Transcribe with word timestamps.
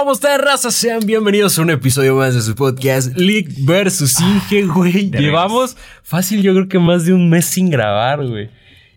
¿Cómo 0.00 0.12
están, 0.12 0.40
raza? 0.40 0.70
Sean 0.70 1.00
bienvenidos 1.04 1.58
a 1.58 1.62
un 1.62 1.68
episodio 1.68 2.16
más 2.16 2.34
de 2.34 2.40
su 2.40 2.54
podcast 2.54 3.14
League 3.18 3.50
vs. 3.58 4.18
Inge, 4.18 4.62
güey. 4.62 5.10
Llevamos 5.10 5.76
fácil, 6.02 6.40
yo 6.40 6.54
creo 6.54 6.68
que 6.68 6.78
más 6.78 7.04
de 7.04 7.12
un 7.12 7.28
mes 7.28 7.44
sin 7.44 7.68
grabar, 7.68 8.26
güey. 8.26 8.48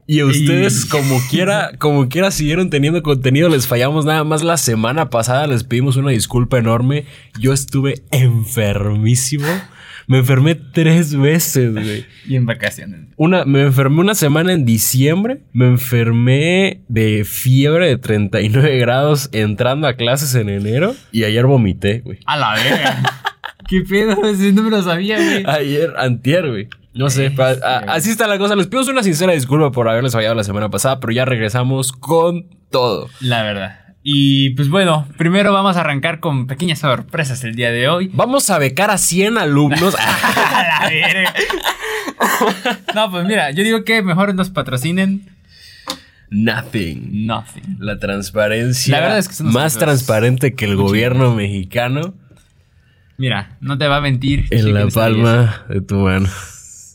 Y 0.07 0.21
a 0.21 0.25
ustedes, 0.25 0.85
como 0.89 1.19
quiera, 1.29 1.73
como 1.77 2.07
quiera, 2.07 2.31
siguieron 2.31 2.69
teniendo 2.69 3.03
contenido. 3.03 3.49
Les 3.49 3.67
fallamos 3.67 4.05
nada 4.05 4.23
más 4.23 4.43
la 4.43 4.55
semana 4.55 5.09
pasada. 5.09 5.45
Les 5.45 5.65
pedimos 5.65 5.97
una 5.97 6.11
disculpa 6.11 6.57
enorme. 6.57 7.03
Yo 7.37 7.51
estuve 7.51 8.01
enfermísimo. 8.11 9.47
Me 10.07 10.17
enfermé 10.19 10.55
tres 10.55 11.15
veces, 11.15 11.73
güey. 11.73 12.05
Y 12.27 12.35
en 12.35 12.45
vacaciones. 12.45 13.01
Una, 13.17 13.45
me 13.45 13.61
enfermé 13.63 13.99
una 13.99 14.15
semana 14.15 14.53
en 14.53 14.65
diciembre. 14.65 15.41
Me 15.53 15.65
enfermé 15.67 16.81
de 16.87 17.23
fiebre 17.25 17.87
de 17.87 17.97
39 17.97 18.77
grados 18.77 19.29
entrando 19.33 19.87
a 19.87 19.93
clases 19.95 20.33
en 20.35 20.49
enero. 20.49 20.95
Y 21.11 21.23
ayer 21.23 21.45
vomité, 21.45 21.99
güey. 21.99 22.19
A 22.25 22.37
la 22.37 22.53
verga. 22.55 23.01
¿Qué 23.67 23.81
pedo? 23.81 24.23
Ese 24.29 24.51
no 24.53 24.63
me 24.63 24.69
lo 24.69 24.81
sabía, 24.81 25.17
güey. 25.17 25.43
Ayer, 25.45 25.93
antier, 25.97 26.49
güey. 26.49 26.67
No 26.93 27.09
sé, 27.09 27.31
pa- 27.31 27.55
a- 27.63 27.79
así 27.93 28.09
está 28.11 28.27
la 28.27 28.37
cosa. 28.37 28.55
Les 28.55 28.67
pido 28.67 28.83
una 28.91 29.01
sincera 29.03 29.33
disculpa 29.33 29.71
por 29.71 29.89
haberles 29.89 30.13
fallado 30.13 30.35
la 30.35 30.43
semana 30.43 30.69
pasada, 30.69 30.99
pero 30.99 31.11
ya 31.11 31.25
regresamos 31.25 31.91
con 31.91 32.45
todo. 32.69 33.09
La 33.19 33.41
verdad. 33.43 33.79
Y 34.03 34.49
pues 34.51 34.69
bueno, 34.69 35.07
primero 35.17 35.53
vamos 35.53 35.77
a 35.77 35.79
arrancar 35.79 36.19
con 36.19 36.45
pequeñas 36.45 36.79
sorpresas 36.79 37.43
el 37.45 37.55
día 37.55 37.71
de 37.71 37.87
hoy. 37.87 38.11
Vamos 38.13 38.49
a 38.49 38.57
becar 38.57 38.91
a 38.91 38.97
100 38.97 39.37
alumnos. 39.37 39.95
A 39.99 40.89
la. 40.91 41.33
No, 42.93 43.11
pues 43.11 43.25
mira, 43.25 43.51
yo 43.51 43.63
digo 43.63 43.83
que 43.83 44.01
mejor 44.01 44.35
nos 44.35 44.49
patrocinen 44.49 45.29
Nothing. 46.29 47.25
Nothing. 47.27 47.77
La 47.79 47.97
transparencia 47.99 48.91
La 48.91 49.01
verdad 49.01 49.19
es 49.19 49.27
que 49.29 49.35
son 49.35 49.51
más 49.53 49.77
transparente 49.77 50.53
que 50.53 50.65
el 50.65 50.75
gobierno 50.75 51.33
mexicano 51.33 52.13
Mira, 53.17 53.57
no 53.61 53.77
te 53.77 53.87
va 53.87 53.97
a 53.97 54.01
mentir. 54.01 54.47
en 54.49 54.73
la 54.73 54.87
palma 54.87 55.65
de 55.69 55.81
tu 55.81 55.95
mano. 55.95 56.27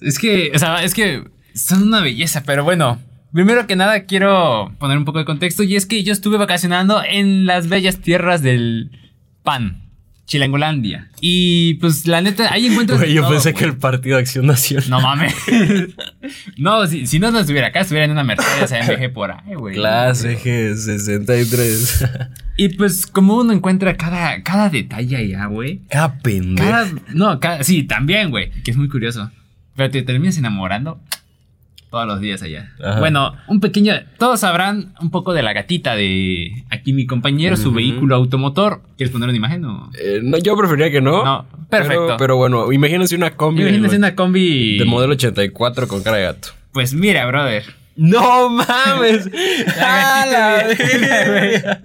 Es 0.01 0.19
que, 0.19 0.51
o 0.55 0.59
sea, 0.59 0.83
es 0.83 0.93
que 0.95 1.25
son 1.55 1.85
una 1.85 2.01
belleza, 2.01 2.43
pero 2.45 2.65
bueno. 2.65 3.01
Primero 3.33 3.67
que 3.67 3.77
nada 3.77 4.05
quiero 4.05 4.73
poner 4.79 4.97
un 4.97 5.05
poco 5.05 5.19
de 5.19 5.25
contexto 5.25 5.63
y 5.63 5.77
es 5.77 5.87
que 5.87 6.03
yo 6.03 6.13
estuve 6.13 6.39
vacacionando 6.39 7.03
en 7.05 7.45
las 7.45 7.69
bellas 7.69 7.99
tierras 7.99 8.41
del 8.41 8.91
pan, 9.43 9.89
Chilangolandia. 10.25 11.11
Y 11.21 11.75
pues 11.75 12.07
la 12.07 12.23
neta, 12.23 12.53
ahí 12.53 12.67
encuentras... 12.67 13.01
Güey, 13.01 13.13
yo 13.13 13.23
todo, 13.23 13.33
pensé 13.33 13.53
güey. 13.53 13.63
que 13.63 13.71
el 13.71 13.77
Partido 13.77 14.17
de 14.17 14.23
Acción 14.23 14.47
Nacional. 14.47 14.89
No 14.89 15.01
mames. 15.01 15.35
no, 16.57 16.87
si, 16.87 17.07
si 17.07 17.19
no, 17.19 17.31
no 17.31 17.41
estuviera 17.41 17.69
acá, 17.69 17.81
estuviera 17.81 18.07
en 18.07 18.13
una 18.13 18.25
Mercedes 18.25 18.73
AMG 18.73 19.13
por 19.13 19.31
ahí, 19.31 19.55
güey. 19.55 19.75
Clase 19.75 20.39
G63. 20.39 22.31
Y 22.57 22.71
pues, 22.71 23.07
como 23.07 23.37
uno 23.37 23.53
encuentra 23.53 23.97
cada, 23.97 24.43
cada 24.43 24.69
detalle 24.71 25.17
allá, 25.17 25.47
güey. 25.47 25.83
Cada 25.89 26.19
pendejo. 26.19 26.69
Cada. 26.69 26.91
No, 27.15 27.41
cada, 27.41 27.63
sí, 27.63 27.85
también, 27.85 28.31
güey. 28.31 28.51
Que 28.63 28.71
es 28.71 28.77
muy 28.77 28.89
curioso. 28.89 29.31
Pero 29.77 29.91
te 29.91 30.03
terminas 30.03 30.37
enamorando 30.39 31.01
todos 31.91 32.07
los 32.07 32.21
días 32.21 32.43
allá. 32.43 32.73
Ajá. 32.83 33.01
Bueno, 33.01 33.35
un 33.47 33.61
pequeño. 33.61 33.95
Todos 34.19 34.41
sabrán 34.41 34.95
un 35.01 35.11
poco 35.11 35.33
de 35.33 35.43
la 35.43 35.53
gatita 35.53 35.97
de 35.97 36.65
aquí 36.71 36.93
mi 36.93 37.07
compañero, 37.07 37.57
su 37.57 37.73
vehículo 37.73 38.17
automotor. 38.17 38.83
¿Quieres 38.97 39.13
poner 39.13 39.29
una 39.29 39.37
imagen 39.37 39.65
o.? 39.65 39.91
Eh, 39.99 40.21
no, 40.23 40.39
yo 40.39 40.57
preferiría 40.57 40.91
que 40.91 41.01
no. 41.01 41.25
No, 41.25 41.47
perfecto. 41.71 42.05
Pero, 42.07 42.17
pero 42.19 42.37
bueno, 42.37 42.73
imagínense 42.73 43.17
una 43.17 43.31
combi. 43.31 43.63
Imagínense 43.63 43.97
una 43.97 44.15
combi. 44.15 44.79
del 44.79 44.89
modelo 44.89 45.13
84 45.15 45.89
con 45.89 46.03
cara 46.03 46.19
de 46.19 46.23
gato. 46.25 46.49
Pues 46.73 46.95
mira, 46.95 47.27
brother. 47.27 47.65
No 48.01 48.49
mames. 48.49 49.29
A 49.83 50.25
la 50.31 50.65
verga. 50.69 51.81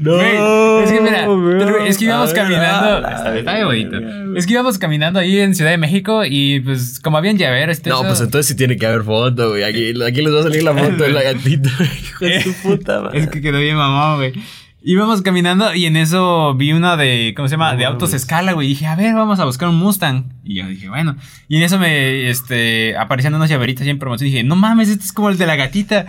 no. 0.00 0.14
Güey, 0.14 0.84
es 0.84 0.90
que 0.92 1.00
mira, 1.02 1.26
bro. 1.28 1.84
es 1.84 1.98
que 1.98 2.04
íbamos 2.06 2.32
ver, 2.32 2.42
caminando. 2.42 3.06
Está, 3.08 3.36
está 3.38 3.54
bien 3.56 3.66
bonito. 3.66 4.36
Es 4.38 4.46
que 4.46 4.52
íbamos 4.54 4.78
caminando 4.78 5.18
ahí 5.20 5.38
en 5.38 5.54
Ciudad 5.54 5.70
de 5.72 5.76
México 5.76 6.22
y 6.24 6.60
pues 6.60 6.98
como 7.00 7.18
habían 7.18 7.36
llaveros. 7.36 7.76
este, 7.76 7.90
No, 7.90 7.96
eso- 7.96 8.06
pues 8.08 8.20
entonces 8.22 8.46
sí 8.48 8.56
tiene 8.56 8.78
que 8.78 8.86
haber 8.86 9.02
foto, 9.02 9.50
güey. 9.50 9.64
Aquí, 9.64 9.92
aquí 10.02 10.22
les 10.22 10.32
va 10.34 10.40
a 10.40 10.42
salir 10.44 10.62
la 10.62 10.72
foto 10.74 11.04
de 11.04 11.10
la 11.10 11.22
gatita. 11.22 11.68
Hijo 12.02 12.24
de 12.24 12.42
su 12.42 12.54
puta 12.62 13.00
madre. 13.02 13.18
Es 13.20 13.28
que 13.28 13.42
quedó 13.42 13.58
bien 13.58 13.76
mamón, 13.76 14.16
güey. 14.16 14.32
Íbamos 14.88 15.20
caminando 15.22 15.74
y 15.74 15.86
en 15.86 15.96
eso 15.96 16.54
vi 16.54 16.72
una 16.72 16.96
de, 16.96 17.34
¿cómo 17.34 17.48
se 17.48 17.54
llama? 17.54 17.72
No 17.72 17.78
de 17.78 17.84
autos 17.86 18.14
escala, 18.14 18.52
güey. 18.52 18.68
Dije, 18.68 18.86
a 18.86 18.94
ver, 18.94 19.14
vamos 19.14 19.40
a 19.40 19.44
buscar 19.44 19.68
un 19.68 19.74
Mustang. 19.74 20.26
Y 20.44 20.54
yo 20.54 20.68
dije, 20.68 20.88
bueno. 20.88 21.16
Y 21.48 21.56
en 21.56 21.64
eso 21.64 21.76
me, 21.76 22.30
este, 22.30 22.96
aparecían 22.96 23.34
unos 23.34 23.50
llaveritos 23.50 23.82
ahí 23.82 23.90
en 23.90 23.98
promoción. 23.98 24.28
Y 24.28 24.30
dije, 24.30 24.44
no 24.44 24.54
mames, 24.54 24.88
este 24.88 25.04
es 25.04 25.12
como 25.12 25.28
el 25.28 25.38
de 25.38 25.46
la 25.46 25.56
gatita. 25.56 26.06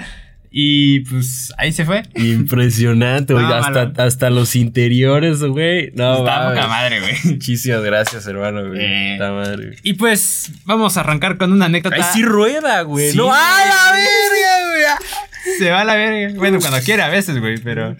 Y 0.51 0.99
pues 0.99 1.51
ahí 1.57 1.71
se 1.71 1.85
fue. 1.85 2.03
Impresionante, 2.13 3.33
güey. 3.33 3.45
Hasta, 3.45 3.91
hasta 3.97 4.29
los 4.29 4.55
interiores, 4.55 5.39
güey. 5.41 5.91
No, 5.95 6.19
Está 6.19 6.49
poca 6.49 6.67
madre, 6.67 6.99
güey. 6.99 7.15
Muchísimas 7.23 7.81
gracias, 7.81 8.27
hermano, 8.27 8.67
güey. 8.67 8.79
Eh. 8.79 9.17
Madre, 9.19 9.65
güey. 9.69 9.77
Y 9.81 9.93
pues, 9.93 10.51
vamos 10.65 10.97
a 10.97 10.99
arrancar 10.99 11.39
con 11.39 11.51
una 11.51 11.65
anécdota. 11.65 11.95
Ay, 11.95 12.03
sí 12.13 12.21
rueda, 12.21 12.83
güey. 12.83 13.09
Sí, 13.09 13.17
no, 13.17 13.25
güey. 13.25 13.39
¡a 13.39 13.65
la 13.65 13.91
verga, 13.91 14.67
güey! 14.67 15.57
Se 15.57 15.71
va 15.71 15.81
a 15.81 15.83
la 15.83 15.95
verga. 15.95 16.37
Bueno, 16.37 16.59
cuando 16.59 16.79
quiera 16.81 17.07
a 17.07 17.09
veces, 17.09 17.39
güey, 17.39 17.57
pero. 17.57 17.97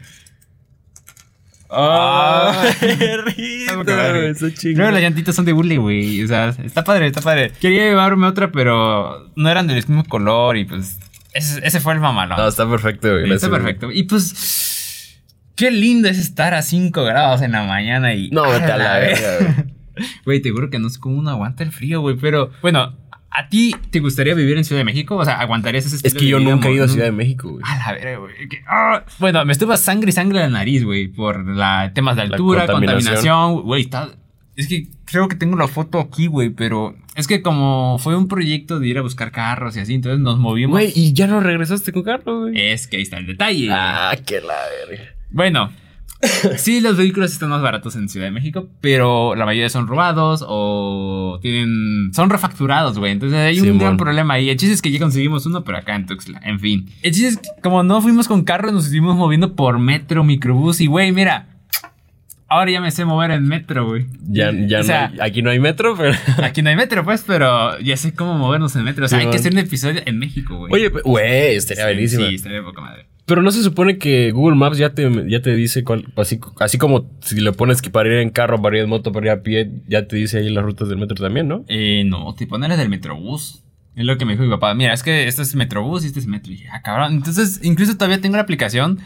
¡Ah! 1.69 2.53
Ah. 2.53 2.75
Güey, 3.83 4.31
está 4.31 4.53
chingón. 4.53 4.77
Luego 4.77 4.91
las 4.91 5.01
llantitas 5.01 5.35
son 5.35 5.45
de 5.45 5.53
burley, 5.53 5.77
güey. 5.77 6.23
O 6.23 6.27
sea, 6.27 6.49
está 6.63 6.83
padre, 6.83 7.07
está 7.07 7.21
padre. 7.21 7.51
Quería 7.59 7.83
llevarme 7.83 8.27
otra, 8.27 8.51
pero 8.51 9.29
no 9.35 9.49
eran 9.49 9.67
del 9.67 9.75
mismo 9.75 10.03
color 10.05 10.57
y 10.57 10.65
pues. 10.65 10.97
Ese, 11.33 11.65
ese 11.65 11.79
fue 11.79 11.93
el 11.93 11.99
mamalón. 11.99 12.37
No, 12.37 12.47
está 12.47 12.69
perfecto, 12.69 13.09
güey. 13.09 13.31
Está 13.31 13.49
perfecto. 13.49 13.91
Y 13.91 14.03
pues. 14.03 15.21
Qué 15.55 15.71
lindo 15.71 16.07
es 16.07 16.19
estar 16.19 16.53
a 16.53 16.61
5 16.61 17.03
grados 17.03 17.41
en 17.41 17.51
la 17.51 17.63
mañana 17.63 18.13
y. 18.13 18.29
No, 18.29 18.43
vete 18.49 18.71
a 18.71 18.77
la 18.77 18.99
verga, 18.99 19.37
güey. 19.39 19.77
Güey, 20.25 20.41
te 20.43 20.51
juro 20.51 20.69
que 20.69 20.77
no 20.77 20.89
sé 20.91 20.99
cómo 20.99 21.17
uno 21.17 21.31
aguanta 21.31 21.63
el 21.63 21.71
frío, 21.71 22.01
güey. 22.01 22.15
Pero, 22.17 22.51
bueno, 22.61 22.95
¿a 23.29 23.47
ti 23.49 23.75
te 23.91 23.99
gustaría 23.99 24.33
vivir 24.33 24.57
en 24.57 24.63
Ciudad 24.63 24.79
de 24.79 24.85
México? 24.85 25.15
O 25.15 25.25
sea, 25.25 25.39
¿aguantarías 25.39 25.85
ese 25.85 25.95
Es 25.97 26.05
estilo 26.05 26.19
que 26.19 26.25
de 26.25 26.31
yo 26.31 26.37
vida, 26.39 26.49
nunca 26.51 26.69
he 26.69 26.73
ido 26.73 26.85
a 26.85 26.87
Ciudad 26.87 27.05
de 27.05 27.11
México, 27.11 27.49
güey. 27.49 27.63
a 27.65 27.77
la 27.77 27.91
verga, 27.93 28.17
güey. 28.17 28.33
ah. 28.67 29.03
Bueno, 29.19 29.45
me 29.45 29.51
estuvo 29.53 29.75
sangre 29.77 30.09
y 30.09 30.13
sangre 30.13 30.39
en 30.43 30.51
la 30.51 30.59
nariz, 30.59 30.83
güey. 30.83 31.07
Por 31.07 31.45
la, 31.47 31.91
temas 31.93 32.15
de 32.15 32.27
La 32.27 32.35
altura, 32.35 32.65
contaminación. 32.65 33.03
contaminación. 33.15 33.61
Güey, 33.63 33.81
está. 33.83 34.09
Es 34.55 34.67
que 34.67 34.87
creo 35.05 35.27
que 35.27 35.35
tengo 35.35 35.55
la 35.55 35.67
foto 35.67 35.99
aquí, 35.99 36.25
güey. 36.27 36.49
Pero 36.49 36.95
es 37.15 37.27
que 37.27 37.41
como 37.43 37.97
fue 37.99 38.15
un 38.17 38.27
proyecto 38.27 38.79
de 38.79 38.87
ir 38.87 38.97
a 38.97 39.01
buscar 39.01 39.31
carros 39.31 39.77
y 39.77 39.81
así, 39.81 39.93
entonces 39.93 40.19
nos 40.19 40.39
movimos. 40.39 40.71
Güey, 40.73 40.91
y 40.95 41.13
ya 41.13 41.27
no 41.27 41.39
regresaste 41.41 41.91
con 41.91 42.03
carro, 42.03 42.41
güey. 42.41 42.59
Es 42.59 42.87
que 42.87 42.97
ahí 42.97 43.03
está 43.03 43.17
el 43.17 43.27
detalle. 43.27 43.69
Ah, 43.71 44.15
que 44.25 44.41
la 44.41 44.55
verga. 44.87 45.03
Bueno. 45.29 45.71
Sí, 46.57 46.81
los 46.81 46.97
vehículos 46.97 47.31
están 47.31 47.49
más 47.49 47.61
baratos 47.61 47.95
en 47.95 48.09
Ciudad 48.09 48.25
de 48.27 48.31
México, 48.31 48.67
pero 48.81 49.35
la 49.35 49.45
mayoría 49.45 49.69
son 49.69 49.87
robados 49.87 50.43
o 50.47 51.39
tienen. 51.41 52.11
son 52.13 52.29
refacturados, 52.29 52.97
güey. 52.97 53.11
Entonces 53.11 53.37
hay 53.39 53.59
un 53.59 53.65
Simón. 53.65 53.79
gran 53.79 53.97
problema 53.97 54.33
ahí. 54.35 54.49
El 54.49 54.57
chiste 54.57 54.73
es 54.73 54.81
que 54.81 54.91
ya 54.91 54.99
conseguimos 54.99 55.45
uno, 55.45 55.63
pero 55.63 55.77
acá 55.77 55.95
en 55.95 56.05
Tuxtla. 56.05 56.39
En 56.43 56.59
fin. 56.59 56.89
El 57.03 57.11
chiste 57.13 57.27
es 57.29 57.37
que 57.37 57.49
como 57.61 57.83
no 57.83 58.01
fuimos 58.01 58.27
con 58.27 58.43
carro, 58.43 58.71
nos 58.71 58.85
estuvimos 58.85 59.15
moviendo 59.15 59.55
por 59.55 59.77
metro, 59.79 60.23
microbús. 60.23 60.81
Y, 60.81 60.87
güey, 60.87 61.11
mira. 61.11 61.47
Ahora 62.49 62.71
ya 62.71 62.79
me 62.79 62.91
sé 62.91 63.03
mover 63.03 63.31
en 63.31 63.43
metro, 63.45 63.85
güey. 63.87 64.05
Ya, 64.25 64.51
ya 64.53 64.79
O 64.79 64.83
sea, 64.83 65.09
no 65.09 65.21
hay- 65.21 65.29
aquí 65.29 65.41
no 65.41 65.49
hay 65.49 65.59
metro, 65.59 65.95
pero. 65.97 66.13
Aquí 66.43 66.61
no 66.61 66.69
hay 66.69 66.77
metro, 66.77 67.03
pues, 67.03 67.23
pero 67.27 67.77
ya 67.79 67.97
sé 67.97 68.13
cómo 68.13 68.37
movernos 68.37 68.73
en 68.77 68.85
metro. 68.85 69.03
O 69.03 69.07
sea, 69.09 69.19
hay 69.19 69.29
que 69.29 69.35
hacer 69.35 69.51
un 69.51 69.59
episodio 69.59 70.01
en 70.05 70.17
México, 70.17 70.55
güey. 70.55 70.71
Oye, 70.73 70.87
güey, 70.87 71.55
estaría 71.57 71.83
Sí, 71.83 71.91
buenísimo. 71.93 72.25
Sí, 72.27 72.35
estaría 72.35 72.63
poca 72.63 72.79
madre. 72.81 73.05
Pero 73.27 73.41
no 73.41 73.51
se 73.51 73.61
supone 73.61 73.97
que 73.97 74.31
Google 74.31 74.55
Maps 74.55 74.77
ya 74.77 74.93
te, 74.93 75.05
ya 75.27 75.41
te 75.41 75.53
dice 75.53 75.83
cuál, 75.83 76.05
así, 76.15 76.39
así 76.61 76.77
como 76.77 77.11
si 77.19 77.41
le 77.41 77.51
pones 77.51 77.81
que 77.81 77.89
para 77.89 78.07
ir 78.07 78.19
en 78.19 78.29
carro, 78.29 78.61
para 78.61 78.77
ir 78.77 78.83
en 78.83 78.89
moto, 78.89 79.11
para 79.11 79.25
ir 79.25 79.31
a 79.33 79.43
pie, 79.43 79.69
ya 79.85 80.07
te 80.07 80.15
dice 80.15 80.37
ahí 80.37 80.49
las 80.49 80.63
rutas 80.63 80.87
del 80.87 80.97
metro 80.97 81.17
también, 81.17 81.45
¿no? 81.45 81.65
Eh, 81.67 82.05
no, 82.05 82.33
te 82.35 82.47
ponen 82.47 82.71
el 82.71 82.77
del 82.77 82.87
Metrobús. 82.87 83.65
Es 83.97 84.05
lo 84.05 84.17
que 84.17 84.23
me 84.23 84.31
dijo 84.31 84.45
mi 84.45 84.49
papá. 84.49 84.73
Mira, 84.75 84.93
es 84.93 85.03
que 85.03 85.27
este 85.27 85.41
es 85.41 85.55
Metrobús 85.55 86.05
y 86.05 86.07
este 86.07 86.21
es 86.21 86.25
Metro. 86.25 86.53
Y 86.53 86.55
dije, 86.55 86.69
ah, 86.71 86.81
cabrón. 86.81 87.15
Entonces, 87.15 87.59
incluso 87.63 87.95
todavía 87.95 88.21
tengo 88.21 88.37
la 88.37 88.43
aplicación 88.43 88.99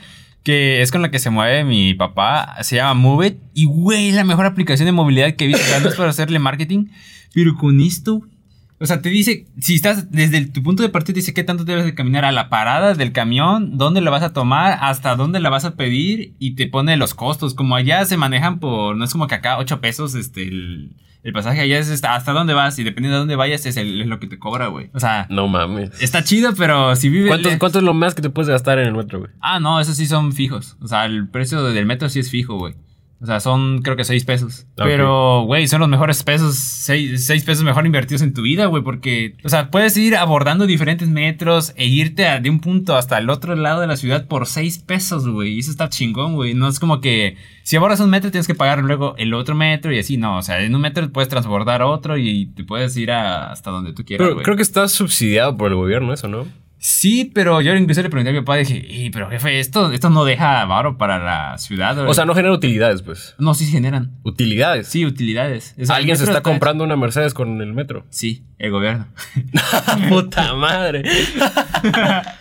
que 0.43 0.83
es 0.83 0.91
con 0.91 1.01
la 1.01 1.09
que 1.09 1.17
se 1.17 1.31
mueve 1.31 1.63
mi 1.63 1.95
papá. 1.95 2.57
Se 2.61 2.75
llama 2.75 2.93
Move 2.93 3.27
It. 3.27 3.37
Y, 3.55 3.65
güey, 3.65 4.11
la 4.11 4.23
mejor 4.23 4.45
aplicación 4.45 4.85
de 4.85 4.91
movilidad 4.91 5.33
que 5.33 5.45
he 5.45 5.47
visto. 5.47 5.63
Para 5.97 6.11
hacerle 6.11 6.37
marketing, 6.37 6.89
pero 7.33 7.55
con 7.55 7.81
esto... 7.81 8.21
O 8.81 8.85
sea, 8.87 9.01
te 9.01 9.09
dice, 9.09 9.45
si 9.59 9.75
estás 9.75 10.11
desde 10.11 10.37
el- 10.39 10.51
tu 10.51 10.63
punto 10.63 10.81
de 10.83 10.89
partida, 10.89 11.13
te 11.13 11.19
dice 11.19 11.33
qué 11.33 11.43
tanto 11.43 11.63
debes 11.63 11.85
de 11.85 11.93
caminar 11.93 12.25
a 12.25 12.31
la 12.31 12.49
parada 12.49 12.93
del 12.95 13.11
camión, 13.11 13.77
dónde 13.77 14.01
la 14.01 14.09
vas 14.09 14.23
a 14.23 14.33
tomar, 14.33 14.77
hasta 14.81 15.15
dónde 15.15 15.39
la 15.39 15.49
vas 15.51 15.65
a 15.65 15.75
pedir 15.75 16.33
y 16.39 16.55
te 16.55 16.65
pone 16.67 16.97
los 16.97 17.13
costos. 17.13 17.53
Como 17.53 17.75
allá 17.75 18.03
se 18.05 18.17
manejan 18.17 18.59
por, 18.59 18.97
no 18.97 19.05
es 19.05 19.11
como 19.11 19.27
que 19.27 19.35
acá 19.35 19.57
8 19.59 19.79
pesos 19.81 20.15
este, 20.15 20.47
el, 20.47 20.95
el 21.23 21.33
pasaje, 21.33 21.61
allá 21.61 21.77
es 21.77 21.91
hasta, 21.91 22.15
hasta 22.15 22.31
dónde 22.33 22.55
vas 22.55 22.79
y 22.79 22.83
dependiendo 22.83 23.17
de 23.17 23.19
dónde 23.19 23.35
vayas 23.35 23.63
es, 23.67 23.77
el- 23.77 24.01
es 24.01 24.07
lo 24.07 24.19
que 24.19 24.25
te 24.25 24.39
cobra, 24.39 24.67
güey. 24.67 24.89
O 24.93 24.99
sea, 24.99 25.27
No 25.29 25.47
mames. 25.47 26.01
está 26.01 26.23
chido, 26.23 26.55
pero 26.57 26.95
si 26.95 27.09
vives... 27.09 27.27
¿Cuánto, 27.27 27.49
cuánto 27.59 27.77
es 27.77 27.83
lo 27.85 27.93
más 27.93 28.15
que 28.15 28.23
te 28.23 28.31
puedes 28.31 28.49
gastar 28.49 28.79
en 28.79 28.87
el 28.87 28.95
metro, 28.95 29.19
güey? 29.19 29.31
Ah, 29.41 29.59
no, 29.59 29.79
esos 29.79 29.95
sí 29.95 30.07
son 30.07 30.33
fijos. 30.33 30.77
O 30.81 30.87
sea, 30.87 31.05
el 31.05 31.27
precio 31.29 31.61
del 31.63 31.85
metro 31.85 32.09
sí 32.09 32.19
es 32.19 32.31
fijo, 32.31 32.57
güey. 32.57 32.73
O 33.21 33.27
sea, 33.27 33.39
son 33.39 33.83
creo 33.83 33.95
que 33.95 34.03
6 34.03 34.25
pesos. 34.25 34.65
Pero, 34.75 35.43
güey, 35.43 35.67
son 35.67 35.79
los 35.79 35.89
mejores 35.89 36.23
pesos, 36.23 36.55
6 36.55 37.43
pesos 37.43 37.63
mejor 37.63 37.85
invertidos 37.85 38.23
en 38.23 38.33
tu 38.33 38.41
vida, 38.41 38.65
güey, 38.65 38.81
porque, 38.81 39.35
o 39.43 39.49
sea, 39.49 39.69
puedes 39.69 39.95
ir 39.95 40.15
abordando 40.15 40.65
diferentes 40.65 41.07
metros 41.07 41.73
e 41.75 41.85
irte 41.85 42.23
de 42.23 42.49
un 42.49 42.59
punto 42.59 42.95
hasta 42.95 43.19
el 43.19 43.29
otro 43.29 43.55
lado 43.55 43.81
de 43.81 43.85
la 43.85 43.95
ciudad 43.95 44.27
por 44.27 44.47
6 44.47 44.79
pesos, 44.79 45.27
güey. 45.27 45.53
Y 45.53 45.59
eso 45.59 45.69
está 45.69 45.87
chingón, 45.87 46.33
güey. 46.33 46.55
No 46.55 46.67
es 46.67 46.79
como 46.79 46.99
que 46.99 47.37
si 47.61 47.75
abordas 47.75 47.99
un 47.99 48.09
metro 48.09 48.31
tienes 48.31 48.47
que 48.47 48.55
pagar 48.55 48.83
luego 48.83 49.13
el 49.17 49.35
otro 49.35 49.53
metro 49.53 49.93
y 49.93 49.99
así, 49.99 50.17
no. 50.17 50.39
O 50.39 50.41
sea, 50.41 50.59
en 50.59 50.73
un 50.73 50.81
metro 50.81 51.07
puedes 51.11 51.29
transbordar 51.29 51.83
otro 51.83 52.17
y 52.17 52.47
te 52.47 52.63
puedes 52.63 52.97
ir 52.97 53.11
hasta 53.11 53.69
donde 53.69 53.93
tú 53.93 54.03
quieras, 54.03 54.29
Pero 54.29 54.41
creo 54.41 54.55
que 54.55 54.63
está 54.63 54.87
subsidiado 54.87 55.55
por 55.57 55.69
el 55.69 55.75
gobierno 55.75 56.11
eso, 56.11 56.27
¿no? 56.27 56.47
Sí, 56.83 57.29
pero 57.31 57.61
yo 57.61 57.75
incluso 57.75 58.01
le 58.01 58.09
pregunté 58.09 58.31
a 58.31 58.33
mi 58.33 58.39
papá 58.39 58.59
y 58.59 58.65
dije, 58.65 59.11
pero 59.13 59.29
jefe, 59.29 59.59
esto, 59.59 59.91
esto 59.91 60.09
no 60.09 60.25
deja 60.25 60.65
varo 60.65 60.97
para 60.97 61.19
la 61.19 61.55
ciudad. 61.59 61.95
O 62.07 62.13
sea, 62.15 62.25
no 62.25 62.33
genera 62.33 62.55
utilidades, 62.55 63.03
pues. 63.03 63.35
No, 63.37 63.53
sí 63.53 63.67
generan. 63.67 64.17
¿Utilidades? 64.23 64.87
Sí, 64.87 65.05
utilidades. 65.05 65.75
¿Alguien 65.89 66.17
se 66.17 66.23
está 66.23 66.41
comprando 66.41 66.83
una 66.83 66.95
Mercedes 66.95 67.35
con 67.35 67.61
el 67.61 67.73
metro? 67.73 68.07
Sí, 68.09 68.47
el 68.57 68.71
gobierno. 68.71 69.05
Puta 70.09 70.55
madre. 70.55 71.03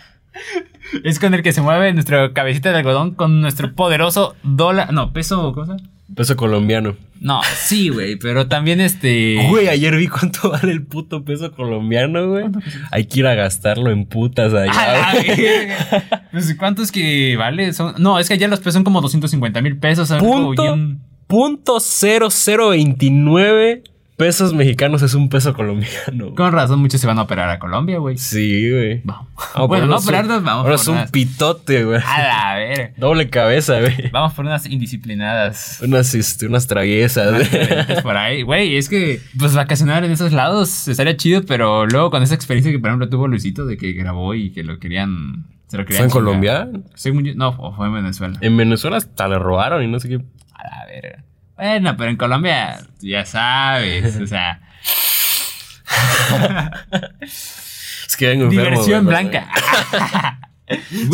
es 1.03 1.19
con 1.19 1.35
el 1.35 1.43
que 1.43 1.53
se 1.53 1.61
mueve 1.61 1.93
nuestra 1.93 2.33
cabecita 2.33 2.71
de 2.71 2.79
algodón 2.79 3.13
con 3.13 3.41
nuestro 3.41 3.75
poderoso 3.75 4.35
dólar. 4.41 4.91
No, 4.91 5.13
peso, 5.13 5.53
¿cómo 5.53 5.67
se 5.67 5.83
Peso 6.15 6.35
colombiano. 6.35 6.95
No, 7.19 7.41
sí, 7.55 7.89
güey, 7.89 8.15
pero 8.15 8.47
también 8.47 8.81
este. 8.81 9.37
Güey, 9.49 9.67
ayer 9.67 9.95
vi 9.95 10.07
cuánto 10.07 10.49
vale 10.51 10.71
el 10.71 10.83
puto 10.83 11.23
peso 11.23 11.51
colombiano, 11.51 12.27
güey. 12.27 12.45
Hay 12.89 13.05
que 13.05 13.19
ir 13.19 13.27
a 13.27 13.35
gastarlo 13.35 13.91
en 13.91 14.05
putas 14.05 14.53
allá. 14.53 15.13
pues, 16.31 16.55
¿cuánto 16.55 16.81
es 16.81 16.91
que 16.91 17.35
vale? 17.37 17.73
Son... 17.73 17.93
No, 17.99 18.17
es 18.17 18.27
que 18.27 18.33
allá 18.33 18.47
los 18.47 18.59
pesos 18.59 18.73
son 18.73 18.83
como 18.83 19.01
250 19.01 19.61
mil 19.61 19.77
pesos. 19.77 20.11
Punto, 20.13 20.77
punto 21.27 21.79
0029 21.79 23.83
pesos 24.21 24.53
mexicanos 24.53 25.01
es 25.01 25.15
un 25.15 25.29
peso 25.29 25.51
colombiano. 25.55 26.35
Con 26.35 26.51
razón, 26.51 26.79
muchos 26.79 27.01
se 27.01 27.07
van 27.07 27.17
a 27.17 27.23
operar 27.23 27.49
a 27.49 27.57
Colombia, 27.57 27.97
güey. 27.97 28.19
Sí, 28.19 28.69
güey. 28.69 29.01
Vamos. 29.03 29.27
bueno, 29.67 29.87
no 29.87 29.97
operarnos, 29.97 30.43
vamos. 30.43 30.63
Ahora 30.63 30.75
es 30.75 30.87
un 30.87 31.07
pitote, 31.11 31.83
güey. 31.83 31.99
A 32.05 32.55
ver. 32.55 32.93
Doble 32.97 33.31
cabeza, 33.31 33.79
güey. 33.79 34.11
Vamos 34.11 34.33
por 34.33 34.45
unas 34.45 34.67
indisciplinadas. 34.67 35.79
Unas, 35.81 36.13
este, 36.13 36.45
unas 36.45 36.67
traviesas. 36.67 37.49
por 38.03 38.15
ahí. 38.15 38.43
Güey, 38.51 38.75
es 38.75 38.89
que, 38.89 39.21
pues 39.39 39.55
vacacionar 39.55 40.03
en 40.03 40.11
esos 40.11 40.33
lados 40.33 40.87
estaría 40.87 41.17
chido, 41.17 41.43
pero 41.43 41.87
luego 41.87 42.11
con 42.11 42.21
esa 42.21 42.35
experiencia 42.35 42.71
que, 42.71 42.77
por 42.77 42.89
ejemplo, 42.89 43.09
tuvo 43.09 43.27
Luisito 43.27 43.65
de 43.65 43.77
que 43.77 43.93
grabó 43.93 44.35
y 44.35 44.51
que 44.51 44.63
lo 44.63 44.77
querían. 44.77 45.47
Se 45.67 45.77
lo 45.77 45.85
querían 45.85 46.09
¿Fue 46.09 46.19
en 46.19 46.25
Colombia? 46.25 46.69
no, 47.35 47.73
fue 47.73 47.87
en 47.87 47.93
Venezuela. 47.93 48.37
En 48.41 48.55
Venezuela 48.55 48.97
hasta 48.97 49.27
le 49.27 49.39
robaron 49.39 49.81
y 49.83 49.87
no 49.87 49.99
sé 49.99 50.09
qué. 50.09 50.15
A 50.53 50.63
la 50.63 50.85
verga. 50.85 51.23
Bueno, 51.61 51.95
pero 51.95 52.09
en 52.09 52.17
Colombia, 52.17 52.79
ya 53.01 53.23
sabes, 53.23 54.15
o 54.19 54.25
sea. 54.25 54.59
es 57.23 58.15
que 58.17 58.29
vengo 58.29 58.45
enfermo, 58.45 58.69
Diversión 58.69 59.05
blanca. 59.05 59.47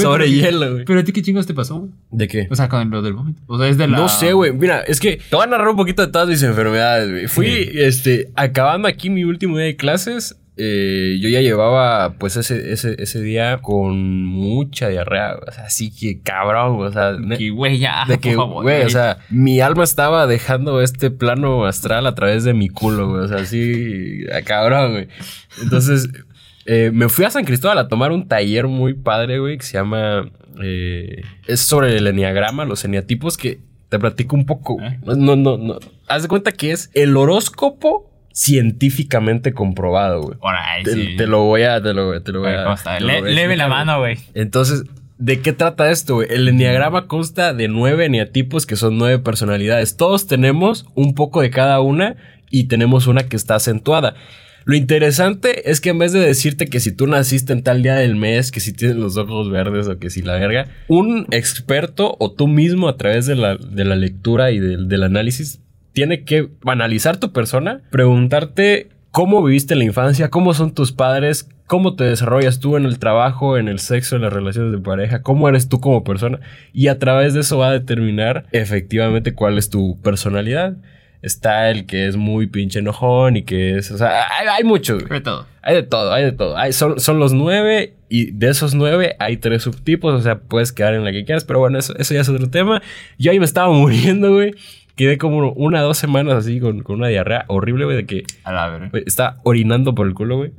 Sobre 0.02 0.32
hielo, 0.32 0.72
güey. 0.72 0.86
Pero 0.86 1.02
a 1.02 1.04
ti 1.04 1.12
qué 1.12 1.22
chingos 1.22 1.48
te 1.48 1.54
pasó. 1.54 1.90
¿De 2.12 2.30
qué? 2.30 2.48
O 2.50 2.56
sea, 2.56 2.70
con 2.70 2.90
lo 2.90 3.02
del 3.02 3.12
vómito. 3.12 3.42
O 3.48 3.58
sea, 3.58 3.68
es 3.68 3.78
de 3.78 3.90
la. 3.90 3.98
No 3.98 4.08
sé, 4.08 4.32
güey. 4.32 4.54
Mira, 4.54 4.84
es 4.84 5.02
que 5.02 5.18
te 5.18 5.36
voy 5.36 5.44
a 5.44 5.48
narrar 5.48 5.68
un 5.68 5.76
poquito 5.76 6.06
de 6.06 6.14
todas 6.14 6.30
mis 6.30 6.42
enfermedades, 6.42 7.12
güey. 7.12 7.28
Fui, 7.28 7.70
este, 7.74 8.32
acabando 8.36 8.88
aquí 8.88 9.10
mi 9.10 9.26
último 9.26 9.58
día 9.58 9.66
de 9.66 9.76
clases. 9.76 10.38
Eh, 10.59 11.19
yo 11.21 11.30
ya 11.30 11.42
llevaba 11.42 12.15
pues 12.18 12.36
ese, 12.36 12.71
ese, 12.71 12.95
ese 12.98 13.21
día 13.21 13.59
con 13.59 14.25
mucha 14.25 14.88
diarrea, 14.89 15.36
o 15.48 15.51
sea, 15.51 15.65
así 15.65 15.92
que 15.92 16.19
cabrón, 16.21 16.81
o 16.81 16.92
sea, 16.92 17.15
que 17.38 17.51
güey, 17.51 17.77
ya, 17.77 18.06
de 18.07 18.18
que, 18.18 18.36
güey, 18.36 18.81
o 18.81 18.89
sea, 18.89 19.19
mi 19.30 19.62
alma 19.62 19.83
estaba 19.83 20.25
dejando 20.25 20.81
este 20.81 21.12
plano 21.12 21.65
astral 21.68 22.07
a 22.07 22.15
través 22.15 22.44
de 22.44 22.56
mi 22.56 22.69
culo, 22.69 23.07
güey, 23.07 23.25
o 23.25 23.27
sea, 23.27 23.38
así, 23.38 24.25
cabrón, 24.45 24.94
güey. 24.94 25.07
Entonces, 25.62 26.09
eh, 26.65 26.89
me 26.92 27.07
fui 27.07 27.25
a 27.25 27.30
San 27.30 27.45
Cristóbal 27.45 27.77
a 27.77 27.88
tomar 27.88 28.12
un 28.12 28.27
taller 28.27 28.65
muy 28.65 28.95
padre, 28.95 29.38
güey, 29.38 29.59
que 29.59 29.63
se 29.63 29.74
llama, 29.74 30.31
eh, 30.63 31.21
es 31.45 31.59
sobre 31.59 31.95
el 31.95 32.07
enneagrama, 32.07 32.65
los 32.65 32.83
eneatipos, 32.83 33.38
que 33.38 33.59
te 33.89 34.00
platico 34.00 34.36
un 34.36 34.48
poco, 34.48 34.77
no, 35.06 35.36
no, 35.36 35.57
no, 35.57 35.77
haz 36.07 36.24
de 36.24 36.27
cuenta 36.27 36.51
que 36.51 36.71
es 36.71 36.89
el 36.95 37.15
horóscopo 37.15 38.17
científicamente 38.38 39.51
comprobado, 39.51 40.22
güey. 40.22 40.38
Por 40.38 40.54
ahí, 40.56 40.84
te, 40.84 40.94
sí. 40.94 41.16
te, 41.18 41.25
lo 41.25 41.45
voy 41.45 41.63
a, 41.63 41.81
te 41.81 41.92
lo, 41.92 42.22
te 42.22 42.31
lo 42.31 42.42
voy 42.42 42.51
a. 42.51 43.00
leve 43.00 43.57
la 43.57 43.68
mano, 43.68 43.98
güey. 43.98 44.19
Entonces, 44.36 44.84
¿de 45.18 45.42
qué 45.42 45.54
trata 45.54 45.89
esto, 45.89 46.16
güey? 46.16 46.28
El 46.30 46.48
enneagrama 46.48 47.07
consta 47.07 47.56
de 47.56 47.68
nueve 47.68 48.06
eneatipos 48.06 48.68
que 48.68 48.75
son 48.75 49.00
nueve 49.00 49.18
personalidades. 49.18 49.98
Todos 49.98 50.28
tenemos 50.28 50.86
un 50.94 51.16
poco 51.16 51.42
de 51.42 51.50
cada 51.50 51.81
una 51.81 52.16
y 52.51 52.66
tenemos 52.66 53.07
una 53.07 53.24
que 53.24 53.36
está 53.36 53.56
acentuada. 53.56 54.13
Lo 54.66 54.75
interesante 54.75 55.72
es 55.72 55.81
que 55.81 55.90
en 55.90 55.98
vez 55.98 56.13
de 56.13 56.19
decirte 56.19 56.68
que 56.68 56.80
si 56.80 56.92
tú 56.92 57.07
naciste 57.07 57.54
en 57.54 57.63
tal 57.63 57.81
día 57.81 57.95
del 57.95 58.16
mes, 58.16 58.51
que 58.51 58.60
si 58.60 58.72
tienes 58.72 58.98
los 58.98 59.18
ojos 59.18 59.50
verdes 59.50 59.88
o 59.88 59.98
que 59.98 60.12
si 60.12 60.22
la 60.22 60.33
verga, 60.33 60.68
un 60.88 61.25
experto 61.31 62.16
o 62.19 62.33
tú 62.33 62.48
mismo 62.48 62.88
a 62.88 62.98
través 62.98 63.25
de 63.25 63.36
la, 63.36 63.56
de 63.56 63.83
la 63.83 63.95
lectura 63.95 64.51
y 64.51 64.60
del 64.60 65.01
análisis 65.01 65.62
tiene 65.98 66.26
que 66.26 66.50
analizar 66.64 67.18
tu 67.18 67.32
persona, 67.32 67.82
preguntarte 67.90 68.90
cómo 69.10 69.44
viviste 69.44 69.76
la 69.76 69.84
infancia, 69.84 70.30
cómo 70.30 70.54
son 70.54 70.76
tus 70.76 70.92
padres, 70.92 71.50
cómo 71.66 71.96
te 71.96 72.04
desarrollas 72.04 72.60
tú 72.60 72.78
en 72.78 72.86
el 72.86 73.00
trabajo, 73.00 73.58
en 73.58 73.68
el 73.68 73.80
sexo, 73.80 74.16
en 74.16 74.22
las 74.22 74.32
relaciones 74.32 74.72
de 74.72 74.78
pareja, 74.78 75.24
cómo 75.24 75.50
eres 75.50 75.70
tú 75.70 75.80
como 75.80 76.04
persona 76.04 76.40
y 76.72 76.90
a 76.90 77.00
través 77.00 77.34
de 77.34 77.40
eso 77.40 77.58
va 77.58 77.70
a 77.70 77.72
determinar 77.72 78.46
efectivamente 78.52 79.34
cuál 79.34 79.58
es 79.58 79.72
tu 79.72 80.00
personalidad. 80.04 80.78
Está 81.22 81.69
el 81.69 81.86
que 81.86 82.08
es 82.08 82.16
muy 82.16 82.48
pinche 82.48 82.80
enojón 82.80 83.38
y 83.38 83.44
que 83.44 83.78
es, 83.78 83.92
o 83.92 83.98
sea, 83.98 84.28
hay, 84.30 84.48
hay 84.48 84.64
muchos. 84.64 85.04
Hay 85.04 85.10
de 85.10 85.22
todo. 85.22 85.48
Hay 85.62 85.75
de 85.75 85.84
todo, 85.84 86.14
hay 86.14 86.24
de 86.24 86.31
todo. 86.31 86.58
Hay, 86.58 86.74
son, 86.74 87.00
son 87.00 87.19
los 87.19 87.34
nueve 87.34 87.94
y 88.10 88.31
de 88.31 88.50
esos 88.50 88.74
nueve 88.74 89.16
hay 89.19 89.38
tres 89.38 89.64
subtipos, 89.64 90.14
o 90.14 90.22
sea, 90.22 90.40
puedes 90.40 90.72
quedar 90.72 90.94
en 90.94 91.04
la 91.04 91.12
que 91.12 91.25
quieras, 91.25 91.44
pero 91.44 91.60
bueno, 91.60 91.80
eso, 91.80 91.98
eso 91.98 92.14
ya 92.14 92.22
es 92.22 92.30
otro 92.30 92.50
tema. 92.50 92.81
Yo 93.18 93.31
ahí 93.31 93.40
me 93.40 93.46
estaba 93.46 93.69
muriendo, 93.74 94.34
güey 94.34 94.54
quedé 94.98 95.18
como 95.18 95.52
una 95.54 95.84
o 95.84 95.86
dos 95.86 95.98
semanas 95.98 96.34
así 96.34 96.60
con, 96.60 96.81
con 96.81 96.98
una 96.98 97.08
diarrea 97.08 97.46
horrible, 97.48 97.86
güey, 97.86 97.96
de 97.96 98.06
que. 98.06 98.24
A 98.44 98.52
la 98.52 98.68
ver. 98.68 99.04
está 99.06 99.38
orinando 99.44 99.96
por 99.96 100.08
el 100.08 100.14
culo, 100.14 100.38
güey. 100.38 100.52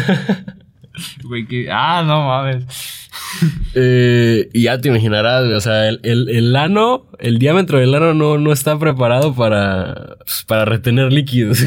Güey, 1.24 1.46
que. 1.46 1.68
Ah, 1.70 2.02
no 2.06 2.26
mames. 2.26 2.64
Eh, 3.74 4.48
y 4.52 4.62
ya 4.62 4.80
te 4.80 4.88
imaginarás, 4.88 5.44
güey. 5.44 5.54
O 5.54 5.60
sea, 5.60 5.88
el, 5.88 6.00
el, 6.02 6.28
el, 6.28 6.56
ano, 6.56 7.06
el 7.18 7.38
diámetro 7.38 7.78
del 7.78 7.94
ano 7.94 8.14
no, 8.14 8.38
no 8.38 8.52
está 8.52 8.78
preparado 8.78 9.34
para, 9.34 10.16
pues, 10.18 10.44
para 10.46 10.64
retener 10.64 11.12
líquidos. 11.12 11.60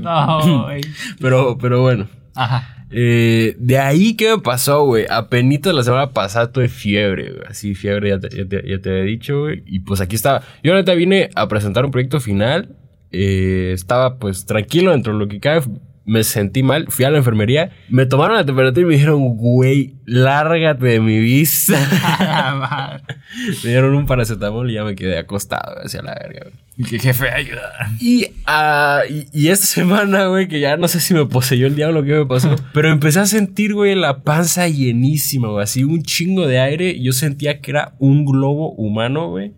no, 0.00 0.64
güey. 0.64 0.80
Pero, 1.20 1.58
pero 1.58 1.82
bueno. 1.82 2.08
Ajá. 2.34 2.86
Eh, 2.90 3.56
de 3.58 3.78
ahí, 3.78 4.14
¿qué 4.14 4.36
me 4.36 4.42
pasó, 4.42 4.84
güey? 4.84 5.06
Apenito 5.10 5.72
la 5.72 5.82
semana 5.82 6.12
pasada 6.12 6.52
tuve 6.52 6.68
fiebre, 6.68 7.32
güey. 7.32 7.46
Así, 7.48 7.74
fiebre, 7.74 8.10
ya 8.10 8.20
te, 8.20 8.34
ya 8.34 8.48
te, 8.48 8.66
ya 8.66 8.80
te 8.80 8.90
había 8.90 9.02
dicho, 9.02 9.40
güey. 9.40 9.62
Y 9.66 9.80
pues 9.80 10.00
aquí 10.00 10.16
estaba. 10.16 10.42
Yo 10.62 10.72
ahorita 10.72 10.94
vine 10.94 11.30
a 11.34 11.48
presentar 11.48 11.84
un 11.84 11.90
proyecto 11.90 12.20
final. 12.20 12.76
Eh, 13.10 13.72
estaba 13.74 14.18
pues 14.18 14.46
tranquilo 14.46 14.92
dentro 14.92 15.14
de 15.14 15.18
lo 15.18 15.28
que 15.28 15.40
cabe 15.40 15.62
me 16.08 16.24
sentí 16.24 16.62
mal, 16.62 16.86
fui 16.88 17.04
a 17.04 17.10
la 17.10 17.18
enfermería, 17.18 17.70
me 17.90 18.06
tomaron 18.06 18.36
la 18.36 18.44
temperatura 18.46 18.82
y 18.82 18.86
me 18.86 18.94
dijeron, 18.94 19.36
güey, 19.36 19.94
lárgate 20.06 20.86
de 20.86 21.00
mi 21.00 21.18
vista. 21.18 21.78
me 23.62 23.70
dieron 23.70 23.94
un 23.94 24.06
paracetamol 24.06 24.70
y 24.70 24.74
ya 24.74 24.84
me 24.84 24.94
quedé 24.94 25.18
acostado 25.18 25.76
hacia 25.84 26.02
la 26.02 26.14
verga, 26.14 26.46
güey. 26.50 26.88
Que 26.88 26.98
jefe, 26.98 27.28
ayuda. 27.28 27.72
Y, 28.00 28.24
uh, 28.46 29.12
y, 29.12 29.26
y, 29.32 29.48
esta 29.48 29.66
semana, 29.80 30.26
güey, 30.26 30.48
que 30.48 30.60
ya 30.60 30.76
no 30.76 30.88
sé 30.88 31.00
si 31.00 31.12
me 31.12 31.26
poseyó 31.26 31.66
el 31.66 31.74
diablo, 31.74 32.04
qué 32.04 32.14
me 32.14 32.26
pasó, 32.26 32.54
pero 32.72 32.90
empecé 32.90 33.20
a 33.20 33.26
sentir, 33.26 33.74
güey, 33.74 33.94
la 33.94 34.22
panza 34.22 34.66
llenísima, 34.66 35.48
güey, 35.48 35.64
así 35.64 35.84
un 35.84 36.02
chingo 36.02 36.46
de 36.46 36.58
aire. 36.58 37.00
Yo 37.00 37.12
sentía 37.12 37.60
que 37.60 37.72
era 37.72 37.92
un 37.98 38.24
globo 38.24 38.72
humano, 38.72 39.28
güey. 39.28 39.52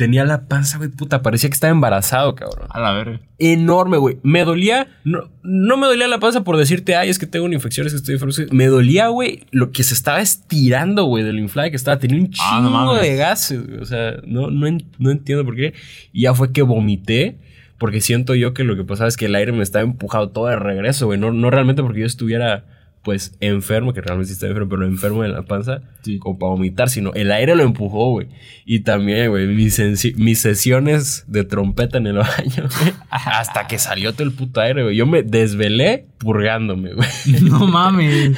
Tenía 0.00 0.24
la 0.24 0.48
panza, 0.48 0.78
güey, 0.78 0.88
puta. 0.88 1.20
Parecía 1.20 1.50
que 1.50 1.54
estaba 1.54 1.72
embarazado, 1.72 2.34
cabrón. 2.34 2.68
A 2.70 2.80
la 2.80 2.94
verga. 2.94 3.20
Enorme, 3.36 3.98
güey. 3.98 4.16
Me 4.22 4.46
dolía. 4.46 4.88
No, 5.04 5.28
no 5.42 5.76
me 5.76 5.86
dolía 5.86 6.08
la 6.08 6.18
panza 6.18 6.42
por 6.42 6.56
decirte, 6.56 6.96
ay, 6.96 7.10
es 7.10 7.18
que 7.18 7.26
tengo 7.26 7.44
una 7.44 7.54
infección, 7.54 7.86
es 7.86 7.92
que 7.92 7.98
estoy 7.98 8.14
enfermo. 8.14 8.32
Me 8.50 8.68
dolía, 8.68 9.08
güey, 9.08 9.44
lo 9.50 9.72
que 9.72 9.82
se 9.82 9.92
estaba 9.92 10.22
estirando, 10.22 11.04
güey, 11.04 11.22
del 11.22 11.38
inflado 11.38 11.68
que 11.68 11.76
estaba. 11.76 11.98
Tenía 11.98 12.18
un 12.18 12.30
chingo 12.30 12.48
ah, 12.48 12.84
no 12.86 12.94
de 12.94 13.14
gases, 13.14 13.62
güey. 13.66 13.78
O 13.78 13.84
sea, 13.84 14.14
no, 14.24 14.50
no, 14.50 14.78
no 14.98 15.10
entiendo 15.10 15.44
por 15.44 15.54
qué. 15.54 15.74
Y 16.14 16.22
ya 16.22 16.32
fue 16.32 16.50
que 16.50 16.62
vomité. 16.62 17.36
Porque 17.76 18.00
siento 18.00 18.34
yo 18.34 18.54
que 18.54 18.64
lo 18.64 18.76
que 18.76 18.84
pasaba 18.84 19.08
es 19.08 19.18
que 19.18 19.26
el 19.26 19.34
aire 19.34 19.52
me 19.52 19.62
estaba 19.62 19.82
empujado 19.82 20.30
todo 20.30 20.46
de 20.46 20.56
regreso, 20.56 21.04
güey. 21.04 21.20
No, 21.20 21.30
no 21.30 21.50
realmente 21.50 21.82
porque 21.82 22.00
yo 22.00 22.06
estuviera 22.06 22.64
pues 23.02 23.34
enfermo, 23.40 23.94
que 23.94 24.02
realmente 24.02 24.28
sí 24.28 24.34
estaba 24.34 24.50
enfermo, 24.50 24.68
pero 24.68 24.82
no 24.82 24.88
enfermo 24.88 25.24
en 25.24 25.32
la 25.32 25.42
panza, 25.42 25.80
como 26.18 26.38
para 26.38 26.50
vomitar, 26.50 26.90
sino 26.90 27.12
el 27.14 27.32
aire 27.32 27.54
lo 27.54 27.62
empujó, 27.62 28.10
güey. 28.10 28.28
Y 28.66 28.80
también, 28.80 29.30
güey, 29.30 29.46
mis, 29.46 29.80
mis, 30.16 30.40
sesiones 30.40 31.24
de 31.26 31.44
trompeta 31.44 31.96
en 31.96 32.08
el 32.08 32.16
baño, 32.18 32.68
güey, 32.78 32.92
hasta 33.10 33.66
que 33.66 33.78
salió 33.78 34.12
todo 34.12 34.24
el 34.24 34.32
puto 34.32 34.60
aire, 34.60 34.82
güey. 34.82 34.96
Yo 34.96 35.06
me 35.06 35.22
desvelé 35.22 36.06
purgándome, 36.18 36.92
güey. 36.92 37.08
No 37.42 37.66
mames. 37.66 38.36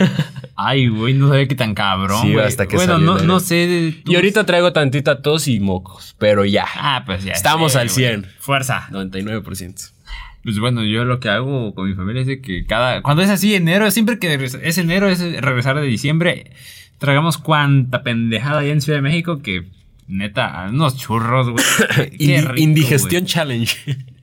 Ay, 0.54 0.88
güey, 0.88 1.14
no 1.14 1.28
sabía 1.28 1.48
que 1.48 1.56
tan 1.56 1.74
cabrón, 1.74 2.22
sí, 2.22 2.38
hasta 2.38 2.66
que 2.66 2.76
Bueno, 2.76 2.98
no, 2.98 3.18
no 3.18 3.40
sé. 3.40 3.96
Y 4.04 4.14
ahorita 4.14 4.46
traigo 4.46 4.72
tantita 4.72 5.22
tos 5.22 5.48
y 5.48 5.58
mocos, 5.58 6.14
pero 6.18 6.44
ya. 6.44 6.66
Ah, 6.76 7.02
pues 7.04 7.24
ya. 7.24 7.32
Estamos 7.32 7.74
al 7.74 7.90
100. 7.90 8.26
Fuerza. 8.38 8.86
99%. 8.90 9.90
Pues 10.44 10.58
bueno, 10.58 10.82
yo 10.84 11.04
lo 11.04 11.20
que 11.20 11.28
hago 11.28 11.74
con 11.74 11.88
mi 11.88 11.94
familia 11.94 12.22
es 12.22 12.26
de 12.26 12.40
que 12.40 12.66
cada. 12.66 13.02
Cuando 13.02 13.22
es 13.22 13.30
así, 13.30 13.54
enero, 13.54 13.90
siempre 13.90 14.18
que 14.18 14.34
es 14.34 14.78
enero, 14.78 15.08
es 15.08 15.20
regresar 15.40 15.78
de 15.80 15.86
diciembre, 15.86 16.50
tragamos 16.98 17.38
cuanta 17.38 18.02
pendejada 18.02 18.60
allá 18.60 18.72
en 18.72 18.80
Ciudad 18.80 18.98
de 18.98 19.02
México 19.02 19.40
que 19.40 19.68
neta, 20.08 20.66
unos 20.68 20.96
churros, 20.96 21.50
güey. 21.50 21.64
indigestión 22.56 23.24
challenge. 23.24 23.76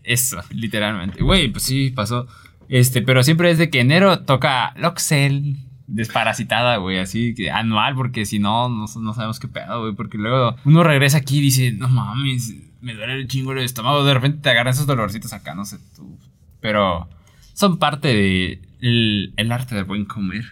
Eso, 0.03 0.41
literalmente. 0.51 1.23
Güey, 1.23 1.49
pues 1.49 1.63
sí, 1.63 1.91
pasó. 1.91 2.27
Este, 2.67 3.01
pero 3.01 3.23
siempre 3.23 3.51
es 3.51 3.57
de 3.57 3.69
que 3.69 3.79
enero 3.79 4.19
toca 4.19 4.73
Loxel, 4.77 5.57
desparasitada, 5.87 6.77
güey, 6.77 6.99
así 6.99 7.35
anual, 7.51 7.95
porque 7.95 8.25
si 8.25 8.39
no, 8.39 8.69
no, 8.69 8.85
no 8.85 9.13
sabemos 9.13 9.39
qué 9.39 9.47
pedo, 9.47 9.81
güey, 9.81 9.93
porque 9.93 10.17
luego 10.17 10.55
uno 10.65 10.83
regresa 10.83 11.17
aquí 11.17 11.39
y 11.39 11.41
dice, 11.41 11.71
no 11.71 11.87
mames 11.87 12.53
me 12.81 12.93
duele 12.93 13.13
el 13.13 13.27
chingo 13.27 13.51
el 13.51 13.59
estómago. 13.59 14.03
De 14.03 14.13
repente 14.13 14.41
te 14.41 14.49
agarran 14.49 14.73
esos 14.73 14.87
dolorcitos 14.87 15.33
acá, 15.33 15.55
no 15.55 15.65
sé 15.65 15.77
tú. 15.95 16.17
Pero 16.61 17.07
son 17.53 17.77
parte 17.77 18.09
del 18.09 18.61
de 18.81 19.31
el 19.37 19.51
arte 19.51 19.75
del 19.75 19.85
buen 19.85 20.05
comer. 20.05 20.43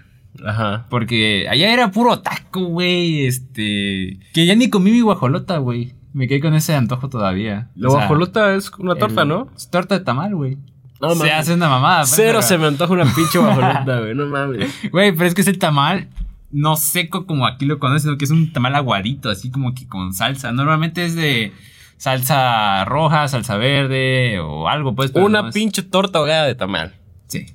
Ajá. 0.46 0.86
Porque 0.90 1.48
allá 1.50 1.74
era 1.74 1.92
puro 1.92 2.20
taco, 2.20 2.66
güey. 2.66 3.26
Este. 3.26 4.20
Que 4.34 4.46
ya 4.46 4.56
ni 4.56 4.70
comí 4.70 4.92
mi 4.92 5.02
guajolota, 5.02 5.58
güey. 5.58 5.94
Me 6.14 6.28
quedé 6.28 6.40
con 6.40 6.54
ese 6.54 6.76
antojo 6.76 7.10
todavía. 7.10 7.70
La 7.76 7.90
guajolota 7.90 8.56
es 8.56 8.72
una 8.80 8.96
torta, 8.96 9.26
¿no? 9.26 9.50
Es 9.56 9.70
torta 9.70 9.98
de 9.98 10.04
tamal, 10.04 10.36
güey. 10.36 10.58
No, 11.00 11.14
se 11.14 11.32
hace 11.32 11.54
una 11.54 11.70
mamada. 11.70 12.02
Pues, 12.02 12.14
Cero 12.16 12.42
se 12.42 12.58
me 12.58 12.66
antoja 12.66 12.94
una 12.94 13.06
pinche 13.06 13.38
guajolota, 13.38 14.00
güey. 14.00 14.16
No 14.16 14.26
mames. 14.26 14.74
Güey, 14.92 15.12
pero 15.12 15.26
es 15.26 15.36
que 15.36 15.42
es 15.42 15.48
el 15.48 15.60
tamal 15.60 16.08
no 16.52 16.76
seco 16.76 17.26
como 17.26 17.46
aquí 17.46 17.66
lo 17.66 17.80
conocen, 17.80 18.02
sino 18.02 18.18
que 18.18 18.26
es 18.26 18.32
un 18.32 18.52
tamal 18.54 18.76
aguadito, 18.76 19.30
así 19.30 19.52
como 19.52 19.74
que 19.74 19.88
con 19.88 20.14
salsa. 20.14 20.52
Normalmente 20.52 21.06
es 21.06 21.16
de 21.16 21.54
salsa 21.98 22.86
roja, 22.86 23.28
salsa 23.28 23.58
verde 23.58 24.40
o 24.40 24.68
algo, 24.70 24.96
pues. 24.96 25.12
Una 25.14 25.50
pinche 25.52 25.84
torta 25.84 26.20
ahogada 26.20 26.46
de 26.46 26.56
tamal. 26.56 26.96
Sí, 27.28 27.46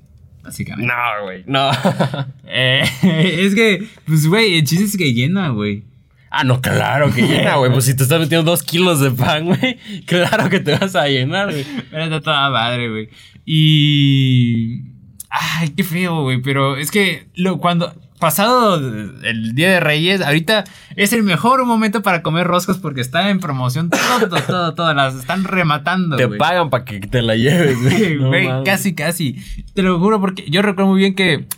básicamente. 0.43 0.93
No, 0.93 1.25
güey, 1.25 1.45
no. 1.47 1.71
Eh, 2.55 2.83
es 3.47 3.55
que, 3.55 3.89
pues, 4.07 4.27
güey, 4.27 4.59
el 4.59 4.65
chiste 4.65 4.85
es 4.85 4.97
que 4.99 5.15
llena, 5.15 5.49
güey. 5.49 5.85
Ah, 6.31 6.45
no, 6.45 6.61
claro 6.61 7.13
que 7.13 7.23
llena, 7.23 7.57
güey. 7.57 7.71
Pues 7.73 7.85
si 7.85 7.95
te 7.95 8.03
estás 8.03 8.21
metiendo 8.21 8.51
dos 8.51 8.63
kilos 8.63 9.01
de 9.01 9.11
pan, 9.11 9.47
güey, 9.47 9.79
claro 10.07 10.49
que 10.51 10.61
te 10.61 10.77
vas 10.77 10.97
a 10.97 11.07
llenar, 11.07 11.51
güey. 11.51 11.65
Pero 11.91 12.05
está 12.05 12.21
toda 12.21 12.51
madre, 12.51 12.91
güey. 12.91 13.09
Y. 13.45 14.83
Ay, 15.31 15.71
qué 15.71 15.85
feo, 15.85 16.23
güey. 16.23 16.43
Pero 16.43 16.77
es 16.77 16.91
que 16.91 17.27
lo, 17.35 17.59
cuando 17.59 17.95
pasado 18.23 18.77
el 19.25 19.53
Día 19.57 19.69
de 19.69 19.81
Reyes, 19.81 20.21
ahorita 20.21 20.63
es 20.95 21.13
el 21.13 21.25
mejor 21.25 21.67
momento 21.67 22.03
para 22.03 22.23
comer 22.23 22.47
roscas 22.47 22.79
porque 22.79 23.01
está 23.01 23.31
en 23.31 23.41
promoción 23.41 23.91
todo, 23.91 24.29
todo, 24.47 24.75
todo, 24.75 24.95
las 24.95 25.17
están 25.17 25.43
rematando. 25.43 26.17
Te 26.17 26.29
pagan 26.29 26.71
para 26.71 26.85
que 26.85 27.01
te 27.01 27.21
la 27.21 27.35
lleves, 27.35 28.21
güey. 28.21 28.63
casi, 28.65 28.95
casi. 28.95 29.43
Te 29.75 29.83
lo 29.83 29.99
juro 29.99 30.21
porque 30.21 30.49
yo 30.49 30.63
recuerdo 30.63 30.93
muy 30.93 31.01
bien 31.01 31.17
que 31.17 31.49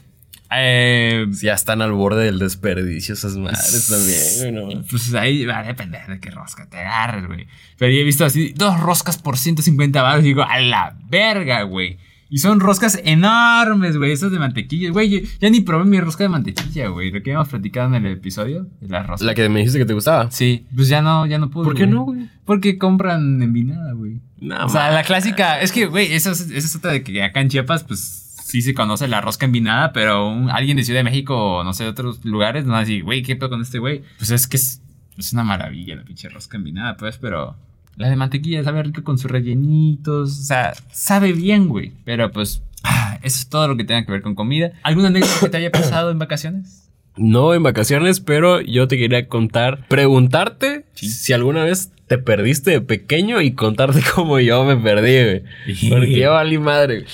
eh, 0.57 1.27
ya 1.43 1.53
están 1.53 1.83
al 1.83 1.93
borde 1.93 2.25
del 2.25 2.39
desperdicio 2.39 3.13
esas 3.13 3.37
madres 3.37 3.87
también, 3.87 4.65
güey. 4.65 4.83
Pues 4.89 5.13
ahí 5.13 5.45
va 5.45 5.59
a 5.59 5.65
depender 5.65 6.07
de 6.07 6.19
qué 6.19 6.31
rosca 6.31 6.67
te 6.67 6.79
agarres, 6.79 7.27
güey. 7.27 7.47
Pero 7.77 7.93
yo 7.93 7.99
he 7.99 8.05
visto 8.05 8.25
así 8.25 8.55
dos 8.57 8.81
roscas 8.81 9.19
por 9.19 9.37
150 9.37 10.01
baros 10.01 10.25
y 10.25 10.29
digo, 10.29 10.45
a 10.45 10.61
la 10.61 10.97
verga, 11.11 11.63
güey. 11.65 11.99
Y 12.35 12.39
son 12.39 12.59
roscas 12.59 13.01
enormes, 13.05 13.97
güey. 13.97 14.11
Esas 14.11 14.33
de 14.33 14.41
mantequilla. 14.41 14.91
Güey, 14.91 15.25
ya 15.41 15.51
ni 15.51 15.61
probé 15.61 15.85
mi 15.85 16.01
rosca 16.01 16.25
de 16.25 16.31
mantequilla, 16.31 16.89
güey. 16.89 17.13
Lo 17.13 17.23
que 17.23 17.31
habíamos 17.31 17.47
platicado 17.47 17.95
en 17.95 18.05
el 18.05 18.15
episodio. 18.15 18.67
La 18.81 19.05
rosca. 19.05 19.25
La 19.25 19.35
que 19.37 19.49
me 19.49 19.61
dijiste 19.61 19.79
que 19.79 19.85
te 19.85 19.95
gustaba. 19.95 20.33
Sí. 20.33 20.67
Pues 20.75 20.89
ya 20.89 21.01
no, 21.01 21.27
ya 21.27 21.39
no 21.39 21.49
pude. 21.49 21.67
¿Por 21.67 21.77
qué 21.77 21.87
no, 21.87 22.07
güey? 22.07 22.29
Porque 22.45 22.77
compran 22.77 23.41
envinada, 23.41 23.93
güey. 23.93 24.19
No, 24.41 24.67
o 24.67 24.69
sea, 24.69 24.91
la 24.91 25.05
clásica. 25.05 25.61
Es 25.61 25.71
que, 25.71 25.87
güey, 25.87 26.13
esa 26.13 26.33
es, 26.33 26.75
otra 26.75 26.91
de 26.91 27.05
que 27.05 27.23
acá 27.23 27.41
en 27.41 27.51
Chiapas, 27.51 27.85
pues 27.85 28.01
sí 28.45 28.63
se 28.63 28.75
conoce 28.75 29.07
la 29.07 29.21
rosca 29.21 29.47
envinada, 29.47 29.93
pero 29.93 30.51
alguien 30.51 30.77
de 30.77 30.83
Ciudad 30.83 30.99
de 30.99 31.05
México, 31.05 31.63
no 31.65 31.73
sé, 31.73 31.85
de 31.85 31.91
otros 31.91 32.25
lugares, 32.25 32.65
no 32.65 32.73
va 32.73 32.79
a 32.79 32.81
decir, 32.81 33.05
güey, 33.05 33.23
¿qué 33.23 33.37
pedo 33.37 33.51
con 33.51 33.63
este 33.63 33.79
güey? 33.79 34.03
Pues 34.19 34.33
es 34.33 34.49
que 34.49 34.57
es, 34.57 34.83
es 35.17 35.33
una 35.33 35.45
maravilla 35.45 35.95
la 35.95 36.03
pinche 36.03 36.29
rosca 36.31 36.57
envinada, 36.57 36.97
pues, 36.97 37.17
pero. 37.17 37.55
La 37.97 38.09
de 38.09 38.17
mantequilla 38.17 38.65
sabe 38.65 38.83
rico 38.83 39.03
con 39.03 39.19
sus 39.19 39.31
rellenitos. 39.31 40.39
O 40.39 40.43
sea, 40.45 40.75
sabe 40.93 41.33
bien, 41.33 41.69
güey. 41.69 41.93
Pero 42.05 42.31
pues, 42.31 42.63
ah, 42.83 43.19
eso 43.23 43.39
es 43.39 43.49
todo 43.49 43.69
lo 43.69 43.77
que 43.77 43.85
tenga 43.85 44.05
que 44.05 44.13
ver 44.13 44.23
con 44.23 44.35
comida. 44.35 44.73
¿Alguna 44.83 45.09
anécdota 45.09 45.41
que 45.41 45.49
te 45.49 45.57
haya 45.59 45.71
pasado 45.71 46.11
en 46.11 46.19
vacaciones? 46.19 46.84
No 47.17 47.55
en 47.55 47.63
vacaciones, 47.63 48.21
pero 48.21 48.61
yo 48.61 48.89
te 48.89 48.99
quería 48.99 49.29
contar, 49.29 49.87
preguntarte 49.89 50.85
si 50.95 51.33
alguna 51.33 51.65
vez 51.65 51.93
te 52.07 52.19
perdiste 52.19 52.71
de 52.71 52.81
pequeño 52.81 53.41
y 53.41 53.53
contarte 53.53 54.01
cómo 54.15 54.41
yo 54.41 54.65
me 54.65 54.77
perdí, 54.77 55.13
güey. 55.23 55.91
Porque 55.91 56.19
yo 56.19 56.33
valí 56.33 56.59
madre. 56.59 57.05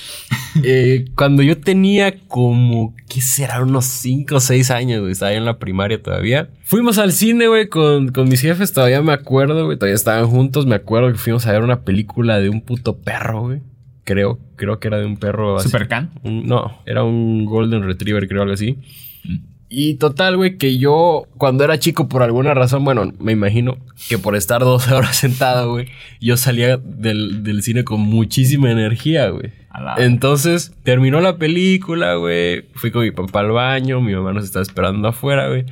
Eh, 0.65 1.05
cuando 1.17 1.43
yo 1.43 1.59
tenía 1.59 2.19
como, 2.27 2.95
¿qué 3.09 3.21
será? 3.21 3.63
Unos 3.63 3.85
5 3.85 4.35
o 4.35 4.41
6 4.41 4.71
años, 4.71 5.01
güey. 5.01 5.13
Estaba 5.13 5.33
en 5.33 5.45
la 5.45 5.59
primaria 5.59 6.03
todavía. 6.03 6.51
Fuimos 6.65 6.99
al 6.99 7.13
cine, 7.13 7.47
güey, 7.47 7.69
con, 7.69 8.09
con 8.09 8.29
mis 8.29 8.41
jefes. 8.41 8.73
Todavía 8.73 9.01
me 9.03 9.13
acuerdo, 9.13 9.67
güey. 9.67 9.79
Todavía 9.79 9.95
estaban 9.95 10.27
juntos. 10.27 10.67
Me 10.67 10.75
acuerdo 10.75 11.13
que 11.13 11.19
fuimos 11.19 11.47
a 11.47 11.53
ver 11.53 11.63
una 11.63 11.83
película 11.83 12.41
de 12.41 12.49
un 12.49 12.63
puto 12.63 12.99
perro, 12.99 13.43
güey. 13.43 13.61
Creo, 14.05 14.41
creo 14.57 14.81
que 14.81 14.89
era 14.89 14.99
de 14.99 15.07
un 15.07 15.19
perro. 15.19 15.61
¿Supercan? 15.61 16.11
no, 16.25 16.83
era 16.85 17.05
un 17.05 17.45
Golden 17.45 17.85
Retriever, 17.85 18.27
creo, 18.27 18.43
algo 18.43 18.55
así. 18.55 18.79
Mm. 19.23 19.50
Y 19.73 19.95
total, 19.95 20.37
güey, 20.37 20.59
que 20.59 20.79
yo 20.79 21.29
cuando 21.39 21.63
era 21.63 21.79
chico 21.79 22.09
por 22.09 22.25
alguna 22.25 22.55
razón, 22.55 22.85
bueno, 22.85 23.13
me 23.21 23.31
imagino 23.31 23.79
que 24.09 24.19
por 24.19 24.35
estar 24.35 24.63
12 24.63 24.93
horas 24.95 25.17
sentado, 25.17 25.71
güey, 25.71 25.87
yo 26.21 26.37
salía 26.37 26.77
del, 26.77 27.63
cine 27.63 27.85
con 27.85 28.01
muchísima 28.01 28.73
energía, 28.73 29.29
güey. 29.29 29.53
Entonces, 29.99 30.75
terminó 30.83 31.21
la 31.21 31.37
película, 31.37 32.17
güey. 32.17 32.65
Fui 32.75 32.91
con 32.91 33.03
mi 33.03 33.13
papá 33.13 33.41
al 33.41 33.53
baño, 33.53 34.01
mi 34.01 34.13
mamá 34.13 34.33
nos 34.33 34.45
estaba 34.45 34.65
esperando 34.65 35.07
afuera, 35.07 35.49
güey. 35.49 35.65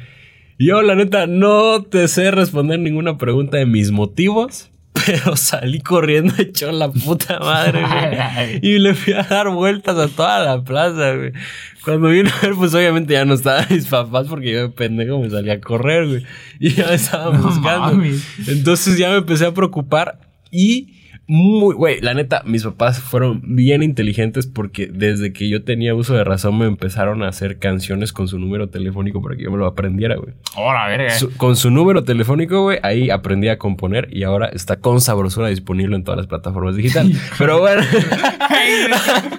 Yo, 0.61 0.81
la 0.83 0.95
neta, 0.95 1.27
no 1.27 1.83
te 1.83 2.07
sé 2.07 2.31
responder 2.31 2.79
ninguna 2.79 3.19
pregunta 3.19 3.57
de 3.57 3.67
mis 3.67 3.91
motivos. 3.91 4.71
Pero 5.25 5.37
salí 5.37 5.81
corriendo 5.81 6.35
hecho 6.39 6.71
la 6.71 6.91
puta 6.91 7.39
madre, 7.39 7.81
güey. 7.81 8.61
y 8.63 8.79
le 8.79 8.95
fui 8.95 9.15
a 9.15 9.23
dar 9.23 9.49
vueltas 9.49 9.97
a 9.97 10.09
toda 10.09 10.41
la 10.41 10.63
plaza, 10.63 11.15
güey. 11.15 11.33
Cuando 11.83 12.09
vine 12.09 12.31
a 12.31 12.47
ver, 12.47 12.55
pues 12.55 12.75
obviamente 12.75 13.15
ya 13.15 13.25
no 13.25 13.35
estaban 13.35 13.67
mis 13.71 13.87
papás 13.87 14.27
porque 14.29 14.53
yo 14.53 14.61
de 14.61 14.69
pendejo 14.69 15.19
me 15.19 15.31
salí 15.31 15.51
a 15.51 15.61
correr, 15.61 16.07
güey. 16.07 16.27
Y 16.61 16.75
ya 16.75 16.89
me 16.89 16.95
estaban 16.95 17.41
buscando. 17.41 18.05
Entonces 18.47 18.99
ya 18.99 19.09
me 19.11 19.17
empecé 19.17 19.47
a 19.47 19.55
preocupar 19.55 20.21
y 20.51 20.98
muy, 21.31 21.75
güey, 21.75 22.01
la 22.01 22.15
neta, 22.15 22.41
mis 22.47 22.65
papás 22.65 23.01
fueron 23.01 23.43
bien 23.45 23.83
inteligentes 23.83 24.47
porque 24.47 24.87
desde 24.87 25.35
que 25.35 25.51
yo 25.51 25.63
tenía 25.63 25.95
uso 25.95 26.15
de 26.15 26.25
razón 26.25 26.57
me 26.57 26.65
empezaron 26.65 27.23
a 27.23 27.29
hacer 27.29 27.59
canciones 27.59 28.15
con 28.15 28.29
su 28.29 28.39
número 28.39 28.71
telefónico 28.71 29.21
para 29.21 29.37
que 29.37 29.43
yo 29.43 29.51
me 29.51 29.59
lo 29.59 29.67
aprendiera, 29.67 30.17
güey. 30.17 30.33
Hola, 30.57 30.89
verga. 30.89 31.15
con 31.37 31.55
su 31.57 31.71
número 31.71 32.03
telefónico, 32.03 32.63
güey, 32.63 32.79
ahí 32.83 33.11
aprendí 33.11 33.49
a 33.49 33.59
componer 33.59 34.09
y 34.11 34.23
ahora 34.23 34.47
está 34.47 34.77
con 34.77 35.03
sabrosura 35.03 35.49
disponible 35.49 35.97
en 35.97 36.03
todas 36.03 36.17
las 36.17 36.27
plataformas 36.29 36.77
digitales. 36.77 37.21
Pero 37.39 37.61
bueno. 37.61 37.83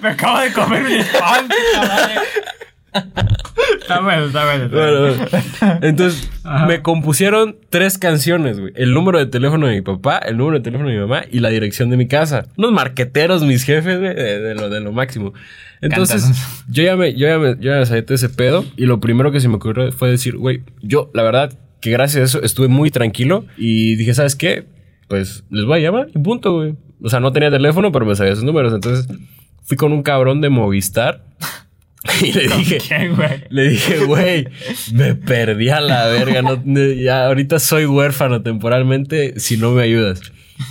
me 0.00 0.08
acabo 0.10 0.38
de 0.38 0.52
comer 0.52 0.84
mi 0.84 0.98
pan, 1.18 1.48
está 3.80 4.00
bueno, 4.00 4.26
está 4.26 4.44
bueno. 4.44 5.28
Entonces, 5.82 6.30
me 6.66 6.82
compusieron 6.82 7.56
tres 7.68 7.98
canciones, 7.98 8.60
güey. 8.60 8.72
El 8.76 8.92
número 8.92 9.18
de 9.18 9.26
teléfono 9.26 9.66
de 9.66 9.74
mi 9.74 9.82
papá, 9.82 10.18
el 10.18 10.36
número 10.36 10.58
de 10.58 10.64
teléfono 10.64 10.88
de 10.88 10.96
mi 10.96 11.00
mamá 11.00 11.22
y 11.30 11.40
la 11.40 11.50
dirección 11.50 11.90
de 11.90 11.96
mi 11.96 12.06
casa. 12.06 12.46
Unos 12.56 12.72
marqueteros, 12.72 13.42
mis 13.42 13.64
jefes, 13.64 13.98
güey, 13.98 14.14
de, 14.14 14.54
lo, 14.54 14.68
de 14.68 14.80
lo 14.80 14.92
máximo. 14.92 15.32
Entonces, 15.80 16.24
yo 16.68 16.82
ya, 16.82 16.96
me, 16.96 17.14
yo 17.14 17.26
ya 17.26 17.38
me, 17.38 17.56
yo 17.56 17.72
ya 17.72 17.78
me 17.78 17.86
sabía 17.86 18.04
ese 18.08 18.28
pedo 18.28 18.64
y 18.76 18.86
lo 18.86 19.00
primero 19.00 19.32
que 19.32 19.40
se 19.40 19.48
me 19.48 19.56
ocurrió 19.56 19.90
fue 19.92 20.10
decir, 20.10 20.36
güey, 20.36 20.62
yo, 20.82 21.10
la 21.14 21.22
verdad, 21.22 21.52
que 21.80 21.90
gracias 21.90 22.20
a 22.20 22.24
eso 22.24 22.42
estuve 22.42 22.68
muy 22.68 22.90
tranquilo 22.90 23.46
y 23.56 23.96
dije, 23.96 24.12
¿sabes 24.14 24.36
qué? 24.36 24.66
Pues 25.08 25.44
les 25.50 25.64
voy 25.64 25.78
a 25.78 25.82
llamar 25.82 26.08
y 26.14 26.18
punto, 26.18 26.52
güey. 26.54 26.74
O 27.02 27.08
sea, 27.08 27.20
no 27.20 27.32
tenía 27.32 27.50
teléfono, 27.50 27.90
pero 27.92 28.04
me 28.04 28.14
sabía 28.14 28.34
sus 28.34 28.44
números. 28.44 28.74
Entonces, 28.74 29.06
fui 29.64 29.76
con 29.76 29.92
un 29.92 30.02
cabrón 30.02 30.40
de 30.40 30.50
Movistar 30.50 31.24
Y 32.22 32.32
le 32.32 32.48
dije, 32.48 32.78
le 33.50 33.68
dije, 33.68 33.98
güey, 34.04 34.48
me 34.92 35.14
perdí 35.14 35.68
a 35.68 35.80
la 35.80 36.06
verga. 36.06 36.42
ya 36.96 37.26
ahorita 37.26 37.58
soy 37.58 37.86
huérfano 37.86 38.42
temporalmente 38.42 39.38
si 39.38 39.56
no 39.56 39.72
me 39.72 39.82
ayudas. 39.82 40.20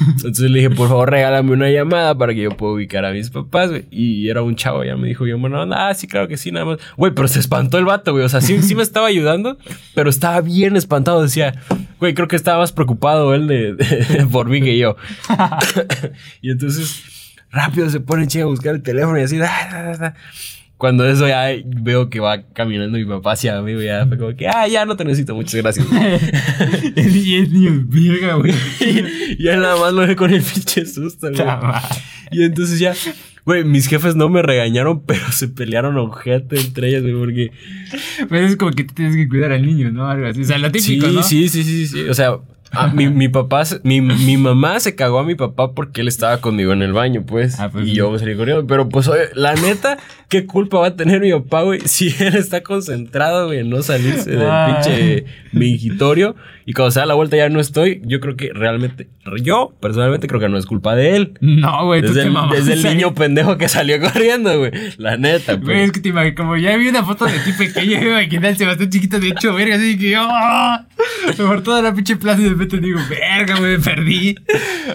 Entonces 0.08 0.52
le 0.52 0.60
dije, 0.60 0.70
por 0.70 0.88
favor, 0.88 1.10
regálame 1.10 1.52
una 1.52 1.70
llamada 1.70 2.16
para 2.16 2.34
que 2.34 2.44
yo 2.44 2.52
pueda 2.52 2.74
ubicar 2.74 3.06
a 3.06 3.12
mis 3.12 3.30
papás, 3.30 3.70
güey. 3.70 3.86
Y 3.90 4.30
era 4.30 4.44
un 4.44 4.56
chavo, 4.56 4.84
ya 4.84 4.96
me 4.96 5.08
dijo, 5.08 5.26
yo, 5.26 5.38
bueno, 5.40 5.62
ah, 5.74 5.94
sí, 5.94 6.08
claro 6.08 6.28
que 6.28 6.38
sí, 6.38 6.52
nada 6.52 6.66
más. 6.66 6.80
Güey, 6.96 7.14
pero 7.14 7.28
se 7.28 7.40
espantó 7.40 7.78
el 7.78 7.86
vato, 7.86 8.12
güey. 8.12 8.24
O 8.24 8.30
sea, 8.30 8.42
sí, 8.42 8.62
sí 8.62 8.76
me 8.76 8.84
estaba 8.84 9.08
ayudando, 9.08 9.58
pero 9.96 10.10
estaba 10.10 10.42
bien 10.42 10.76
espantado. 10.76 11.24
Decía, 11.24 11.56
güey, 12.00 12.14
creo 12.14 12.28
que 12.28 12.36
estaba 12.36 12.60
más 12.60 12.72
preocupado 12.72 13.34
él 13.34 13.48
de, 13.48 14.28
por 14.32 14.48
mí 14.48 14.62
que 14.62 14.78
yo. 14.78 14.96
y 16.42 16.52
entonces, 16.52 17.04
rápido 17.52 17.90
se 17.90 18.00
pone 18.00 18.28
chinga 18.28 18.46
a 18.46 18.48
buscar 18.48 18.76
el 18.76 18.84
teléfono 18.84 19.20
y 19.20 19.24
así, 19.24 19.38
da, 19.38 19.96
da, 20.00 20.16
cuando 20.80 21.06
eso 21.06 21.28
ya 21.28 21.50
veo 21.66 22.10
que 22.10 22.22
va 22.22 22.42
caminando 22.54 22.98
mi 22.98 23.04
papá 23.04 23.34
hacia 23.34 23.62
mí, 23.62 23.74
ya 23.84 24.08
fue 24.08 24.18
como 24.18 24.34
que, 24.34 24.48
ah, 24.48 24.66
ya 24.66 24.86
no 24.86 24.96
te 24.96 25.04
necesito, 25.04 25.36
muchas 25.36 25.56
gracias. 25.62 25.86
y 26.96 27.36
es 27.36 27.50
niño, 27.50 27.84
verga, 27.86 28.36
güey. 28.36 28.54
y 29.38 29.44
ya 29.44 29.58
nada 29.58 29.78
más 29.78 29.92
lo 29.92 30.02
dejé 30.04 30.16
con 30.16 30.32
el 30.34 30.42
pinche 30.42 30.86
susto, 30.86 31.32
güey. 31.32 31.46
Y 32.32 32.44
entonces 32.44 32.80
ya, 32.80 32.94
güey, 33.46 33.66
mis 33.66 33.88
jefes 33.88 34.16
no 34.16 34.30
me 34.30 34.42
regañaron, 34.42 35.02
pero 35.06 35.30
se 35.34 35.50
pelearon 35.50 35.98
objeto 35.98 36.56
entre 36.56 36.88
ellos, 36.88 37.02
güey, 37.02 37.16
porque. 37.16 37.52
Pues 38.30 38.52
es 38.52 38.56
como 38.56 38.72
que 38.72 38.86
tienes 38.86 39.18
que 39.18 39.28
cuidar 39.28 39.52
al 39.52 39.66
niño, 39.66 39.92
¿no? 39.92 40.08
Algo 40.08 40.28
así. 40.28 40.44
O 40.44 40.46
sea, 40.46 40.60
lo 40.60 40.72
típico, 40.72 41.08
sí, 41.08 41.14
¿no? 41.14 41.24
Sí, 41.24 41.50
sí, 41.50 41.64
sí, 41.66 41.88
sí. 41.88 42.02
O 42.04 42.14
sea, 42.14 42.38
Ah, 42.72 42.88
mi, 42.88 43.10
mi, 43.10 43.30
papá, 43.30 43.64
mi, 43.84 44.00
mi, 44.00 44.38
mamá 44.38 44.80
se 44.80 44.96
cagó 44.96 45.20
a 45.20 45.24
mi 45.24 45.36
papá 45.36 45.74
porque 45.74 46.02
él 46.02 46.08
estaba 46.08 46.40
conmigo 46.40 46.72
en 46.72 46.84
el 46.84 46.94
baño, 46.94 47.24
pues. 47.26 47.60
Ah, 47.60 47.70
pues 47.70 47.88
y 47.88 47.94
yo 47.94 48.12
me 48.12 48.20
salí 48.20 48.36
corriendo. 48.36 48.68
Pero 48.68 48.90
pues, 48.90 49.08
oye, 49.08 49.24
la 49.34 49.56
neta, 49.56 49.98
¿qué 50.28 50.46
culpa 50.46 50.80
va 50.80 50.88
a 50.88 50.96
tener 50.96 51.20
mi 51.20 51.32
papá, 51.32 51.64
güey? 51.64 51.82
Si 51.86 52.14
él 52.20 52.36
está 52.36 52.62
concentrado, 52.62 53.48
güey, 53.48 53.60
en 53.60 53.70
no 53.70 53.82
salirse 53.82 54.32
del 54.32 54.50
pinche 54.68 55.26
mingitorio. 55.52 56.36
Y 56.66 56.74
cuando 56.74 56.92
se 56.92 57.00
da 57.00 57.08
la 57.08 57.16
vuelta 57.16 57.36
ya 57.36 57.50
no 57.50 57.60
estoy. 57.60 58.02
Yo 58.06 58.20
creo 58.20 58.36
que 58.36 58.52
realmente, 58.54 59.10
yo 59.42 59.74
personalmente 59.82 60.28
creo 60.28 60.40
que 60.40 60.50
no 60.50 60.58
es 60.60 60.68
culpa 60.68 60.96
de 60.96 61.16
él. 61.16 61.34
No, 61.42 61.88
güey, 61.88 62.02
desde, 62.02 62.24
el, 62.24 62.36
desde 62.52 62.74
el 62.74 62.84
niño 62.84 63.16
pendejo 63.16 63.58
que 63.58 63.68
salió 63.68 64.00
corriendo, 64.00 64.56
güey. 64.60 64.72
La 64.98 65.18
neta, 65.18 65.54
pues. 65.54 65.64
Güey, 65.64 65.82
es 65.82 65.92
que 65.92 66.00
te 66.00 66.10
imaginas, 66.10 66.38
como 66.38 66.56
ya 66.58 66.78
vi 66.78 66.88
una 66.88 67.04
foto 67.04 67.26
de 67.26 67.40
ti 67.40 67.54
pequeño, 67.54 68.12
güey, 68.12 68.30
que 68.30 68.36
el 68.36 68.56
Sebastián 68.56 68.90
chiquito 68.92 69.20
de 69.20 69.30
hecho, 69.30 69.56
verga, 69.56 69.78
así 69.78 69.98
que, 69.98 70.16
¡oh! 70.20 70.78
Por 71.38 71.64
toda 71.64 71.82
la 71.82 71.94
pinche 71.94 72.16
plaza 72.18 72.44
de 72.44 72.59
repente 72.66 72.86
digo, 72.86 73.00
verga, 73.10 73.58
güey, 73.58 73.78
me 73.78 73.84
perdí. 73.84 74.36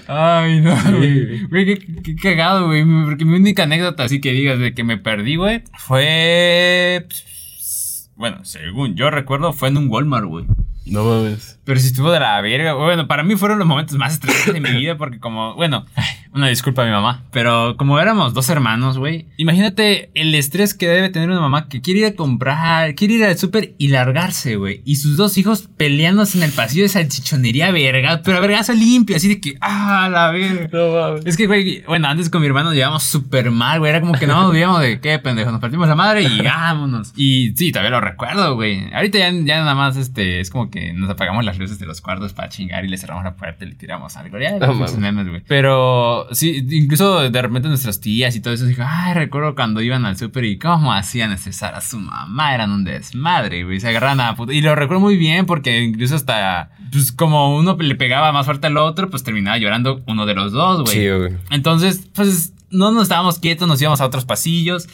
Ay, 0.06 0.60
no, 0.60 0.76
güey. 0.96 1.44
Güey, 1.46 1.64
qué, 1.66 2.02
qué, 2.02 2.16
cagado, 2.16 2.66
güey. 2.66 2.84
Porque 3.04 3.24
mi 3.24 3.34
única 3.34 3.64
anécdota 3.64 4.04
así 4.04 4.20
que 4.20 4.32
digas 4.32 4.58
de 4.58 4.74
que 4.74 4.84
me 4.84 4.98
perdí, 4.98 5.36
güey, 5.36 5.62
fue. 5.78 7.04
Pues, 7.06 8.10
bueno, 8.16 8.44
según 8.44 8.94
yo 8.94 9.10
recuerdo, 9.10 9.52
fue 9.52 9.68
en 9.68 9.78
un 9.78 9.88
Walmart, 9.88 10.26
güey. 10.26 10.46
No 10.86 11.04
mames. 11.04 11.58
Pero 11.64 11.80
si 11.80 11.86
estuvo 11.88 12.12
de 12.12 12.20
la 12.20 12.40
verga. 12.40 12.74
Bueno, 12.74 13.08
para 13.08 13.22
mí 13.22 13.36
fueron 13.36 13.58
los 13.58 13.66
momentos 13.66 13.96
más 13.96 14.14
estresantes 14.14 14.54
de 14.54 14.60
mi 14.60 14.78
vida 14.78 14.96
porque 14.98 15.18
como, 15.18 15.54
bueno, 15.54 15.86
una 16.34 16.48
disculpa 16.48 16.82
a 16.82 16.86
mi 16.86 16.90
mamá, 16.90 17.22
pero 17.30 17.76
como 17.76 17.98
éramos 18.00 18.34
dos 18.34 18.48
hermanos, 18.48 18.98
güey, 18.98 19.26
imagínate 19.36 20.10
el 20.14 20.34
estrés 20.34 20.74
que 20.74 20.88
debe 20.88 21.08
tener 21.08 21.30
una 21.30 21.40
mamá 21.40 21.68
que 21.68 21.80
quiere 21.80 22.00
ir 22.00 22.06
a 22.06 22.14
comprar, 22.14 22.94
quiere 22.96 23.14
ir 23.14 23.24
al 23.24 23.38
súper 23.38 23.74
y 23.78 23.88
largarse, 23.88 24.56
güey, 24.56 24.82
y 24.84 24.96
sus 24.96 25.16
dos 25.16 25.38
hijos 25.38 25.68
peleándose 25.76 26.38
en 26.38 26.44
el 26.44 26.50
pasillo 26.50 26.82
de 26.82 26.88
salchichonería, 26.88 27.70
verga, 27.70 28.20
pero 28.24 28.38
a 28.38 28.40
vergazo 28.40 28.72
limpio, 28.72 29.16
así 29.16 29.28
de 29.28 29.40
que, 29.40 29.56
ah, 29.60 30.08
la 30.10 30.32
verga. 30.32 30.68
No 30.72 30.92
mames. 30.92 31.26
Es 31.26 31.36
que, 31.36 31.46
güey, 31.46 31.84
bueno, 31.86 32.08
antes 32.08 32.28
con 32.28 32.40
mi 32.40 32.48
hermano 32.48 32.70
nos 32.70 32.76
llevamos 32.76 33.04
súper 33.04 33.52
mal, 33.52 33.78
güey, 33.78 33.90
era 33.90 34.00
como 34.00 34.14
que 34.14 34.26
no 34.26 34.42
nos 34.42 34.52
veíamos 34.52 34.80
de 34.80 35.00
qué 35.00 35.18
pendejo, 35.20 35.52
nos 35.52 35.60
partimos 35.60 35.86
la 35.86 35.94
madre 35.94 36.22
y 36.22 36.40
vámonos. 36.42 37.12
Y 37.16 37.52
sí, 37.56 37.70
todavía 37.70 37.90
lo 37.90 38.00
recuerdo, 38.00 38.56
güey. 38.56 38.92
Ahorita 38.92 39.18
ya, 39.18 39.30
ya 39.30 39.60
nada 39.60 39.74
más, 39.76 39.96
este, 39.96 40.40
es 40.40 40.50
como 40.50 40.68
que 40.68 40.92
nos 40.92 41.08
apagamos 41.08 41.44
las 41.44 41.58
luces 41.58 41.78
de 41.78 41.86
los 41.86 42.00
cuartos 42.00 42.32
para 42.32 42.48
chingar 42.48 42.84
y 42.84 42.88
le 42.88 42.98
cerramos 42.98 43.22
la 43.22 43.36
puerta 43.36 43.64
y 43.64 43.68
le 43.68 43.74
tiramos 43.76 44.16
algo. 44.16 44.38
Ya, 44.38 44.58
no, 44.58 44.74
memes, 44.98 45.28
güey. 45.28 45.42
Pero 45.46 46.23
sí, 46.32 46.66
incluso 46.70 47.30
de 47.30 47.42
repente 47.42 47.68
nuestras 47.68 48.00
tías 48.00 48.36
y 48.36 48.40
todo 48.40 48.54
eso, 48.54 48.66
dijo, 48.66 48.82
ay, 48.86 49.14
recuerdo 49.14 49.54
cuando 49.54 49.80
iban 49.80 50.04
al 50.06 50.16
súper 50.16 50.44
y 50.44 50.58
cómo 50.58 50.92
hacían 50.92 51.30
necesar 51.30 51.74
a 51.74 51.80
su 51.80 51.98
mamá, 51.98 52.54
eran 52.54 52.70
un 52.70 52.84
desmadre, 52.84 53.64
güey. 53.64 53.80
Se 53.80 53.88
agarran 53.88 54.20
a 54.20 54.34
puta. 54.36 54.52
Y 54.52 54.60
lo 54.60 54.74
recuerdo 54.74 55.00
muy 55.00 55.16
bien 55.16 55.46
porque 55.46 55.82
incluso 55.82 56.14
hasta, 56.16 56.70
pues 56.90 57.12
como 57.12 57.56
uno 57.56 57.76
le 57.78 57.94
pegaba 57.94 58.32
más 58.32 58.46
fuerte 58.46 58.66
al 58.66 58.76
otro, 58.76 59.10
pues 59.10 59.22
terminaba 59.22 59.58
llorando 59.58 60.02
uno 60.06 60.26
de 60.26 60.34
los 60.34 60.52
dos, 60.52 60.82
güey. 60.82 60.96
Sí, 60.96 61.08
güey. 61.08 61.32
Entonces, 61.50 62.08
pues 62.14 62.52
no 62.70 62.90
nos 62.92 63.04
estábamos 63.04 63.38
quietos, 63.38 63.68
nos 63.68 63.80
íbamos 63.80 64.00
a 64.00 64.06
otros 64.06 64.24
pasillos. 64.24 64.88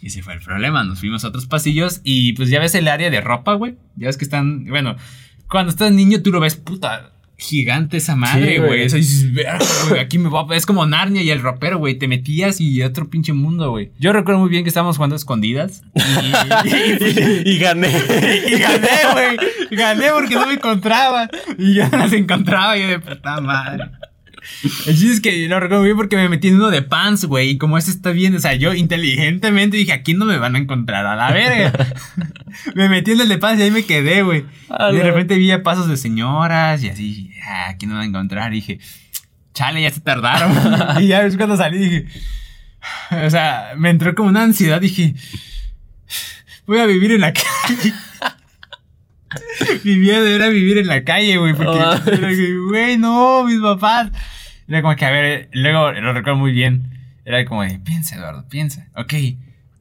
Y 0.00 0.08
ese 0.08 0.22
fue 0.22 0.34
el 0.34 0.40
problema, 0.40 0.84
nos 0.84 1.00
fuimos 1.00 1.24
a 1.24 1.28
otros 1.28 1.46
pasillos 1.46 2.00
y 2.04 2.34
pues 2.34 2.50
ya 2.50 2.60
ves 2.60 2.74
el 2.74 2.88
área 2.88 3.10
de 3.10 3.20
ropa, 3.20 3.54
güey. 3.54 3.76
Ya 3.96 4.08
ves 4.08 4.16
que 4.16 4.24
están, 4.24 4.66
bueno, 4.66 4.96
cuando 5.48 5.70
estás 5.70 5.92
niño 5.92 6.22
tú 6.22 6.32
lo 6.32 6.40
ves, 6.40 6.56
puta, 6.56 7.12
gigante 7.38 7.98
esa 7.98 8.16
madre, 8.16 8.58
güey. 8.58 8.86
aquí 10.00 10.18
me 10.18 10.28
va, 10.28 10.46
es 10.54 10.66
como 10.66 10.86
Narnia 10.86 11.22
y 11.22 11.30
el 11.30 11.40
ropero, 11.40 11.78
güey. 11.78 11.96
Te 11.96 12.08
metías 12.08 12.60
y 12.60 12.82
otro 12.82 13.08
pinche 13.08 13.32
mundo, 13.32 13.70
güey. 13.70 13.92
Yo 13.98 14.12
recuerdo 14.12 14.40
muy 14.40 14.48
bien 14.48 14.64
que 14.64 14.68
estábamos 14.68 14.96
jugando 14.96 15.16
escondidas. 15.16 15.82
Y, 15.94 17.48
y, 17.50 17.58
gané. 17.58 17.90
y 18.46 18.58
gané, 18.58 18.88
güey. 19.12 19.36
Gané 19.70 20.10
porque 20.12 20.34
no 20.34 20.46
me 20.46 20.54
encontraba. 20.54 21.28
Y 21.58 21.74
ya 21.74 21.88
las 21.90 22.12
encontraba 22.12 22.76
y 22.76 22.82
yo 22.82 22.88
de 22.88 23.00
puta 23.00 23.40
madre. 23.40 23.84
El 24.86 24.96
chiste 24.96 25.12
es 25.12 25.20
que 25.20 25.48
lo 25.48 25.60
recuerdo 25.60 25.84
bien 25.84 25.96
porque 25.96 26.16
me 26.16 26.28
metí 26.28 26.48
en 26.48 26.56
uno 26.56 26.70
de 26.70 26.82
pants, 26.82 27.24
güey. 27.24 27.50
Y 27.50 27.58
como 27.58 27.78
ese 27.78 27.90
está 27.90 28.10
bien, 28.10 28.34
o 28.34 28.38
sea, 28.38 28.54
yo 28.54 28.74
inteligentemente 28.74 29.76
dije, 29.76 29.92
aquí 29.92 30.14
no 30.14 30.24
me 30.24 30.38
van 30.38 30.56
a 30.56 30.58
encontrar 30.58 31.06
a 31.06 31.16
la 31.16 31.30
verga. 31.32 31.72
me 32.74 32.88
metí 32.88 33.12
en 33.12 33.20
el 33.20 33.28
de 33.28 33.38
pants 33.38 33.60
y 33.60 33.64
ahí 33.64 33.70
me 33.70 33.84
quedé, 33.84 34.22
güey. 34.22 34.44
y 34.92 34.96
de 34.96 35.02
repente 35.02 35.36
vi 35.36 35.56
pasos 35.58 35.88
de 35.88 35.96
señoras 35.96 36.82
y 36.82 36.88
así, 36.88 37.30
ah, 37.46 37.68
aquí 37.70 37.86
no 37.86 37.92
me 37.92 37.98
van 37.98 38.06
a 38.06 38.08
encontrar. 38.08 38.52
Y 38.52 38.56
dije, 38.56 38.78
chale, 39.54 39.82
ya 39.82 39.90
se 39.90 40.00
tardaron. 40.00 40.52
y 41.02 41.08
ya 41.08 41.22
ves 41.22 41.36
cuando 41.36 41.56
salí 41.56 41.78
dije, 41.78 42.06
o 43.10 43.30
sea, 43.30 43.72
me 43.76 43.90
entró 43.90 44.14
como 44.14 44.28
una 44.28 44.42
ansiedad. 44.42 44.80
Dije, 44.80 45.14
voy 46.66 46.78
a 46.78 46.86
vivir 46.86 47.12
en 47.12 47.20
la 47.22 47.32
calle. 47.32 47.94
Mi 49.84 49.96
miedo 49.96 50.26
era 50.26 50.48
vivir 50.48 50.78
en 50.78 50.86
la 50.86 51.04
calle, 51.04 51.36
güey. 51.36 51.54
Porque, 51.54 52.54
güey, 52.68 52.96
no, 52.96 53.44
mis 53.44 53.60
papás. 53.60 54.10
Era 54.68 54.82
como 54.82 54.96
que, 54.96 55.04
a 55.04 55.10
ver, 55.10 55.48
luego 55.52 55.92
lo 55.92 56.12
recuerdo 56.12 56.38
muy 56.38 56.52
bien. 56.52 56.90
Era 57.24 57.44
como 57.44 57.62
de, 57.62 57.78
piensa, 57.78 58.16
Eduardo, 58.16 58.46
piensa. 58.48 58.86
Ok, 58.94 59.14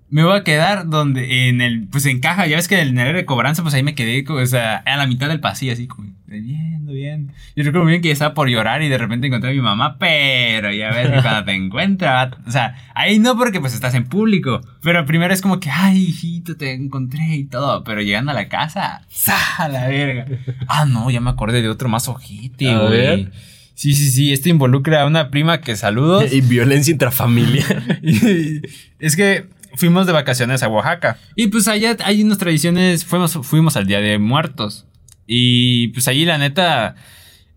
me 0.09 0.23
voy 0.23 0.37
a 0.37 0.43
quedar 0.43 0.87
donde, 0.87 1.49
en 1.49 1.61
el, 1.61 1.87
pues 1.87 2.05
en 2.05 2.19
caja, 2.19 2.47
ya 2.47 2.55
ves 2.55 2.67
que 2.67 2.79
en 2.79 2.97
el 2.97 2.99
área 2.99 3.13
de 3.13 3.25
cobranza, 3.25 3.63
pues 3.63 3.73
ahí 3.73 3.83
me 3.83 3.95
quedé, 3.95 4.23
o 4.27 4.45
sea, 4.45 4.77
a 4.77 4.97
la 4.97 5.07
mitad 5.07 5.27
del 5.27 5.39
pasillo, 5.39 5.73
así 5.73 5.87
como, 5.87 6.09
viendo, 6.27 6.91
bien. 6.91 7.31
Yo 7.55 7.63
recuerdo 7.63 7.83
muy 7.83 7.91
bien 7.91 8.01
que 8.01 8.11
estaba 8.11 8.33
por 8.33 8.47
llorar 8.49 8.81
y 8.81 8.89
de 8.89 8.97
repente 8.97 9.27
encontré 9.27 9.51
a 9.51 9.53
mi 9.53 9.61
mamá, 9.61 9.97
pero 9.97 10.71
ya 10.71 10.91
ves 10.91 11.09
que 11.09 11.21
cuando 11.21 11.45
te 11.45 11.51
encuentra, 11.55 12.31
o 12.45 12.51
sea, 12.51 12.75
ahí 12.93 13.19
no 13.19 13.35
porque 13.35 13.59
pues 13.59 13.73
estás 13.73 13.93
en 13.93 14.05
público, 14.05 14.61
pero 14.81 15.05
primero 15.05 15.33
es 15.33 15.41
como 15.41 15.59
que, 15.59 15.69
ay, 15.69 15.97
hijito, 15.97 16.55
te 16.55 16.73
encontré 16.73 17.35
y 17.35 17.45
todo, 17.45 17.83
pero 17.83 18.01
llegando 18.01 18.31
a 18.31 18.35
la 18.35 18.47
casa, 18.47 19.01
¡sa! 19.09 19.67
la 19.67 19.87
verga! 19.87 20.25
Ah, 20.67 20.85
no, 20.85 21.09
ya 21.09 21.19
me 21.19 21.31
acordé 21.31 21.61
de 21.61 21.69
otro 21.69 21.89
más 21.89 22.07
ojete, 22.07 22.75
güey. 22.75 23.29
Sí, 23.75 23.93
sí, 23.93 24.09
sí, 24.09 24.33
esto 24.33 24.49
involucra 24.49 25.01
a 25.01 25.05
una 25.05 25.29
prima 25.29 25.61
que 25.61 25.75
saludos. 25.75 26.25
Y 26.33 26.41
violencia 26.41 26.91
intrafamiliar. 26.91 27.99
es 28.99 29.15
que 29.15 29.47
fuimos 29.75 30.07
de 30.07 30.13
vacaciones 30.13 30.63
a 30.63 30.69
Oaxaca. 30.69 31.19
Y 31.35 31.47
pues 31.47 31.67
allá 31.67 31.97
hay 32.03 32.23
unas 32.23 32.37
tradiciones, 32.37 33.05
fuimos, 33.05 33.33
fuimos 33.43 33.75
al 33.75 33.85
Día 33.85 33.99
de 33.99 34.17
Muertos. 34.17 34.85
Y 35.27 35.89
pues 35.89 36.07
allí 36.07 36.25
la 36.25 36.37
neta, 36.37 36.95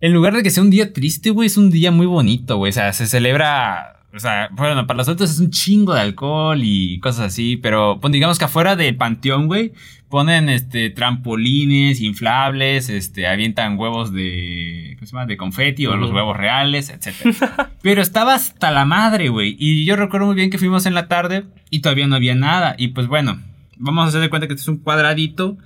en 0.01 0.13
lugar 0.13 0.35
de 0.35 0.43
que 0.43 0.49
sea 0.49 0.63
un 0.63 0.69
día 0.69 0.91
triste, 0.93 1.29
güey, 1.29 1.47
es 1.47 1.57
un 1.57 1.71
día 1.71 1.91
muy 1.91 2.05
bonito, 2.05 2.57
güey. 2.57 2.71
O 2.71 2.73
sea, 2.73 2.91
se 2.93 3.07
celebra 3.07 3.98
o 4.11 4.19
sea, 4.19 4.49
bueno, 4.51 4.87
para 4.87 4.97
los 4.97 5.07
otros 5.07 5.29
es 5.29 5.39
un 5.39 5.51
chingo 5.51 5.93
de 5.93 6.01
alcohol 6.01 6.59
y 6.63 6.99
cosas 6.99 7.27
así, 7.27 7.57
pero 7.57 7.99
pues, 8.01 8.11
digamos 8.11 8.39
que 8.39 8.45
afuera 8.45 8.75
del 8.75 8.95
panteón, 8.95 9.47
güey, 9.47 9.73
ponen 10.09 10.49
este 10.49 10.89
trampolines 10.89 12.01
inflables, 12.01 12.89
este 12.89 13.27
avientan 13.27 13.77
huevos 13.77 14.11
de 14.11 14.95
¿cómo 14.95 15.05
se 15.05 15.11
llama? 15.11 15.25
de 15.27 15.37
confeti 15.37 15.85
o 15.85 15.95
los 15.95 16.11
huevos 16.11 16.35
reales, 16.35 16.89
etcétera. 16.89 17.69
pero 17.83 18.01
estaba 18.01 18.33
hasta 18.33 18.71
la 18.71 18.85
madre, 18.85 19.29
güey, 19.29 19.55
y 19.59 19.85
yo 19.85 19.95
recuerdo 19.95 20.25
muy 20.25 20.35
bien 20.35 20.49
que 20.49 20.57
fuimos 20.57 20.87
en 20.87 20.95
la 20.95 21.07
tarde 21.07 21.45
y 21.69 21.81
todavía 21.81 22.07
no 22.07 22.15
había 22.15 22.33
nada 22.33 22.73
y 22.79 22.89
pues 22.89 23.05
bueno, 23.05 23.39
vamos 23.77 24.05
a 24.05 24.07
hacer 24.07 24.21
de 24.21 24.29
cuenta 24.29 24.47
que 24.47 24.55
esto 24.55 24.63
es 24.63 24.75
un 24.75 24.83
cuadradito 24.83 25.57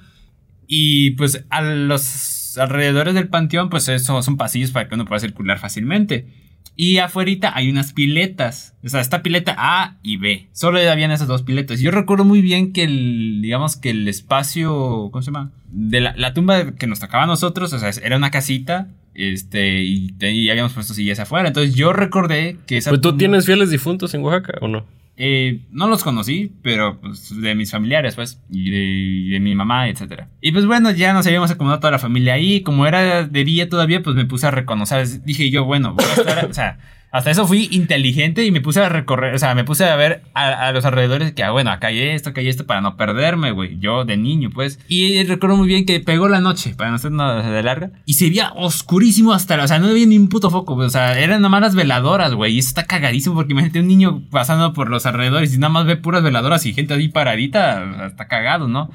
y 0.67 1.11
pues 1.11 1.45
a 1.49 1.61
los 1.61 2.57
alrededores 2.57 3.13
del 3.13 3.29
panteón 3.29 3.69
pues 3.69 3.87
eso 3.87 4.21
son 4.21 4.35
pasillos 4.35 4.71
para 4.71 4.89
que 4.89 4.95
uno 4.95 5.05
pueda 5.05 5.19
circular 5.19 5.59
fácilmente. 5.59 6.42
Y 6.75 6.97
afuera 6.97 7.53
hay 7.53 7.69
unas 7.69 7.93
piletas. 7.93 8.75
O 8.83 8.89
sea, 8.89 8.99
esta 8.99 9.21
pileta 9.21 9.55
A 9.57 9.97
y 10.01 10.17
B. 10.17 10.47
Solo 10.53 10.79
habían 10.79 11.11
esas 11.11 11.27
dos 11.27 11.43
piletas. 11.43 11.79
Yo 11.79 11.91
recuerdo 11.91 12.25
muy 12.25 12.41
bien 12.41 12.73
que 12.73 12.83
el, 12.83 13.41
digamos 13.41 13.75
que 13.75 13.91
el 13.91 14.07
espacio, 14.07 15.09
¿cómo 15.11 15.21
se 15.21 15.27
llama? 15.27 15.51
De 15.67 16.01
la, 16.01 16.33
tumba 16.33 16.71
que 16.73 16.87
nos 16.87 16.99
tocaba 16.99 17.23
a 17.23 17.27
nosotros, 17.27 17.73
o 17.73 17.79
sea, 17.79 17.91
era 18.03 18.17
una 18.17 18.31
casita. 18.31 18.87
Este, 19.13 19.83
y, 19.83 20.49
habíamos 20.49 20.73
puesto 20.73 20.95
sillas 20.95 21.19
afuera. 21.19 21.47
Entonces 21.47 21.75
yo 21.75 21.93
recordé 21.93 22.57
que 22.65 22.77
esa. 22.77 22.89
¿Pues 22.89 23.01
tú 23.01 23.17
tienes 23.17 23.45
fieles 23.45 23.69
difuntos 23.69 24.13
en 24.15 24.23
Oaxaca 24.23 24.57
o 24.61 24.67
no? 24.67 24.85
Eh, 25.15 25.61
no 25.69 25.87
los 25.87 26.03
conocí, 26.03 26.51
pero 26.63 26.99
pues, 26.99 27.39
de 27.39 27.53
mis 27.53 27.71
familiares, 27.71 28.15
pues, 28.15 28.41
y 28.49 29.29
de, 29.31 29.39
mi 29.39 29.53
mamá, 29.53 29.87
etcétera. 29.87 30.29
Y 30.41 30.51
pues 30.51 30.65
bueno, 30.65 30.91
ya 30.91 31.13
nos 31.13 31.27
habíamos 31.27 31.51
acomodado 31.51 31.79
toda 31.79 31.91
la 31.91 31.99
familia 31.99 32.33
ahí. 32.33 32.61
Como 32.61 32.87
era 32.87 33.23
de 33.23 33.43
día 33.43 33.69
todavía, 33.69 34.01
pues 34.01 34.15
me 34.15 34.25
puse 34.25 34.47
a 34.47 34.51
reconocer. 34.51 35.23
Dije 35.23 35.49
yo, 35.51 35.65
bueno, 35.65 35.93
voy 35.93 36.05
a 36.05 36.13
estar, 36.13 36.45
o 36.49 36.53
sea, 36.53 36.79
hasta 37.13 37.29
eso 37.29 37.45
fui 37.45 37.67
inteligente 37.69 38.43
y 38.43 38.49
me 38.49 38.59
puse 38.59 38.79
a 38.81 38.89
recorrer, 38.89 39.35
o 39.35 39.37
sea, 39.37 39.53
me 39.53 39.63
puse 39.63 39.85
a 39.85 39.95
ver 39.95 40.23
a, 40.33 40.71
los 40.71 40.83
alrededores 40.83 41.31
que, 41.31 41.43
ah, 41.43 41.51
bueno, 41.51 41.69
acá 41.69 41.89
hay 41.89 42.01
esto, 42.01 42.31
acá 42.31 42.41
hay 42.41 42.47
esto 42.47 42.65
para 42.65 42.81
no 42.81 42.97
perderme, 42.97 43.51
güey. 43.51 43.77
Yo 43.77 44.03
de 44.03 44.17
niño, 44.17 44.49
pues. 44.51 44.79
Y 44.87 45.23
recuerdo 45.25 45.55
muy 45.55 45.67
bien 45.67 45.85
que 45.85 45.99
pegó 45.99 46.27
la 46.27 46.39
noche, 46.39 46.73
para 46.75 46.89
no 46.89 46.97
ser 46.97 47.11
nada 47.11 47.47
de 47.47 47.61
larga. 47.61 47.91
Y 48.05 48.15
se 48.15 48.29
veía 48.29 48.51
oscurísimo 48.55 49.31
hasta, 49.31 49.63
o 49.63 49.67
sea, 49.67 49.77
no 49.77 49.89
había 49.89 50.07
ni 50.07 50.17
un 50.17 50.27
puto 50.27 50.49
foco, 50.49 50.73
o 50.73 50.89
sea, 50.89 51.19
eran 51.19 51.43
nada 51.43 51.49
más 51.49 51.61
las 51.61 51.75
veladoras, 51.75 52.33
güey. 52.33 52.55
Y 52.55 52.57
eso 52.57 52.69
está 52.69 52.85
cagadísimo 52.85 53.35
porque 53.35 53.51
imagínate 53.51 53.81
un 53.81 53.89
niño 53.89 54.23
pasando 54.31 54.73
por 54.73 54.89
los 54.89 55.05
alrededores 55.05 55.53
y 55.53 55.59
nada 55.59 55.69
más 55.69 55.85
ve 55.85 55.97
puras 55.97 56.23
veladoras 56.23 56.65
y 56.65 56.73
gente 56.73 56.95
ahí 56.95 57.09
paradita, 57.09 58.07
está 58.07 58.27
cagado, 58.27 58.67
¿no? 58.67 58.89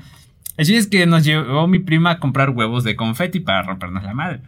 Así 0.59 0.75
es 0.75 0.89
que 0.89 1.07
nos 1.07 1.23
llevó 1.23 1.69
mi 1.69 1.79
prima 1.79 2.11
a 2.11 2.19
comprar 2.19 2.51
huevos 2.51 2.83
de 2.83 2.97
confeti 2.97 3.39
para 3.39 3.63
rompernos 3.63 4.03
la 4.03 4.13
madre 4.13 4.41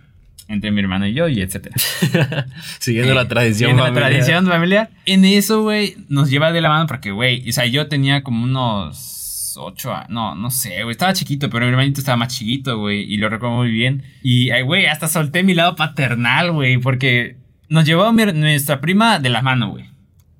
entre 0.50 0.70
mi 0.72 0.80
hermano 0.80 1.06
y 1.06 1.14
yo 1.14 1.28
y 1.28 1.40
etcétera. 1.40 1.76
Siguiendo 2.78 3.14
la 3.14 3.28
tradición 3.28 3.70
Siguiendo 3.70 3.84
familiar. 3.84 4.02
la 4.02 4.08
tradición 4.08 4.46
familiar. 4.46 4.90
En 5.06 5.24
eso, 5.24 5.62
güey, 5.62 5.96
nos 6.08 6.28
lleva 6.28 6.52
de 6.52 6.60
la 6.60 6.68
mano 6.68 6.86
porque, 6.86 7.12
güey, 7.12 7.48
o 7.48 7.52
sea, 7.52 7.66
yo 7.66 7.86
tenía 7.86 8.22
como 8.22 8.44
unos 8.44 9.54
ocho 9.56 9.94
años, 9.94 10.10
no, 10.10 10.34
no 10.34 10.50
sé, 10.50 10.82
güey, 10.82 10.92
estaba 10.92 11.12
chiquito, 11.12 11.50
pero 11.50 11.66
mi 11.66 11.70
hermanito 11.70 12.00
estaba 12.00 12.16
más 12.16 12.36
chiquito, 12.36 12.78
güey, 12.78 13.02
y 13.02 13.16
lo 13.16 13.28
recuerdo 13.28 13.56
muy 13.56 13.70
bien. 13.70 14.02
Y, 14.22 14.50
güey, 14.62 14.86
hasta 14.86 15.08
solté 15.08 15.42
mi 15.42 15.54
lado 15.54 15.76
paternal, 15.76 16.52
güey, 16.52 16.78
porque 16.78 17.36
nos 17.68 17.84
llevó 17.84 18.10
nuestra 18.12 18.80
prima 18.80 19.18
de 19.20 19.28
la 19.28 19.42
mano, 19.42 19.70
güey. 19.70 19.84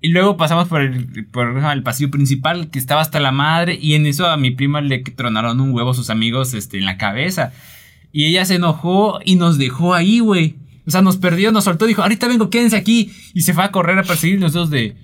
Y 0.03 0.09
luego 0.09 0.37
pasamos 0.37 0.67
por 0.69 0.81
el, 0.81 1.27
por 1.27 1.59
el 1.59 1.83
pasillo 1.83 2.11
principal 2.11 2.71
que 2.71 2.79
estaba 2.79 3.03
hasta 3.03 3.21
la 3.21 3.33
madre 3.33 3.79
y 3.81 3.95
en 3.95 4.07
eso 4.07 4.27
a 4.27 4.39
mi 4.39 4.51
prima 4.51 4.81
le 4.81 5.01
tronaron 5.01 5.61
un 5.61 5.75
huevo 5.75 5.91
a 5.91 5.95
sus 5.95 6.09
amigos 6.09 6.55
este, 6.55 6.79
en 6.79 6.87
la 6.87 6.97
cabeza. 6.97 7.53
Y 8.13 8.27
ella 8.27 8.45
se 8.45 8.57
enojó 8.57 9.21
y 9.25 9.37
nos 9.37 9.59
dejó 9.59 9.95
ahí, 9.95 10.21
güey. 10.21 10.57
O 10.87 10.91
sea, 10.91 11.03
nos 11.03 11.17
perdió, 11.17 11.53
nos 11.53 11.65
soltó, 11.65 11.87
dijo, 11.87 12.03
ahorita 12.03 12.27
vengo, 12.27 12.51
quédense 12.51 12.77
aquí. 12.77 13.13
Y 13.35 13.43
se 13.43 13.55
fue 13.55 13.65
a 13.65 13.71
correr 13.71 13.99
a 13.99 14.05
perseguir 14.05 14.41
nosotros 14.41 14.71
de... 14.71 14.97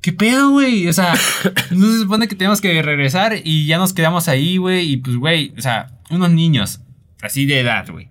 ¿Qué 0.00 0.12
pedo, 0.12 0.50
güey? 0.50 0.88
O 0.88 0.92
sea, 0.92 1.14
no 1.70 1.86
se 1.92 1.98
supone 2.00 2.28
que 2.28 2.34
tenemos 2.34 2.60
que 2.60 2.82
regresar 2.82 3.36
y 3.44 3.66
ya 3.66 3.78
nos 3.78 3.92
quedamos 3.92 4.28
ahí, 4.28 4.56
güey. 4.56 4.92
Y 4.92 4.96
pues, 4.96 5.16
güey, 5.16 5.52
o 5.56 5.60
sea, 5.60 6.00
unos 6.10 6.30
niños 6.30 6.80
así 7.20 7.46
de 7.46 7.60
edad, 7.60 7.88
güey 7.90 8.08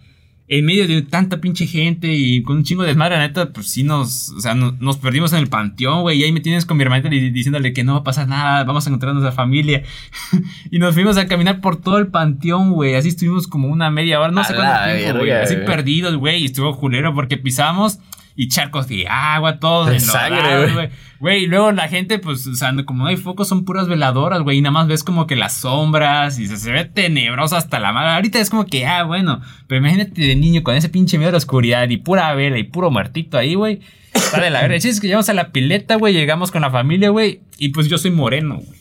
en 0.52 0.66
medio 0.66 0.86
de 0.86 1.02
tanta 1.02 1.40
pinche 1.40 1.66
gente 1.66 2.14
y 2.14 2.44
con 2.44 2.58
un 2.58 2.64
chingo 2.66 2.82
de 2.82 2.90
desmadre, 2.90 3.18
neta, 3.18 3.54
pues 3.54 3.70
sí 3.70 3.84
nos, 3.84 4.32
o 4.32 4.42
sea, 4.42 4.54
nos 4.54 4.98
perdimos 4.98 5.32
en 5.32 5.40
el 5.40 5.48
panteón, 5.48 6.02
güey. 6.02 6.20
Y 6.20 6.26
ahí 6.26 6.34
me 6.34 6.42
tienes 6.42 6.66
con 6.66 6.76
mi 6.76 6.84
hermanita 6.84 7.08
diciéndole 7.08 7.72
que 7.72 7.86
no 7.86 7.94
va 7.94 8.00
a 8.00 8.04
pasar 8.04 8.28
nada, 8.28 8.66
vamos 8.66 8.86
a 8.86 8.90
encontrarnos 8.90 9.24
a 9.24 9.32
familia. 9.32 9.84
y 10.70 10.78
nos 10.78 10.94
fuimos 10.94 11.16
a 11.16 11.26
caminar 11.26 11.62
por 11.62 11.80
todo 11.80 12.00
el 12.00 12.08
panteón, 12.08 12.74
güey. 12.74 12.96
Así 12.96 13.08
estuvimos 13.08 13.48
como 13.48 13.70
una 13.70 13.90
media 13.92 14.20
hora, 14.20 14.34
no 14.34 14.44
sé 14.44 14.54
cuánto 14.54 14.94
tiempo, 14.94 15.20
güey. 15.20 15.32
Así 15.32 15.56
perdidos, 15.56 16.18
güey. 16.18 16.42
Y 16.42 16.46
estuvo 16.48 16.78
culero 16.78 17.14
porque 17.14 17.38
pisamos 17.38 18.00
y 18.36 18.48
charcos 18.48 18.88
de 18.88 19.08
agua, 19.08 19.60
todo 19.60 19.86
de 19.86 20.00
sangre, 20.00 20.74
güey. 20.74 20.90
Güey, 21.20 21.44
y 21.44 21.48
luego 21.48 21.72
la 21.72 21.88
gente, 21.88 22.18
pues, 22.18 22.48
o 22.48 22.56
sea, 22.56 22.74
como 22.84 23.04
no 23.04 23.10
hay 23.10 23.18
focos, 23.18 23.48
son 23.48 23.64
puras 23.64 23.88
veladoras, 23.88 24.42
güey, 24.42 24.58
y 24.58 24.62
nada 24.62 24.72
más 24.72 24.88
ves 24.88 25.04
como 25.04 25.28
que 25.28 25.36
las 25.36 25.54
sombras 25.54 26.40
y 26.40 26.48
se, 26.48 26.72
ve 26.72 26.86
tenebroso 26.86 27.56
hasta 27.56 27.80
la 27.80 27.94
madre. 27.94 28.12
Ahorita 28.14 28.40
es 28.40 28.50
como 28.50 28.66
que, 28.66 28.88
ah, 28.88 29.04
bueno, 29.04 29.42
pero 29.68 29.80
imagínate 29.80 30.20
de 30.20 30.36
niño 30.36 30.64
con 30.64 30.76
ese 30.76 30.90
pinche 30.90 31.18
miedo 31.18 31.30
a 31.30 31.34
la 31.34 31.38
oscuridad 31.38 31.88
y 31.90 31.98
pura 31.98 32.34
vela 32.34 32.58
y 32.58 32.64
puro 32.64 32.90
muertito 32.90 33.38
ahí, 33.38 33.54
güey. 33.54 33.82
Está 34.14 34.42
de 34.42 34.50
la 34.50 34.62
verdad. 34.62 34.78
es 34.78 35.00
que 35.00 35.08
llegamos 35.08 35.30
a 35.30 35.34
la 35.34 35.52
pileta, 35.52 35.96
güey, 35.96 36.14
llegamos 36.14 36.52
con 36.52 36.62
la 36.62 36.72
familia, 36.72 37.10
güey, 37.10 37.42
y 37.60 37.70
pues 37.70 37.88
yo 37.88 37.98
soy 37.98 38.12
moreno, 38.12 38.56
güey. 38.56 38.80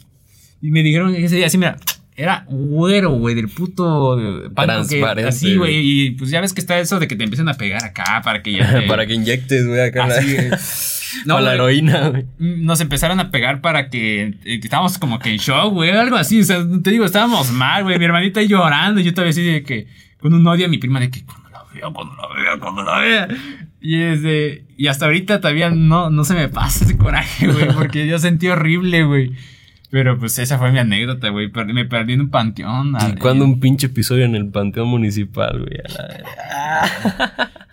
Y 0.63 0.71
me 0.71 0.83
dijeron 0.83 1.15
ese 1.15 1.37
día 1.37 1.47
así, 1.47 1.59
mira, 1.59 1.77
era 2.21 2.45
güero, 2.49 3.13
güey, 3.13 3.35
del 3.35 3.49
puto 3.49 4.17
Transparente. 4.55 5.27
así, 5.27 5.57
güey. 5.57 5.79
Y 5.79 6.11
pues 6.11 6.31
ya 6.31 6.43
ves 6.43 6.53
que 6.53 6.61
está 6.61 6.79
eso 6.79 7.01
de 7.01 7.09
que 7.09 7.17
te 7.17 7.25
empiecen 7.25 7.49
a 7.49 7.55
pegar 7.55 7.83
acá 7.83 8.21
para 8.23 8.43
que 8.43 8.53
ya. 8.53 8.85
para 8.89 9.07
que 9.07 9.15
inyectes, 9.15 9.67
güey, 9.67 9.81
acá. 9.81 10.05
Así, 10.05 10.37
no, 11.25 11.41
la 11.41 11.55
heroína, 11.55 12.11
güey. 12.11 12.27
Nos 12.39 12.83
empezaron 12.83 13.21
a 13.21 13.31
pegar 13.31 13.63
para 13.63 13.89
que, 13.89 14.35
eh, 14.45 14.61
que 14.61 14.67
estábamos 14.67 14.99
como 14.99 15.19
que 15.19 15.31
en 15.31 15.39
shock, 15.39 15.73
güey, 15.73 15.91
algo 15.93 16.17
así. 16.17 16.41
O 16.41 16.45
sea, 16.45 16.63
te 16.83 16.91
digo, 16.91 17.07
estábamos 17.07 17.51
mal, 17.53 17.85
güey. 17.85 17.99
Mi 17.99 18.05
hermanita 18.05 18.43
llorando. 18.43 19.01
Y 19.01 19.05
yo 19.05 19.15
todavía 19.15 19.31
así 19.31 19.43
de 19.43 19.63
que, 19.63 19.87
con 20.19 20.35
un 20.35 20.47
odio 20.47 20.67
a 20.67 20.69
mi 20.69 20.77
prima 20.77 21.01
de 21.01 21.11
que 21.11 21.25
cuando 21.25 21.49
la 21.49 21.65
vea, 21.73 21.89
cuando 21.91 22.15
la 22.17 22.29
vea, 22.35 22.59
cuando 22.61 22.83
la 22.83 22.99
vea. 22.99 23.29
Y 23.81 24.03
es 24.03 24.23
de, 24.23 24.65
y 24.77 24.89
hasta 24.89 25.07
ahorita 25.07 25.41
todavía 25.41 25.71
no, 25.71 26.11
no 26.11 26.25
se 26.25 26.35
me 26.35 26.49
pasa 26.49 26.85
ese 26.85 26.99
coraje, 26.99 27.47
güey, 27.47 27.73
porque 27.73 28.07
yo 28.07 28.19
sentí 28.19 28.49
horrible, 28.49 29.05
güey. 29.05 29.33
Pero 29.91 30.19
pues 30.19 30.39
esa 30.39 30.57
fue 30.59 30.71
mi 30.71 30.79
anécdota, 30.79 31.31
güey. 31.31 31.51
Me 31.73 31.85
perdí 31.85 32.13
en 32.13 32.21
un 32.23 32.31
panteón. 32.31 32.95
¿Y 33.09 33.17
cuándo 33.17 33.45
un 33.45 33.59
pinche 33.59 33.89
episodio 33.89 34.25
en 34.25 34.37
el 34.37 34.49
panteón 34.49 34.89
municipal, 34.89 35.59
güey? 35.59 35.81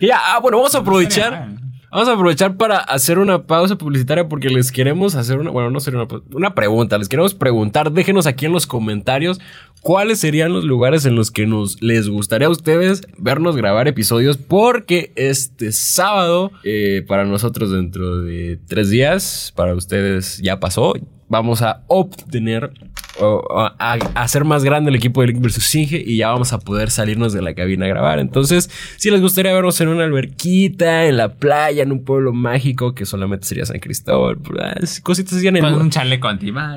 ya, 0.00 0.18
ah, 0.24 0.40
bueno, 0.40 0.58
vamos 0.58 0.74
a 0.74 0.78
aprovechar. 0.78 1.48
Vamos 1.90 2.06
a 2.06 2.12
aprovechar 2.12 2.58
para 2.58 2.80
hacer 2.80 3.18
una 3.18 3.44
pausa 3.44 3.76
publicitaria 3.76 4.28
porque 4.28 4.50
les 4.50 4.70
queremos 4.70 5.14
hacer 5.14 5.38
una, 5.38 5.50
bueno, 5.50 5.70
no 5.70 5.80
sería 5.80 6.02
una, 6.02 6.20
una 6.34 6.54
pregunta, 6.54 6.98
les 6.98 7.08
queremos 7.08 7.32
preguntar, 7.32 7.92
déjenos 7.92 8.26
aquí 8.26 8.44
en 8.44 8.52
los 8.52 8.66
comentarios 8.66 9.40
cuáles 9.80 10.20
serían 10.20 10.52
los 10.52 10.64
lugares 10.64 11.06
en 11.06 11.14
los 11.14 11.30
que 11.30 11.46
nos 11.46 11.80
les 11.80 12.10
gustaría 12.10 12.48
a 12.48 12.50
ustedes 12.50 13.02
vernos 13.16 13.56
grabar 13.56 13.88
episodios 13.88 14.36
porque 14.36 15.12
este 15.16 15.72
sábado, 15.72 16.52
eh, 16.62 17.04
para 17.08 17.24
nosotros 17.24 17.70
dentro 17.72 18.20
de 18.20 18.58
tres 18.68 18.90
días, 18.90 19.54
para 19.56 19.74
ustedes 19.74 20.42
ya 20.42 20.60
pasó, 20.60 20.92
vamos 21.28 21.62
a 21.62 21.82
obtener 21.86 22.72
a, 23.20 23.98
hacer 24.14 24.44
más 24.44 24.64
grande 24.64 24.90
el 24.90 24.96
equipo 24.96 25.20
de 25.20 25.28
Link 25.28 25.40
vs. 25.40 25.62
Singe 25.62 26.02
y 26.04 26.18
ya 26.18 26.28
vamos 26.28 26.52
a 26.52 26.58
poder 26.58 26.90
salirnos 26.90 27.32
de 27.32 27.42
la 27.42 27.54
cabina 27.54 27.86
a 27.86 27.88
grabar. 27.88 28.18
Entonces, 28.18 28.70
si 28.96 29.10
les 29.10 29.20
gustaría 29.20 29.52
vernos 29.52 29.80
en 29.80 29.88
una 29.88 30.04
alberquita, 30.04 31.06
en 31.06 31.16
la 31.16 31.34
playa, 31.34 31.82
en 31.82 31.92
un 31.92 32.04
pueblo 32.04 32.32
mágico 32.32 32.94
que 32.94 33.06
solamente 33.06 33.46
sería 33.46 33.66
San 33.66 33.80
Cristóbal, 33.80 34.36
pues, 34.38 35.00
cositas 35.00 35.34
así 35.34 35.46
en 35.46 35.56
el 35.56 35.64
un 35.64 35.90
chaleco 35.90 36.28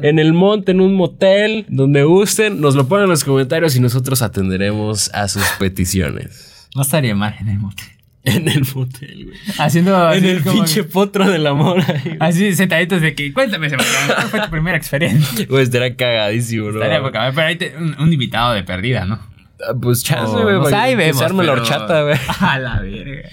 En 0.01 0.19
el 0.19 0.33
monte, 0.33 0.71
en 0.71 0.81
un 0.81 0.95
motel, 0.95 1.65
donde 1.69 2.03
gusten, 2.03 2.59
nos 2.61 2.75
lo 2.75 2.87
ponen 2.87 3.05
en 3.05 3.11
los 3.11 3.23
comentarios 3.23 3.75
y 3.75 3.79
nosotros 3.79 4.21
atenderemos 4.21 5.09
a 5.13 5.27
sus 5.27 5.43
peticiones. 5.59 6.69
No 6.75 6.81
estaría 6.81 7.15
mal 7.15 7.35
en 7.39 7.49
el 7.49 7.59
motel. 7.59 8.00
En 8.23 8.47
el 8.47 8.63
motel, 8.75 9.25
güey. 9.25 9.37
Haciendo. 9.57 10.13
En 10.13 10.25
el 10.25 10.43
pinche 10.43 10.83
potro 10.83 11.27
del 11.29 11.47
amor. 11.47 11.83
Ahí, 11.87 12.17
así 12.19 12.55
sentaditos 12.55 13.01
de 13.01 13.15
que. 13.15 13.33
Cuéntame, 13.33 13.69
¿cuál 13.69 14.29
fue 14.29 14.41
tu 14.41 14.49
primera 14.51 14.77
experiencia? 14.77 15.47
Güey, 15.49 15.63
estaría 15.63 15.95
cagadísimo, 15.95 16.69
¿no? 16.69 16.83
Estaría 16.83 17.01
poca. 17.01 17.31
Pero 17.33 17.47
ahí 17.47 17.55
te, 17.55 17.73
un, 17.75 18.13
invitado 18.13 18.53
de 18.53 18.63
perdida, 18.63 19.05
¿no? 19.05 19.19
Ah, 19.67 19.73
pues 19.79 20.03
chance, 20.03 20.33
güey. 20.33 20.55
Oh, 20.55 20.75
ahí 20.75 20.95
vemos. 20.95 21.21
Pero... 21.21 21.43
la 21.43 21.51
horchata, 21.53 22.03
güey. 22.03 22.15
A 22.39 22.59
la 22.59 22.79
verga. 22.81 23.29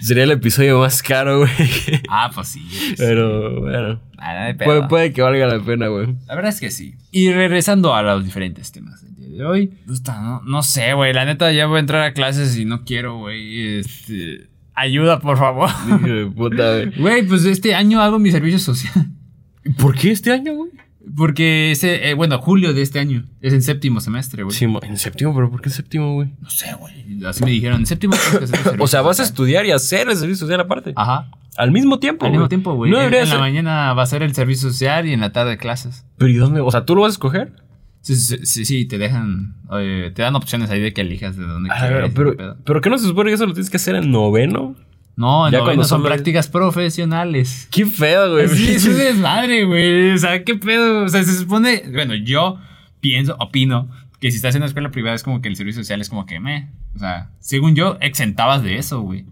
Sería 0.00 0.24
el 0.24 0.30
episodio 0.30 0.78
más 0.78 1.02
caro, 1.02 1.40
güey. 1.40 1.50
Ah, 2.08 2.30
pues 2.34 2.48
sí. 2.48 2.66
Pero, 2.96 3.60
bueno. 3.60 4.00
puede, 4.64 4.88
puede 4.88 5.12
que 5.12 5.22
valga 5.22 5.46
la 5.46 5.60
pena, 5.60 5.88
güey. 5.88 6.14
La 6.26 6.34
verdad 6.34 6.50
es 6.50 6.60
que 6.60 6.70
sí. 6.70 6.94
Y 7.10 7.32
regresando 7.32 7.94
a 7.94 8.02
los 8.02 8.24
diferentes 8.24 8.72
temas 8.72 9.04
de 9.36 9.44
hoy. 9.44 9.72
No, 10.06 10.42
no 10.44 10.62
sé, 10.62 10.94
güey. 10.94 11.12
La 11.12 11.24
neta, 11.24 11.50
ya 11.52 11.66
voy 11.66 11.78
a 11.78 11.80
entrar 11.80 12.02
a 12.02 12.12
clases 12.12 12.56
y 12.56 12.64
no 12.64 12.84
quiero, 12.84 13.18
güey. 13.18 13.78
Este. 13.78 14.48
Ayuda, 14.74 15.20
por 15.20 15.38
favor. 15.38 15.70
Güey, 16.96 17.22
pues 17.26 17.44
este 17.44 17.74
año 17.74 18.00
hago 18.00 18.18
mi 18.18 18.30
servicio 18.30 18.58
social. 18.58 19.06
¿Por 19.78 19.96
qué 19.96 20.10
este 20.10 20.32
año, 20.32 20.54
güey? 20.54 20.70
Porque 21.16 21.70
ese, 21.70 22.08
eh, 22.08 22.14
bueno, 22.14 22.38
julio 22.38 22.74
de 22.74 22.82
este 22.82 22.98
año. 22.98 23.24
Es 23.40 23.52
en 23.52 23.62
séptimo 23.62 24.00
semestre, 24.00 24.42
güey. 24.42 24.54
Sí, 24.54 24.64
en 24.64 24.98
séptimo, 24.98 25.34
pero 25.34 25.50
¿por 25.50 25.60
qué 25.60 25.68
en 25.68 25.74
séptimo, 25.74 26.14
güey? 26.14 26.32
No 26.40 26.50
sé, 26.50 26.74
güey. 26.74 27.24
Así 27.24 27.44
me 27.44 27.50
dijeron. 27.50 27.80
En 27.80 27.86
séptimo 27.86 28.14
O 28.78 28.86
sea, 28.86 29.02
vas 29.02 29.20
a 29.20 29.22
estudiar 29.22 29.64
y 29.66 29.70
hacer 29.70 30.08
el 30.08 30.16
servicio 30.16 30.46
social 30.46 30.60
aparte. 30.60 30.92
Ajá. 30.96 31.30
Al 31.56 31.70
mismo 31.70 31.98
tiempo. 31.98 32.26
Al 32.26 32.32
mismo 32.32 32.48
tiempo, 32.48 32.74
güey. 32.74 32.90
No 32.90 33.00
en, 33.00 33.14
en 33.14 33.28
la 33.28 33.38
mañana 33.38 33.94
va 33.94 34.02
a 34.02 34.06
ser 34.06 34.22
el 34.22 34.34
servicio 34.34 34.70
social 34.70 35.06
y 35.06 35.12
en 35.12 35.20
la 35.20 35.32
tarde 35.32 35.56
clases. 35.56 36.04
Pero 36.18 36.30
¿y 36.30 36.34
dónde? 36.34 36.60
O 36.60 36.70
sea, 36.70 36.84
¿tú 36.84 36.96
lo 36.96 37.02
vas 37.02 37.10
a 37.10 37.12
escoger? 37.12 37.52
Sí, 38.04 38.16
sí, 38.16 38.66
sí, 38.66 38.84
te 38.84 38.98
dejan. 38.98 39.54
te 39.70 40.20
dan 40.20 40.34
opciones 40.36 40.68
ahí 40.68 40.80
de 40.80 40.92
que 40.92 41.00
elijas 41.00 41.38
de 41.38 41.44
dónde 41.44 41.70
quieres. 41.70 42.12
Pero, 42.14 42.56
pero, 42.62 42.80
¿qué 42.82 42.90
no 42.90 42.98
se 42.98 43.06
supone 43.06 43.30
que 43.30 43.34
eso 43.34 43.46
lo 43.46 43.54
tienes 43.54 43.70
que 43.70 43.78
hacer 43.78 43.94
en 43.94 44.10
noveno? 44.10 44.76
No, 45.16 45.50
ya 45.50 45.58
noveno 45.58 45.84
son 45.84 46.02
prácticas 46.02 46.48
profesionales. 46.48 47.68
Qué 47.70 47.86
pedo, 47.86 48.32
güey. 48.32 48.48
Sí, 48.48 48.72
eso 48.72 48.90
es 48.90 48.96
desmadre, 48.98 49.64
güey. 49.64 50.12
O 50.12 50.18
sea, 50.18 50.42
qué 50.42 50.54
pedo. 50.56 51.04
O 51.04 51.08
sea, 51.08 51.22
se 51.22 51.36
supone. 51.36 51.84
Bueno, 51.92 52.14
yo 52.14 52.58
pienso, 53.00 53.36
opino 53.38 53.88
que 54.20 54.30
si 54.30 54.36
estás 54.36 54.54
en 54.54 54.62
una 54.62 54.66
escuela 54.66 54.90
privada 54.90 55.14
es 55.14 55.22
como 55.22 55.40
que 55.40 55.48
el 55.48 55.56
servicio 55.56 55.82
social 55.82 56.00
es 56.00 56.08
como 56.08 56.26
que 56.26 56.40
me. 56.40 56.70
O 56.96 56.98
sea, 56.98 57.30
según 57.40 57.74
yo, 57.74 57.96
exentabas 58.00 58.62
de 58.62 58.76
eso, 58.76 59.00
güey 59.00 59.26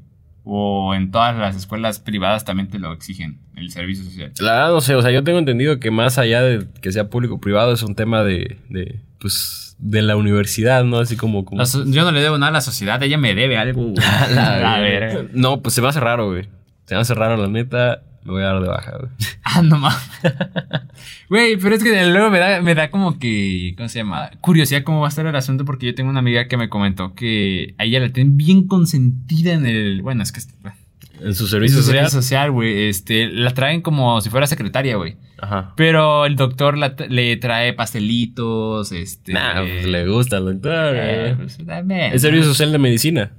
o 0.44 0.94
en 0.94 1.10
todas 1.10 1.36
las 1.36 1.56
escuelas 1.56 2.00
privadas 2.00 2.44
también 2.44 2.68
te 2.68 2.78
lo 2.78 2.92
exigen, 2.92 3.38
el 3.56 3.70
servicio 3.70 4.04
social. 4.04 4.32
La 4.40 4.52
verdad 4.52 4.70
no 4.72 4.80
sé, 4.80 4.94
o 4.94 5.02
sea, 5.02 5.10
yo 5.10 5.22
tengo 5.22 5.38
entendido 5.38 5.78
que 5.78 5.90
más 5.90 6.18
allá 6.18 6.42
de 6.42 6.66
que 6.80 6.92
sea 6.92 7.08
público 7.08 7.34
o 7.34 7.40
privado 7.40 7.72
es 7.72 7.82
un 7.82 7.94
tema 7.94 8.24
de, 8.24 8.58
de 8.68 9.00
pues, 9.20 9.61
de 9.82 10.00
la 10.00 10.16
universidad, 10.16 10.84
¿no? 10.84 10.98
Así 10.98 11.16
como... 11.16 11.44
yo 11.86 12.04
no 12.04 12.12
le 12.12 12.20
debo 12.20 12.38
nada 12.38 12.50
a 12.50 12.52
la 12.52 12.60
sociedad, 12.60 13.02
ella 13.02 13.18
me 13.18 13.34
debe 13.34 13.58
algo. 13.58 13.92
a 14.36 14.78
ver. 14.78 15.30
No, 15.34 15.60
pues 15.60 15.74
se 15.74 15.82
me 15.82 15.88
hace 15.88 16.00
raro, 16.00 16.30
güey. 16.30 16.48
Se 16.86 16.94
me 16.94 17.00
hace 17.00 17.14
raro, 17.14 17.36
la 17.36 17.48
neta. 17.48 18.02
me 18.24 18.32
voy 18.32 18.42
a 18.42 18.46
dar 18.46 18.62
de 18.62 18.68
baja, 18.68 18.92
güey. 18.98 19.10
Ah, 19.44 19.60
no 19.60 19.76
mames. 19.76 19.98
Güey, 21.28 21.56
pero 21.56 21.74
es 21.74 21.82
que 21.82 22.06
luego 22.06 22.30
me 22.30 22.38
da, 22.38 22.60
me 22.60 22.74
da 22.74 22.90
como 22.90 23.18
que, 23.18 23.74
¿cómo 23.76 23.88
se 23.88 23.98
llama? 24.00 24.30
Curiosidad 24.40 24.82
cómo 24.82 25.00
va 25.00 25.06
a 25.06 25.08
estar 25.08 25.26
el 25.26 25.34
asunto 25.34 25.64
porque 25.64 25.86
yo 25.86 25.94
tengo 25.94 26.10
una 26.10 26.18
amiga 26.20 26.46
que 26.46 26.58
me 26.58 26.68
comentó 26.68 27.14
que 27.14 27.74
a 27.78 27.84
ella 27.84 28.00
la 28.00 28.10
tienen 28.10 28.36
bien 28.36 28.66
consentida 28.68 29.52
en 29.54 29.66
el, 29.66 30.02
bueno, 30.02 30.22
es 30.22 30.30
que... 30.30 30.40
En 31.20 31.34
su 31.34 31.46
servicio 31.46 31.78
en 31.78 31.82
su 31.82 31.86
social. 31.86 32.04
servicio 32.04 32.22
social, 32.22 32.50
güey. 32.50 32.88
Este, 32.88 33.28
la 33.28 33.54
traen 33.54 33.80
como 33.80 34.20
si 34.20 34.28
fuera 34.28 34.46
secretaria, 34.46 34.96
güey. 34.96 35.16
Ajá. 35.42 35.74
Pero 35.76 36.24
el 36.24 36.36
doctor 36.36 36.78
la- 36.78 36.94
le 37.08 37.36
trae 37.36 37.72
pastelitos, 37.74 38.92
este... 38.92 39.32
Nah, 39.32 39.60
pues 39.60 39.84
le 39.86 40.06
gusta 40.08 40.36
al 40.38 40.44
doctor. 40.46 40.94
eh, 40.96 41.34
pues, 41.36 41.58
también, 41.66 42.18
servicio 42.18 42.44
social 42.46 42.72
de 42.72 42.78
medicina. 42.78 43.32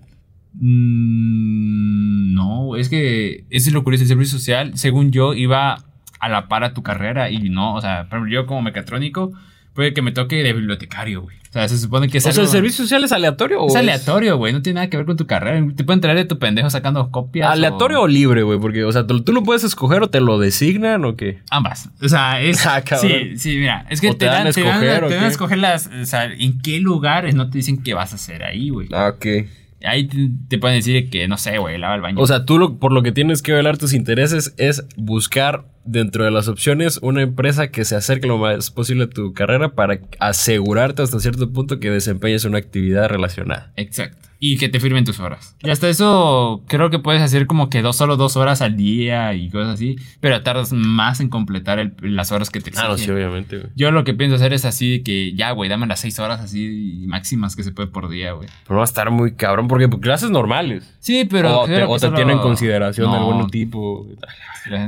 Mm, 0.56 2.34
no, 2.34 2.76
es 2.76 2.90
que 2.90 3.46
ese 3.50 3.70
es 3.70 3.74
lo 3.74 3.84
curioso. 3.84 4.04
El 4.04 4.10
servicio 4.10 4.38
social, 4.38 4.78
según 4.78 5.12
yo, 5.12 5.34
iba 5.34 5.78
a 6.20 6.30
la 6.30 6.48
par 6.48 6.64
a 6.64 6.74
tu 6.74 6.84
carrera 6.84 7.30
y 7.30 7.50
no, 7.50 7.76
o 7.76 7.82
sea, 7.82 8.02
ejemplo, 8.02 8.30
yo 8.30 8.46
como 8.46 8.62
mecatrónico, 8.62 9.32
puede 9.74 9.94
que 9.94 10.02
me 10.02 10.12
toque 10.12 10.38
de 10.44 10.54
bibliotecario, 10.54 11.22
güey. 11.22 11.38
O 11.50 11.54
sea, 11.54 11.68
se 11.68 11.78
supone 11.78 12.10
que 12.10 12.18
es 12.18 12.26
O 12.26 12.32
sea, 12.32 12.44
¿el 12.44 12.50
servicio 12.50 12.84
social 12.84 13.04
es 13.04 13.12
aleatorio 13.12 13.62
o 13.62 13.68
es 13.68 13.76
aleatorio, 13.76 14.38
güey. 14.38 14.54
No 14.54 14.64
tiene 14.64 14.76
nada 14.76 14.90
que 14.90 14.98
ver 14.98 15.06
con 15.06 15.18
tu 15.18 15.28
carrera. 15.28 15.64
Te 15.76 15.84
pueden 15.84 16.02
traer 16.02 16.18
de 16.18 16.26
tu 16.26 16.40
pendejo 16.40 16.68
sacando 16.72 17.12
copias. 17.12 17.48
¿Aleatorio 17.48 18.02
o... 18.02 18.08
libre, 18.08 18.42
güey? 18.42 18.58
Porque, 18.58 18.84
o 18.84 18.92
sea, 18.92 19.06
¿tú, 19.06 19.22
tú 19.24 19.34
lo 19.34 19.44
puedes 19.44 19.64
escoger 19.64 20.02
o 20.02 20.10
te 20.10 20.20
lo 20.20 20.40
designan 20.40 21.06
o 21.06 21.16
qué? 21.16 21.42
Ambas. 21.52 21.90
O 22.02 22.10
sea, 22.10 22.42
es. 22.42 22.64
Ah, 22.74 22.82
sí, 23.00 23.38
sí, 23.38 23.58
mira. 23.58 23.86
Es 23.90 24.02
que 24.02 24.10
te, 24.10 24.16
te 24.16 24.26
dan 24.26 24.48
a 24.48 24.52
te 24.52 24.62
dan, 24.62 24.70
escoger, 24.70 25.04
¿o 25.04 25.08
te 25.10 25.16
dan 25.16 25.26
a 25.26 25.28
escoger 25.28 25.58
las. 25.60 25.88
O 25.88 26.06
sea, 26.06 26.26
en 26.26 26.60
qué 26.60 26.80
lugares 26.80 27.36
no 27.36 27.50
te 27.52 27.60
dicen 27.60 27.84
qué 27.84 27.94
vas 27.94 28.14
a 28.14 28.16
hacer 28.16 28.44
ahí, 28.44 28.70
güey. 28.70 28.88
Ah, 28.92 29.14
ok. 29.14 29.26
Ahí 29.84 30.08
te, 30.08 30.30
te 30.48 30.58
pueden 30.58 30.78
decir 30.78 31.10
que, 31.10 31.28
no 31.28 31.38
sé, 31.38 31.58
güey, 31.58 31.78
lava 31.78 31.96
el 31.96 32.02
baño. 32.02 32.22
O 32.22 32.28
sea, 32.28 32.46
tú 32.46 32.58
lo, 32.58 32.80
por 32.80 32.92
lo 32.92 33.04
que 33.04 33.12
tienes 33.12 33.42
que 33.42 33.54
velar 33.54 33.78
tus 33.78 33.94
intereses 33.94 34.54
es 34.58 34.86
buscar 34.96 35.66
dentro 35.86 36.24
de 36.24 36.32
las 36.32 36.48
opciones 36.48 37.00
una 37.02 37.22
empresa 37.22 37.70
que 37.70 37.84
se 37.86 37.96
acerque 37.96 38.28
lo 38.28 38.38
más 38.38 38.72
posible 38.72 39.06
a 39.06 39.10
tu 39.10 39.34
carrera 39.34 39.76
para 39.76 40.00
asegurarte 40.20 41.02
hasta 41.02 41.20
cierto 41.20 41.52
punto 41.52 41.80
que 41.80 41.92
desempeñes 41.92 42.46
una 42.46 42.58
actividad 42.58 43.10
relacionada. 43.10 43.72
Exacto. 43.76 44.30
Y 44.46 44.58
que 44.58 44.68
te 44.68 44.82
firmen 44.82 45.06
tus 45.06 45.22
horas. 45.22 45.56
Y 45.64 45.70
hasta 45.70 45.88
eso 45.88 46.64
creo 46.68 46.90
que 46.90 47.00
puedes 47.00 47.22
hacer 47.22 47.48
como 47.48 47.70
que 47.70 47.82
dos, 47.82 47.96
solo 47.96 48.18
dos 48.18 48.36
horas 48.36 48.62
al 48.62 48.76
día 48.76 49.34
y 49.36 49.50
cosas 49.50 49.76
así. 49.76 49.96
Pero 50.20 50.44
tardas 50.44 50.74
más 50.74 51.22
en 51.22 51.30
completar 51.30 51.80
el- 51.80 51.94
las 52.02 52.34
horas 52.34 52.50
que 52.50 52.60
te 52.60 52.70
exigen. 52.72 52.86
Ah, 52.90 52.92
no, 52.92 52.98
sí, 52.98 53.10
obviamente, 53.10 53.58
güey. 53.60 53.70
Yo 53.78 53.92
lo 53.92 54.04
que 54.04 54.14
pienso 54.14 54.36
hacer 54.36 54.52
es 54.52 54.66
así 54.66 54.92
de 54.98 55.02
que 55.04 55.34
ya, 55.34 55.52
güey, 55.52 55.70
dame 55.70 55.88
las 55.88 56.02
seis 56.02 56.20
horas 56.20 56.42
así 56.42 57.06
máximas 57.08 57.56
que 57.56 57.64
se 57.64 57.72
puede 57.72 57.88
por 57.88 58.10
día, 58.10 58.34
güey. 58.34 58.50
Pero 58.68 58.78
va 58.80 58.84
a 58.84 58.86
estar 58.86 59.10
muy 59.12 59.34
cabrón 59.36 59.70
porque 59.70 59.88
por 59.88 60.02
clases 60.02 60.30
normales. 60.30 60.94
Sí, 61.00 61.26
pero... 61.30 61.62
o 61.62 61.66
te, 61.66 61.76
creo 61.76 61.88
que 61.88 61.94
o 61.94 61.96
te 61.96 62.00
solo- 62.02 62.16
tienen 62.18 62.40
consideración 62.40 63.12
de 63.12 63.18
algún 63.18 63.50
tipo. 63.50 64.06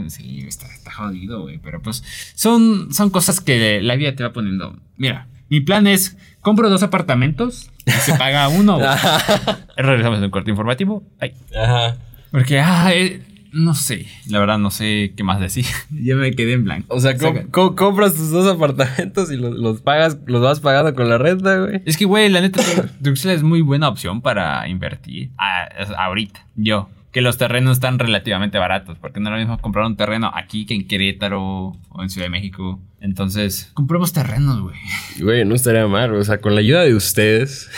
Sí, 0.09 0.43
está, 0.47 0.67
está 0.73 0.91
jodido, 0.91 1.43
güey. 1.43 1.59
Pero 1.59 1.81
pues 1.81 2.03
son, 2.35 2.93
son 2.93 3.09
cosas 3.09 3.39
que 3.41 3.81
la 3.81 3.95
vida 3.95 4.15
te 4.15 4.23
va 4.23 4.33
poniendo. 4.33 4.75
Mira, 4.97 5.27
mi 5.49 5.61
plan 5.61 5.87
es, 5.87 6.17
compro 6.41 6.69
dos 6.69 6.83
apartamentos 6.83 7.71
y 7.85 7.91
se 7.91 8.13
paga 8.15 8.47
uno. 8.49 8.79
Regresamos 9.77 10.17
en 10.19 10.25
un 10.25 10.31
corte 10.31 10.49
informativo. 10.51 11.03
Ay. 11.19 11.33
Ajá. 11.57 11.97
Porque, 12.31 12.59
ah, 12.59 12.91
eh, 12.93 13.21
no 13.53 13.73
sé. 13.73 14.05
La 14.27 14.39
verdad, 14.39 14.57
no 14.57 14.71
sé 14.71 15.13
qué 15.15 15.23
más 15.23 15.39
decir. 15.39 15.65
ya 15.91 16.15
me 16.15 16.31
quedé 16.31 16.53
en 16.53 16.63
blanco. 16.65 16.93
O 16.95 16.99
sea, 16.99 17.17
com- 17.17 17.35
Saca- 17.35 17.51
com- 17.51 17.75
compras 17.75 18.13
tus 18.15 18.29
dos 18.31 18.53
apartamentos 18.53 19.31
y 19.31 19.37
los, 19.37 19.53
los 19.55 19.81
pagas, 19.81 20.17
los 20.25 20.41
vas 20.41 20.59
pagando 20.59 20.93
con 20.93 21.07
la 21.09 21.17
renta, 21.17 21.57
güey. 21.59 21.81
Es 21.85 21.97
que, 21.97 22.05
güey, 22.05 22.29
la 22.29 22.41
neta, 22.41 22.61
Druxel 22.99 23.31
es 23.31 23.43
muy 23.43 23.61
buena 23.61 23.87
opción 23.89 24.21
para 24.21 24.67
invertir. 24.67 25.29
Ah, 25.37 25.67
es- 25.79 25.89
ahorita, 25.97 26.45
yo. 26.55 26.89
Que 27.15 27.21
los 27.21 27.37
terrenos 27.37 27.77
están 27.77 27.97
relativamente 27.97 28.57
baratos. 28.57 28.97
Porque 28.99 29.21
no 29.21 29.29
es 29.29 29.31
lo 29.31 29.39
mismo 29.39 29.57
comprar 29.59 29.85
un 29.85 29.95
terreno 29.95 30.29
aquí 30.35 30.65
que 30.65 30.73
en 30.73 30.85
Querétaro 30.85 31.71
o 31.87 32.03
en 32.03 32.09
Ciudad 32.09 32.25
de 32.25 32.29
México. 32.29 32.81
Entonces, 32.99 33.71
compremos 33.73 34.11
terrenos, 34.11 34.59
güey. 34.59 34.75
Güey, 35.21 35.45
no 35.45 35.55
estaría 35.55 35.87
mal, 35.87 36.13
o 36.13 36.21
sea, 36.25 36.41
con 36.41 36.55
la 36.55 36.59
ayuda 36.59 36.81
de 36.83 36.93
ustedes. 36.93 37.71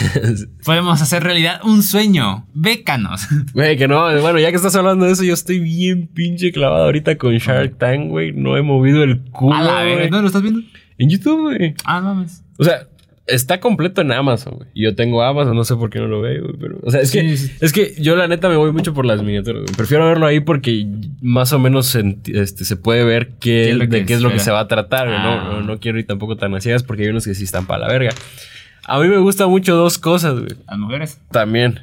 Podemos 0.65 1.03
hacer 1.03 1.21
realidad 1.21 1.61
un 1.63 1.83
sueño. 1.83 2.47
Bécanos. 2.55 3.27
Güey, 3.53 3.77
que 3.77 3.87
no, 3.87 4.05
bueno, 4.21 4.39
ya 4.39 4.49
que 4.49 4.55
estás 4.55 4.75
hablando 4.75 5.05
de 5.05 5.11
eso, 5.11 5.23
yo 5.23 5.35
estoy 5.35 5.59
bien 5.59 6.07
pinche 6.07 6.51
clavado 6.51 6.85
ahorita 6.85 7.19
con 7.19 7.37
Shark 7.37 7.77
Tank, 7.77 8.07
güey. 8.09 8.31
No 8.31 8.57
he 8.57 8.63
movido 8.63 9.03
el 9.03 9.21
culo. 9.25 9.55
A 9.55 9.61
la 9.61 9.83
güey. 9.83 9.97
verga, 9.97 10.09
¿dónde 10.09 10.21
lo 10.21 10.27
estás 10.29 10.41
viendo? 10.41 10.61
En 10.97 11.11
YouTube, 11.11 11.55
güey. 11.55 11.75
Ah, 11.85 12.01
mames. 12.01 12.43
O 12.57 12.63
sea, 12.63 12.87
está 13.27 13.59
completo 13.59 14.01
en 14.01 14.11
Amazon, 14.11 14.55
güey. 14.55 14.69
Yo 14.75 14.95
tengo 14.95 15.21
Amazon, 15.21 15.55
no 15.55 15.63
sé 15.63 15.75
por 15.75 15.89
qué 15.89 15.99
no 15.99 16.07
lo 16.07 16.21
veo, 16.21 16.43
güey. 16.43 16.55
Pero, 16.59 16.79
o 16.83 16.91
sea, 16.91 17.01
es, 17.01 17.09
Sí, 17.11 17.19
que, 17.19 17.37
sí. 17.37 17.51
es 17.59 17.73
que 17.73 17.93
yo 17.99 18.15
la 18.15 18.27
neta 18.27 18.49
me 18.49 18.55
voy 18.55 18.71
mucho 18.71 18.93
por 18.93 19.05
las 19.05 19.21
miniaturas. 19.21 19.63
güey. 19.63 19.75
Prefiero 19.75 20.07
verlo 20.07 20.25
ahí 20.25 20.39
porque 20.39 20.87
más 21.21 21.53
o 21.53 21.59
menos 21.59 21.87
se, 21.87 22.17
este, 22.25 22.65
se 22.65 22.75
puede 22.75 23.03
ver 23.03 23.29
qué, 23.39 23.39
¿Qué 23.39 23.69
es 23.71 23.77
lo 23.77 23.87
de 23.87 24.05
qué 24.05 24.13
es 24.13 24.21
lo 24.21 24.31
que 24.31 24.39
se 24.39 24.51
va 24.51 24.61
a 24.61 24.67
tratar, 24.67 25.07
güey. 25.07 25.19
Ah. 25.19 25.49
No, 25.51 25.53
no, 25.53 25.67
no 25.67 25.79
quiero 25.79 25.99
ir 25.99 26.07
tampoco 26.07 26.37
tan 26.37 26.53
a 26.55 26.61
ciegas 26.61 26.83
porque 26.83 27.03
hay 27.03 27.09
unos 27.09 27.25
que 27.25 27.35
sí 27.35 27.43
están 27.43 27.67
para 27.67 27.87
la 27.87 27.93
verga. 27.93 28.11
A 28.89 28.99
mí 29.01 29.09
me 29.09 29.17
gustan 29.17 29.49
mucho 29.49 29.75
dos 29.75 29.97
cosas, 29.97 30.35
güey. 30.39 30.51
Las 30.65 30.77
mujeres. 30.79 31.21
También. 31.29 31.81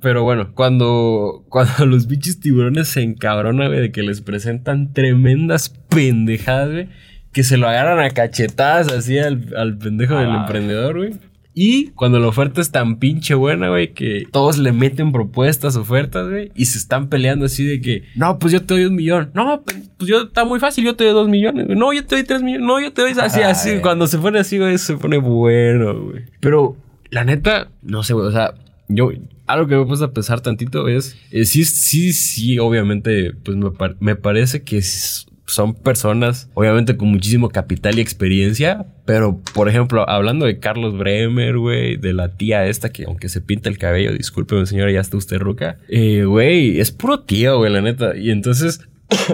Pero 0.00 0.22
bueno, 0.22 0.52
cuando, 0.54 1.44
cuando 1.48 1.86
los 1.86 2.06
bichos 2.06 2.38
tiburones 2.38 2.86
se 2.86 3.02
encabronan, 3.02 3.66
güey, 3.68 3.80
de 3.80 3.90
que 3.90 4.02
les 4.04 4.20
presentan 4.20 4.92
tremendas 4.92 5.70
pendejadas, 5.88 6.70
güey, 6.70 6.88
que 7.34 7.42
se 7.42 7.58
lo 7.58 7.68
agarran 7.68 7.98
a 7.98 8.10
cachetadas 8.10 8.90
así 8.90 9.18
al, 9.18 9.54
al 9.56 9.76
pendejo 9.76 10.14
A 10.16 10.20
del 10.22 10.34
emprendedor, 10.34 10.96
güey. 10.96 11.14
Y 11.56 11.90
cuando 11.90 12.18
la 12.18 12.26
oferta 12.26 12.60
es 12.60 12.72
tan 12.72 12.98
pinche 12.98 13.34
buena, 13.34 13.68
güey, 13.68 13.92
que 13.92 14.24
todos 14.32 14.58
le 14.58 14.72
meten 14.72 15.12
propuestas, 15.12 15.76
ofertas, 15.76 16.28
güey, 16.28 16.50
y 16.56 16.64
se 16.64 16.78
están 16.78 17.08
peleando 17.08 17.46
así 17.46 17.64
de 17.64 17.80
que, 17.80 18.02
no, 18.16 18.40
pues 18.40 18.52
yo 18.52 18.60
te 18.62 18.74
doy 18.74 18.86
un 18.86 18.96
millón. 18.96 19.30
No, 19.34 19.62
pues 19.64 20.08
yo, 20.10 20.22
está 20.22 20.44
muy 20.44 20.58
fácil, 20.58 20.84
yo 20.84 20.96
te 20.96 21.04
doy 21.04 21.12
dos 21.12 21.28
millones. 21.28 21.66
güey. 21.66 21.78
No, 21.78 21.92
yo 21.92 22.04
te 22.04 22.16
doy 22.16 22.24
tres 22.24 22.42
millones. 22.42 22.66
No, 22.66 22.80
yo 22.80 22.92
te 22.92 23.02
doy 23.02 23.12
así, 23.20 23.40
así. 23.42 23.68
Ay. 23.70 23.80
Cuando 23.82 24.08
se 24.08 24.18
pone 24.18 24.40
así, 24.40 24.58
güey, 24.58 24.78
se 24.78 24.96
pone 24.96 25.18
bueno, 25.18 25.94
güey. 26.06 26.24
Pero, 26.40 26.76
la 27.10 27.22
neta, 27.24 27.68
no 27.82 28.02
sé, 28.02 28.14
güey, 28.14 28.26
o 28.26 28.32
sea, 28.32 28.54
yo, 28.88 29.10
algo 29.46 29.68
que 29.68 29.76
me 29.76 29.86
puesto 29.86 30.06
a 30.06 30.12
pensar 30.12 30.40
tantito 30.40 30.88
es, 30.88 31.16
eh, 31.30 31.44
sí, 31.44 31.64
sí, 31.64 32.12
sí, 32.14 32.58
obviamente, 32.58 33.32
pues 33.44 33.56
me, 33.56 33.70
par- 33.70 33.94
me 34.00 34.16
parece 34.16 34.62
que 34.64 34.78
s- 34.78 35.26
son 35.46 35.74
personas, 35.74 36.50
obviamente, 36.54 36.96
con 36.96 37.08
muchísimo 37.08 37.50
capital 37.50 37.98
y 37.98 38.00
experiencia, 38.00 38.86
pero, 39.04 39.40
por 39.54 39.68
ejemplo, 39.68 40.08
hablando 40.08 40.46
de 40.46 40.58
Carlos 40.58 40.96
Bremer, 40.96 41.58
güey, 41.58 41.96
de 41.96 42.12
la 42.12 42.30
tía 42.36 42.66
esta 42.66 42.90
que, 42.90 43.04
aunque 43.04 43.28
se 43.28 43.40
pinta 43.40 43.68
el 43.68 43.78
cabello, 43.78 44.12
discúlpeme, 44.12 44.66
señora, 44.66 44.90
ya 44.90 45.00
está 45.00 45.16
usted 45.16 45.38
ruca, 45.38 45.78
eh, 45.88 46.24
güey, 46.24 46.80
es 46.80 46.90
puro 46.90 47.20
tío, 47.20 47.58
güey, 47.58 47.72
la 47.72 47.80
neta, 47.80 48.16
y 48.16 48.30
entonces... 48.30 48.80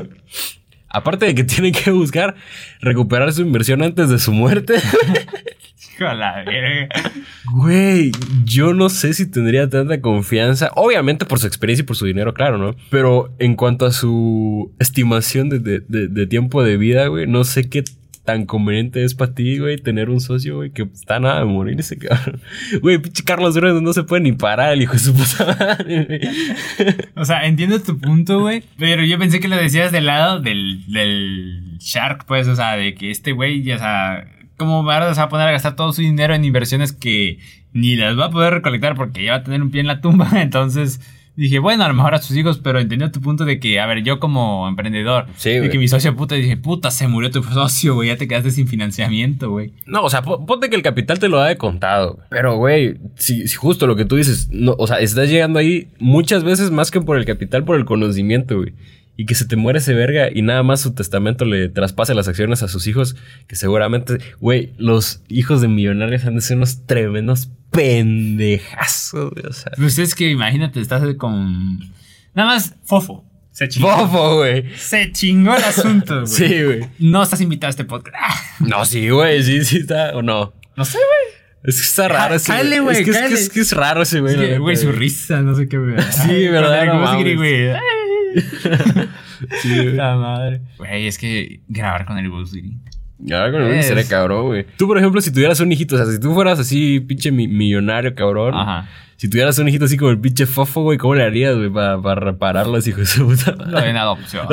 Aparte 0.92 1.24
de 1.24 1.36
que 1.36 1.44
tienen 1.44 1.72
que 1.72 1.92
buscar 1.92 2.34
recuperar 2.80 3.32
su 3.32 3.42
inversión 3.42 3.80
antes 3.80 4.08
de 4.08 4.18
su 4.18 4.32
muerte, 4.32 4.74
Hijo 5.94 6.04
de 6.04 6.14
la 6.14 6.42
verga. 6.44 6.88
Güey, 7.52 8.12
yo 8.44 8.74
no 8.74 8.88
sé 8.88 9.14
si 9.14 9.30
tendría 9.30 9.68
tanta 9.68 10.00
confianza. 10.00 10.70
Obviamente 10.76 11.24
por 11.24 11.38
su 11.38 11.46
experiencia 11.46 11.82
y 11.82 11.86
por 11.86 11.96
su 11.96 12.06
dinero, 12.06 12.34
claro, 12.34 12.58
¿no? 12.58 12.74
Pero 12.90 13.34
en 13.38 13.54
cuanto 13.56 13.86
a 13.86 13.92
su 13.92 14.72
estimación 14.78 15.48
de, 15.48 15.58
de- 15.58 15.80
de- 15.88 16.08
de 16.08 16.26
tiempo 16.26 16.62
de 16.62 16.76
vida, 16.76 17.06
güey, 17.06 17.26
no 17.26 17.44
sé 17.44 17.68
qué 17.68 17.84
tan 18.24 18.44
conveniente 18.44 19.02
es 19.02 19.14
para 19.14 19.34
ti, 19.34 19.58
güey, 19.58 19.78
tener 19.78 20.10
un 20.10 20.20
socio, 20.20 20.56
güey, 20.56 20.70
que 20.70 20.82
está 20.82 21.18
nada 21.18 21.40
de 21.40 21.46
morirse, 21.46 21.96
cabrón. 21.96 22.40
Güey, 22.82 22.98
pinche 22.98 23.24
Carlos 23.24 23.54
Duran 23.54 23.82
no 23.82 23.92
se 23.94 24.02
puede 24.02 24.22
ni 24.22 24.32
parar, 24.32 24.74
el 24.74 24.82
hijo 24.82 24.92
de 24.92 24.98
su 24.98 25.14
puta 25.14 25.56
madre, 25.58 26.04
güey. 26.04 26.20
O 27.16 27.24
sea, 27.24 27.46
entiendo 27.46 27.80
tu 27.80 27.98
punto, 27.98 28.40
güey. 28.40 28.62
Pero 28.78 29.02
yo 29.04 29.18
pensé 29.18 29.40
que 29.40 29.48
lo 29.48 29.56
decías 29.56 29.90
del 29.90 30.06
lado 30.06 30.40
del, 30.40 30.84
del 30.92 31.78
Shark, 31.78 32.26
pues. 32.26 32.46
O 32.46 32.54
sea, 32.54 32.76
de 32.76 32.94
que 32.94 33.10
este 33.10 33.32
güey, 33.32 33.62
ya, 33.62 33.76
o 33.76 33.78
sea, 33.78 34.26
¿cómo 34.60 34.84
va 34.84 35.14
se 35.14 35.18
va 35.20 35.24
a 35.24 35.28
poner 35.30 35.48
a 35.48 35.52
gastar 35.52 35.74
todo 35.74 35.90
su 35.94 36.02
dinero 36.02 36.34
en 36.34 36.44
inversiones 36.44 36.92
que 36.92 37.38
ni 37.72 37.96
las 37.96 38.18
va 38.18 38.26
a 38.26 38.30
poder 38.30 38.52
recolectar 38.52 38.94
porque 38.94 39.24
ya 39.24 39.32
va 39.32 39.38
a 39.38 39.42
tener 39.42 39.62
un 39.62 39.70
pie 39.70 39.80
en 39.80 39.86
la 39.86 40.02
tumba? 40.02 40.28
Entonces 40.42 41.00
dije, 41.34 41.58
bueno, 41.58 41.84
a 41.84 41.88
lo 41.88 41.94
mejor 41.94 42.14
a 42.14 42.18
sus 42.18 42.36
hijos, 42.36 42.60
pero 42.62 42.78
entiendo 42.80 43.10
tu 43.10 43.22
punto 43.22 43.46
de 43.46 43.58
que, 43.60 43.80
a 43.80 43.86
ver, 43.86 44.02
yo 44.02 44.20
como 44.20 44.68
emprendedor, 44.68 45.24
Sí, 45.36 45.50
de 45.52 45.70
que 45.70 45.78
mi 45.78 45.88
socio 45.88 46.14
puta, 46.14 46.34
dije, 46.34 46.58
puta, 46.58 46.90
se 46.90 47.08
murió 47.08 47.30
tu 47.30 47.42
socio, 47.54 47.94
güey, 47.94 48.08
ya 48.08 48.16
te 48.18 48.28
quedaste 48.28 48.50
sin 48.50 48.68
financiamiento, 48.68 49.48
güey. 49.50 49.72
No, 49.86 50.02
o 50.02 50.10
sea, 50.10 50.20
po- 50.20 50.44
ponte 50.44 50.68
que 50.68 50.76
el 50.76 50.82
capital 50.82 51.18
te 51.18 51.28
lo 51.30 51.38
da 51.38 51.46
de 51.46 51.56
contado. 51.56 52.18
Pero, 52.28 52.56
güey, 52.56 52.98
si, 53.16 53.48
si 53.48 53.56
justo 53.56 53.86
lo 53.86 53.96
que 53.96 54.04
tú 54.04 54.16
dices, 54.16 54.48
no, 54.52 54.74
o 54.78 54.86
sea, 54.86 54.98
estás 54.98 55.30
llegando 55.30 55.58
ahí 55.58 55.88
muchas 55.98 56.44
veces 56.44 56.70
más 56.70 56.90
que 56.90 57.00
por 57.00 57.16
el 57.16 57.24
capital, 57.24 57.64
por 57.64 57.76
el 57.76 57.86
conocimiento, 57.86 58.58
güey. 58.58 58.74
Y 59.20 59.26
que 59.26 59.34
se 59.34 59.44
te 59.44 59.54
muere 59.56 59.80
ese 59.80 59.92
verga 59.92 60.30
y 60.34 60.40
nada 60.40 60.62
más 60.62 60.80
su 60.80 60.94
testamento 60.94 61.44
le 61.44 61.68
traspase 61.68 62.14
las 62.14 62.26
acciones 62.26 62.62
a 62.62 62.68
sus 62.68 62.86
hijos, 62.86 63.16
que 63.48 63.54
seguramente, 63.54 64.16
güey, 64.40 64.72
los 64.78 65.22
hijos 65.28 65.60
de 65.60 65.68
millonarios 65.68 66.24
han 66.24 66.36
de 66.36 66.40
ser 66.40 66.56
unos 66.56 66.86
tremendos 66.86 67.50
pendejazos, 67.70 69.30
güey. 69.32 69.44
O 69.46 69.52
sea, 69.52 69.72
Pues 69.76 69.98
es 69.98 70.14
que 70.14 70.30
imagínate, 70.30 70.80
estás 70.80 71.02
con... 71.16 71.78
Nada 72.34 72.48
más, 72.54 72.74
fofo. 72.84 73.26
Se 73.52 73.68
chingó. 73.68 73.94
bofo, 73.94 74.36
güey. 74.36 74.64
Se 74.78 75.12
chingó 75.12 75.54
el 75.54 75.64
asunto, 75.64 76.14
güey. 76.22 76.26
Sí, 76.26 76.62
güey. 76.64 76.80
No 76.98 77.22
estás 77.22 77.42
invitado 77.42 77.68
a 77.68 77.70
este 77.72 77.84
podcast. 77.84 78.16
No, 78.60 78.86
sí, 78.86 79.10
güey, 79.10 79.42
sí, 79.42 79.62
sí 79.66 79.78
está, 79.80 80.16
o 80.16 80.22
no. 80.22 80.54
no 80.76 80.84
sé, 80.86 80.96
güey. 80.96 81.40
Es 81.64 81.76
que 81.76 81.82
está 81.82 82.08
raro 82.08 82.36
ese 82.36 82.46
cáele, 82.46 82.80
güey, 82.80 82.96
Es 83.00 83.04
que, 83.04 83.10
es, 83.10 83.18
que, 83.18 83.34
es 83.34 83.50
que 83.50 83.60
es 83.60 83.72
raro 83.72 84.00
ese 84.00 84.20
güey. 84.20 84.34
Neta, 84.34 84.58
Güey, 84.58 84.76
su 84.76 84.90
risa, 84.92 85.42
no 85.42 85.54
sé 85.54 85.68
qué, 85.68 85.76
güey. 85.76 85.94
Sí, 86.10 86.48
verdad, 86.48 86.86
no 86.86 86.92
¿Cómo 86.92 87.10
se 87.10 87.16
quiere, 87.16 87.36
mames. 87.36 87.50
güey? 87.68 87.80
Ay, 88.36 89.08
sí, 89.62 89.74
güey. 89.74 89.92
La 89.94 90.16
madre. 90.16 90.60
Güey, 90.78 91.06
es 91.06 91.18
que 91.18 91.60
grabar 91.68 92.06
con 92.06 92.18
el 92.18 92.28
Gus, 92.30 92.52
güey. 92.52 92.74
Grabar 93.18 93.52
con 93.52 93.62
el 93.62 93.82
sería 93.82 94.04
cabrón, 94.08 94.46
güey. 94.46 94.66
Tú, 94.76 94.86
por 94.86 94.96
ejemplo, 94.98 95.20
si 95.20 95.32
tuvieras 95.32 95.60
un 95.60 95.70
hijito, 95.72 95.94
o 95.94 95.98
sea, 95.98 96.06
si 96.06 96.18
tú 96.18 96.32
fueras 96.32 96.58
así, 96.58 97.00
pinche 97.00 97.30
millonario, 97.30 98.14
cabrón. 98.14 98.54
Ajá. 98.54 98.88
Si 99.20 99.28
tuvieras 99.28 99.58
un 99.58 99.68
hijito 99.68 99.84
así 99.84 99.98
como 99.98 100.10
el 100.12 100.18
pinche 100.18 100.46
fofo, 100.46 100.80
güey, 100.80 100.96
¿cómo 100.96 101.14
le 101.14 101.22
harías, 101.22 101.54
güey, 101.54 101.68
para, 101.68 102.00
para 102.00 102.18
repararlo 102.18 102.78
así, 102.78 102.88
hijo 102.88 103.00
de 103.00 103.04
su 103.04 103.26
puta 103.28 103.54
Lo 103.66 103.78
en 103.84 103.98
adopción. 103.98 104.46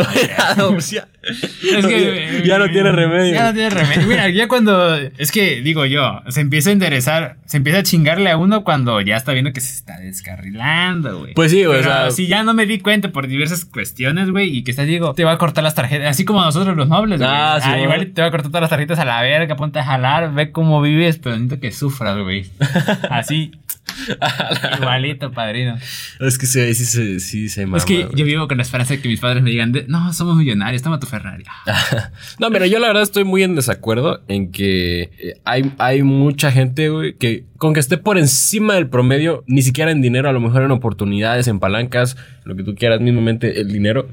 adopción. 0.58 1.06
es 1.24 1.86
que. 1.86 2.44
Ya, 2.44 2.60
no 2.60 2.70
tiene 2.70 2.92
remedio. 2.92 3.34
Ya 3.34 3.46
no 3.46 3.54
tiene 3.54 3.70
remedio. 3.70 4.06
Mira, 4.06 4.28
ya 4.28 4.50
cuando. 4.50 4.94
Es 5.18 5.32
que, 5.32 5.62
digo 5.62 5.86
yo, 5.86 6.22
se 6.28 6.42
empieza 6.42 6.70
a 6.70 6.74
interesar, 6.74 7.38
se 7.46 7.56
empieza 7.56 7.80
a 7.80 7.84
chingarle 7.84 8.30
a 8.30 8.36
uno 8.36 8.66
cuando 8.66 9.00
ya 9.00 9.16
está 9.16 9.32
viendo 9.32 9.54
que 9.54 9.62
se 9.62 9.74
está 9.74 10.00
descarrilando, 10.00 11.20
güey. 11.20 11.34
Pues 11.34 11.52
sí, 11.52 11.64
güey. 11.64 11.80
O 11.80 11.84
sea, 11.84 12.12
si 12.12 12.28
ya 12.28 12.44
no 12.44 12.54
me 12.54 12.66
di 12.66 12.80
cuenta 12.80 13.14
por 13.14 13.28
diversas 13.28 13.64
cuestiones, 13.64 14.32
güey, 14.32 14.54
y 14.54 14.66
que 14.66 14.72
está, 14.72 14.84
digo, 14.84 15.14
te 15.14 15.24
va 15.24 15.32
a 15.32 15.38
cortar 15.38 15.64
las 15.64 15.76
tarjetas, 15.76 16.10
así 16.10 16.26
como 16.26 16.42
nosotros 16.42 16.76
los 16.76 16.90
nobles, 16.90 17.20
güey. 17.20 17.32
Ah, 17.32 17.58
sí. 17.64 17.70
Ah, 17.72 17.80
igual 17.80 18.08
te 18.08 18.22
va 18.22 18.28
a 18.28 18.32
cortar 18.32 18.52
todas 18.52 18.64
las 18.64 18.70
tarjetas 18.70 19.00
a 19.00 19.06
la 19.06 19.22
verga, 19.22 19.56
ponte 19.56 19.80
a 19.80 19.86
jalar, 19.86 20.34
ve 20.34 20.52
cómo 20.52 20.82
vives, 20.82 21.20
pero 21.20 21.38
necesito 21.38 21.62
que 21.62 21.72
sufras, 21.72 22.18
güey. 22.18 22.48
Así. 23.10 23.54
Igualito, 24.78 25.32
padrino. 25.32 25.78
Es 26.20 26.38
que 26.38 26.46
sí, 26.46 26.74
sí, 26.74 27.20
sí, 27.20 27.50
se 27.50 27.64
Es 27.64 27.86
que 27.86 28.08
yo 28.14 28.26
vivo 28.26 28.48
con 28.48 28.58
la 28.58 28.64
esperanza 28.64 28.94
de 28.94 29.02
que 29.02 29.08
mis 29.08 29.20
padres 29.20 29.44
me 29.44 29.50
digan, 29.50 29.74
no, 29.88 30.14
somos 30.14 30.36
millonarios, 30.36 30.82
toma 30.82 31.00
tu 31.00 31.08
Ferrari. 31.08 31.44
no, 32.40 32.50
mira, 32.50 32.68
yo 32.68 32.80
la 32.80 32.88
verdad 32.88 33.04
estoy 33.04 33.24
muy 33.24 33.44
en 33.44 33.56
desacuerdo 33.56 34.24
en 34.28 34.52
que 34.52 35.10
eh, 35.20 35.42
hay, 35.46 35.72
hay 35.78 36.04
mucha 36.04 36.52
gente, 36.52 36.90
güey, 36.90 37.16
que 37.16 37.46
con 37.58 37.74
que 37.74 37.80
esté 37.80 37.98
por 37.98 38.18
encima 38.18 38.76
del 38.76 38.88
promedio, 38.88 39.44
ni 39.48 39.62
siquiera 39.62 39.92
en 39.92 40.02
dinero, 40.02 40.30
a 40.30 40.32
lo 40.32 40.40
mejor 40.40 40.64
en 40.64 40.72
oportunidades, 40.72 41.48
en 41.48 41.60
palancas, 41.60 42.16
lo 42.44 42.56
que 42.56 42.64
tú 42.64 42.76
quieras, 42.76 43.02
mismamente 43.02 43.60
el 43.60 43.72
dinero. 43.72 44.08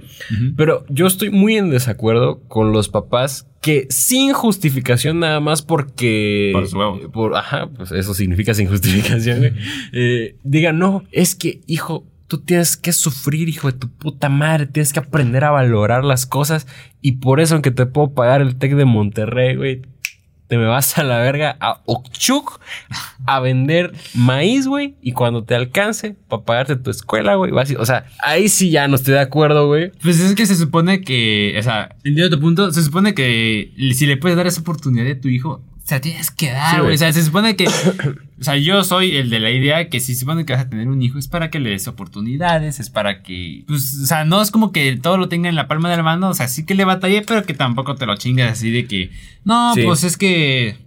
Pero 0.56 0.84
yo 0.88 1.06
estoy 1.06 1.30
muy 1.30 1.56
en 1.56 1.70
desacuerdo 1.70 2.40
con 2.48 2.72
los 2.72 2.88
papás 2.88 3.46
que 3.64 3.86
sin 3.88 4.34
justificación 4.34 5.20
nada 5.20 5.40
más 5.40 5.62
porque... 5.62 6.50
Por 6.52 6.68
su 6.68 6.76
huevo. 6.76 7.10
Por, 7.10 7.34
ajá, 7.34 7.70
pues 7.74 7.92
eso 7.92 8.12
significa 8.12 8.52
sin 8.52 8.68
justificación. 8.68 9.56
eh, 9.92 10.36
digan, 10.42 10.78
no, 10.78 11.02
es 11.10 11.34
que, 11.34 11.62
hijo, 11.66 12.04
tú 12.26 12.42
tienes 12.42 12.76
que 12.76 12.92
sufrir, 12.92 13.48
hijo 13.48 13.72
de 13.72 13.78
tu 13.78 13.88
puta 13.88 14.28
madre, 14.28 14.66
tienes 14.66 14.92
que 14.92 14.98
aprender 14.98 15.44
a 15.44 15.50
valorar 15.50 16.04
las 16.04 16.26
cosas 16.26 16.66
y 17.00 17.12
por 17.12 17.40
eso 17.40 17.54
aunque 17.54 17.70
te 17.70 17.86
puedo 17.86 18.12
pagar 18.12 18.42
el 18.42 18.56
TEC 18.56 18.74
de 18.74 18.84
Monterrey, 18.84 19.56
güey, 19.56 19.80
te 20.46 20.58
me 20.58 20.66
vas 20.66 20.98
a 20.98 21.04
la 21.04 21.18
verga 21.18 21.56
a 21.60 21.80
Okchuk 21.86 22.60
a 23.26 23.40
vender 23.40 23.92
maíz, 24.14 24.66
güey. 24.66 24.96
Y 25.00 25.12
cuando 25.12 25.44
te 25.44 25.54
alcance 25.54 26.16
para 26.28 26.44
pagarte 26.44 26.76
tu 26.76 26.90
escuela, 26.90 27.34
güey. 27.34 27.52
O 27.52 27.86
sea, 27.86 28.06
ahí 28.22 28.48
sí 28.48 28.70
ya 28.70 28.86
no 28.88 28.96
estoy 28.96 29.14
de 29.14 29.20
acuerdo, 29.20 29.66
güey. 29.66 29.90
Pues 30.02 30.20
es 30.20 30.34
que 30.34 30.46
se 30.46 30.56
supone 30.56 31.00
que, 31.00 31.56
o 31.58 31.62
sea, 31.62 31.96
entiendo 32.04 32.36
tu 32.36 32.40
punto. 32.40 32.72
Se 32.72 32.82
supone 32.82 33.14
que 33.14 33.72
si 33.94 34.06
le 34.06 34.16
puedes 34.16 34.36
dar 34.36 34.46
esa 34.46 34.60
oportunidad 34.60 35.10
a 35.10 35.20
tu 35.20 35.28
hijo, 35.28 35.62
o 35.84 35.86
sea, 35.86 36.00
tienes 36.00 36.30
que 36.30 36.50
dar, 36.50 36.80
güey. 36.80 36.94
o 36.94 36.96
sea, 36.96 37.12
se 37.12 37.22
supone 37.22 37.56
que. 37.56 37.66
o 38.40 38.42
sea, 38.42 38.56
yo 38.56 38.82
soy 38.84 39.16
el 39.16 39.28
de 39.28 39.38
la 39.38 39.50
idea 39.50 39.90
que 39.90 40.00
si 40.00 40.14
se 40.14 40.20
supone 40.20 40.46
que 40.46 40.54
vas 40.54 40.62
a 40.62 40.68
tener 40.70 40.88
un 40.88 41.02
hijo 41.02 41.18
es 41.18 41.28
para 41.28 41.50
que 41.50 41.60
le 41.60 41.68
des 41.68 41.86
oportunidades, 41.88 42.80
es 42.80 42.88
para 42.88 43.22
que. 43.22 43.64
Pues, 43.68 44.00
o 44.02 44.06
sea, 44.06 44.24
no 44.24 44.40
es 44.40 44.50
como 44.50 44.72
que 44.72 44.96
todo 44.96 45.18
lo 45.18 45.28
tenga 45.28 45.50
en 45.50 45.56
la 45.56 45.68
palma 45.68 45.90
de 45.90 45.98
la 45.98 46.02
mano. 46.02 46.30
O 46.30 46.34
sea, 46.34 46.48
sí 46.48 46.64
que 46.64 46.74
le 46.74 46.86
batallé, 46.86 47.20
pero 47.20 47.44
que 47.44 47.52
tampoco 47.52 47.96
te 47.96 48.06
lo 48.06 48.16
chingas 48.16 48.52
así 48.52 48.70
de 48.70 48.86
que. 48.86 49.10
No, 49.44 49.74
pues 49.84 50.04
es 50.04 50.16
que. 50.16 50.78